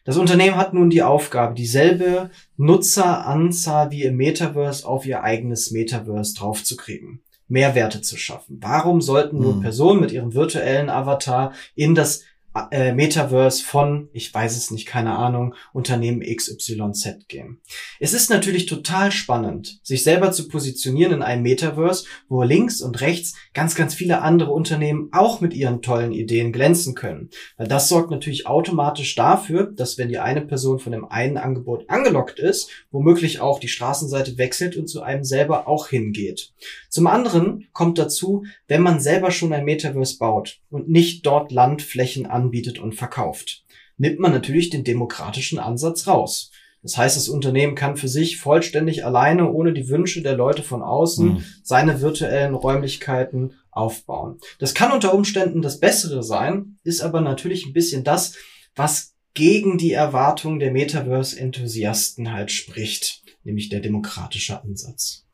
das 0.05 0.17
Unternehmen 0.17 0.55
hat 0.55 0.73
nun 0.73 0.89
die 0.89 1.01
Aufgabe, 1.01 1.55
dieselbe 1.55 2.29
Nutzeranzahl 2.57 3.91
wie 3.91 4.03
im 4.03 4.15
Metaverse 4.15 4.87
auf 4.87 5.05
ihr 5.05 5.23
eigenes 5.23 5.71
Metaverse 5.71 6.35
draufzukriegen. 6.35 7.21
Mehrwerte 7.47 8.01
zu 8.01 8.17
schaffen. 8.17 8.57
Warum 8.61 9.01
sollten 9.01 9.39
nun 9.39 9.55
Hm. 9.55 9.61
Personen 9.61 9.99
mit 10.01 10.11
ihrem 10.11 10.33
virtuellen 10.33 10.89
Avatar 10.89 11.53
in 11.75 11.95
das 11.95 12.23
äh, 12.71 12.93
Metaverse 12.93 13.63
von, 13.63 14.09
ich 14.13 14.33
weiß 14.33 14.55
es 14.55 14.71
nicht, 14.71 14.85
keine 14.85 15.17
Ahnung, 15.17 15.55
Unternehmen 15.73 16.21
XYZ 16.21 17.27
gehen. 17.27 17.61
Es 17.99 18.13
ist 18.13 18.29
natürlich 18.29 18.65
total 18.65 19.11
spannend, 19.11 19.79
sich 19.83 20.03
selber 20.03 20.31
zu 20.31 20.47
positionieren 20.47 21.13
in 21.13 21.21
einem 21.21 21.43
Metaverse, 21.43 22.05
wo 22.29 22.43
links 22.43 22.81
und 22.81 23.01
rechts 23.01 23.35
ganz, 23.53 23.75
ganz 23.75 23.93
viele 23.93 24.21
andere 24.21 24.51
Unternehmen 24.51 25.09
auch 25.11 25.41
mit 25.41 25.53
ihren 25.53 25.81
tollen 25.81 26.11
Ideen 26.11 26.53
glänzen 26.53 26.95
können. 26.95 27.29
Weil 27.57 27.67
das 27.67 27.89
sorgt 27.89 28.11
natürlich 28.11 28.47
automatisch 28.47 29.15
dafür, 29.15 29.71
dass 29.71 29.97
wenn 29.97 30.09
die 30.09 30.19
eine 30.19 30.41
Person 30.41 30.79
von 30.79 30.91
dem 30.91 31.05
einen 31.05 31.37
Angebot 31.37 31.89
angelockt 31.89 32.39
ist, 32.39 32.69
womöglich 32.91 33.41
auch 33.41 33.59
die 33.59 33.67
Straßenseite 33.67 34.37
wechselt 34.37 34.77
und 34.77 34.87
zu 34.87 35.01
einem 35.01 35.23
selber 35.23 35.67
auch 35.67 35.89
hingeht. 35.89 36.53
Zum 36.89 37.07
anderen 37.07 37.67
kommt 37.73 37.97
dazu, 37.97 38.45
wenn 38.67 38.81
man 38.81 39.01
selber 39.01 39.31
schon 39.31 39.51
ein 39.51 39.65
Metaverse 39.65 40.17
baut 40.17 40.61
und 40.69 40.89
nicht 40.89 41.25
dort 41.25 41.51
Landflächen 41.51 42.25
anbietet 42.45 42.79
und 42.79 42.95
verkauft, 42.95 43.63
nimmt 43.97 44.19
man 44.19 44.31
natürlich 44.31 44.69
den 44.69 44.83
demokratischen 44.83 45.59
Ansatz 45.59 46.07
raus. 46.07 46.51
Das 46.81 46.97
heißt, 46.97 47.17
das 47.17 47.29
Unternehmen 47.29 47.73
kann 47.73 47.97
für 47.97 48.07
sich 48.07 48.37
vollständig 48.37 49.03
alleine, 49.05 49.51
ohne 49.51 49.73
die 49.73 49.89
Wünsche 49.89 50.21
der 50.21 50.35
Leute 50.35 50.61
von 50.61 50.83
außen, 50.83 51.37
Hm. 51.37 51.45
seine 51.63 52.01
virtuellen 52.01 52.53
Räumlichkeiten 52.53 53.53
aufbauen. 53.71 54.37
Das 54.59 54.73
kann 54.75 54.91
unter 54.91 55.13
Umständen 55.13 55.61
das 55.63 55.79
Bessere 55.79 56.21
sein, 56.21 56.77
ist 56.83 57.01
aber 57.01 57.21
natürlich 57.21 57.65
ein 57.65 57.73
bisschen 57.73 58.03
das, 58.03 58.35
was 58.75 59.13
gegen 59.33 59.77
die 59.77 59.93
Erwartungen 59.93 60.59
der 60.59 60.71
Metaverse-Enthusiasten 60.71 62.31
halt 62.31 62.51
spricht, 62.51 63.23
nämlich 63.43 63.69
der 63.69 63.79
demokratische 63.79 64.61
Ansatz. 64.61 65.25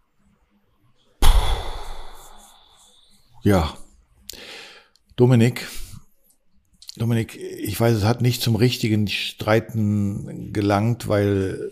Ja. 3.44 3.76
Dominik, 5.18 5.68
Dominik, 6.98 7.38
ich 7.38 7.80
weiß, 7.80 7.96
es 7.98 8.04
hat 8.04 8.22
nicht 8.22 8.42
zum 8.42 8.56
richtigen 8.56 9.08
Streiten 9.08 10.52
gelangt, 10.52 11.08
weil, 11.08 11.72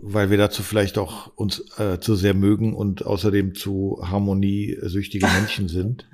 weil 0.00 0.30
wir 0.30 0.38
dazu 0.38 0.62
vielleicht 0.62 0.96
auch 0.96 1.26
uns 1.36 1.62
äh, 1.78 2.00
zu 2.00 2.16
sehr 2.16 2.34
mögen 2.34 2.74
und 2.74 3.04
außerdem 3.04 3.54
zu 3.54 4.00
harmoniesüchtige 4.02 5.26
Menschen 5.38 5.68
sind. 5.68 6.06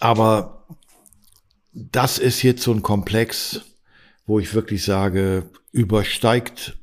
Aber 0.00 0.66
das 1.72 2.18
ist 2.18 2.42
jetzt 2.42 2.62
so 2.62 2.72
ein 2.72 2.82
Komplex, 2.82 3.62
wo 4.26 4.38
ich 4.38 4.52
wirklich 4.54 4.84
sage, 4.84 5.50
übersteigt 5.72 6.76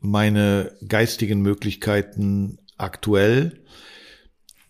meine 0.00 0.76
geistigen 0.86 1.40
Möglichkeiten 1.40 2.58
aktuell. 2.76 3.62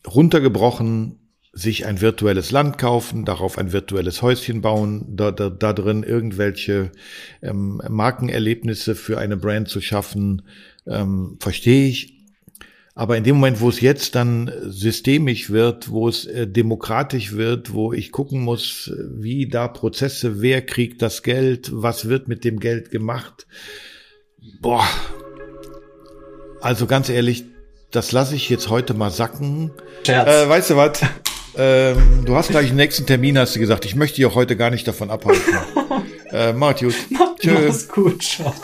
Runtergebrochen 0.07 1.24
sich 1.55 1.87
ein 1.87 2.01
virtuelles 2.01 2.51
Land 2.51 2.79
kaufen, 2.79 3.25
darauf 3.25 3.59
ein 3.59 3.73
virtuelles 3.73 4.23
Häuschen 4.23 4.61
bauen, 4.61 5.05
da, 5.09 5.31
da, 5.31 5.51
da 5.51 5.73
drin 5.73 6.03
irgendwelche 6.03 6.91
ähm, 7.43 7.81
Markenerlebnisse 7.89 8.95
für 8.95 9.19
eine 9.19 9.37
Brand 9.37 9.69
zu 9.69 9.81
schaffen, 9.81 10.43
ähm, 10.87 11.37
verstehe 11.41 11.89
ich. 11.89 12.15
Aber 12.97 13.17
in 13.17 13.25
dem 13.25 13.37
Moment, 13.37 13.61
wo 13.61 13.69
es 13.69 13.81
jetzt 13.81 14.15
dann 14.15 14.53
systemisch 14.63 15.51
wird, 15.51 15.91
wo 15.91 16.09
es 16.09 16.27
äh, 16.27 16.47
demokratisch 16.47 17.33
wird, 17.33 17.73
wo 17.73 17.93
ich 17.93 18.13
gucken 18.13 18.41
muss, 18.41 18.93
wie 19.11 19.49
da 19.49 19.69
Prozesse, 19.69 20.41
wer 20.41 20.63
kriegt 20.63 21.03
das 21.03 21.23
Geld, 21.23 21.71
was 21.73 22.09
wird 22.09 22.29
mit 22.29 22.45
dem 22.45 22.61
Geld 22.61 22.91
gemacht, 22.91 23.47
boah, 24.61 24.87
also 26.61 26.87
ganz 26.87 27.09
ehrlich, 27.09 27.45
das 27.91 28.11
lasse 28.11 28.35
ich 28.35 28.49
jetzt 28.49 28.71
heute 28.71 28.95
mal 28.95 29.11
sacken. 29.11 29.71
Scherz. 30.05 30.29
Äh, 30.29 30.49
weißt 30.49 30.71
du 30.71 30.77
was? 30.77 31.01
Ähm, 31.57 32.25
du 32.25 32.37
hast 32.37 32.49
gleich 32.51 32.69
den 32.69 32.77
nächsten 32.77 33.07
Termin, 33.07 33.39
hast 33.39 33.55
du 33.55 33.61
gesagt. 33.61 33.85
Ich 33.85 33.95
möchte 33.95 34.17
dich 34.17 34.27
auch 34.27 34.35
heute 34.35 34.57
gar 34.57 34.71
nicht 34.71 34.87
davon 34.89 35.11
abhalten. 35.11 35.55
äh, 36.33 36.53
macht 36.53 36.81
gut. 36.81 36.95
Mach's 37.11 37.89
gut, 37.89 38.23
ciao. 38.23 38.55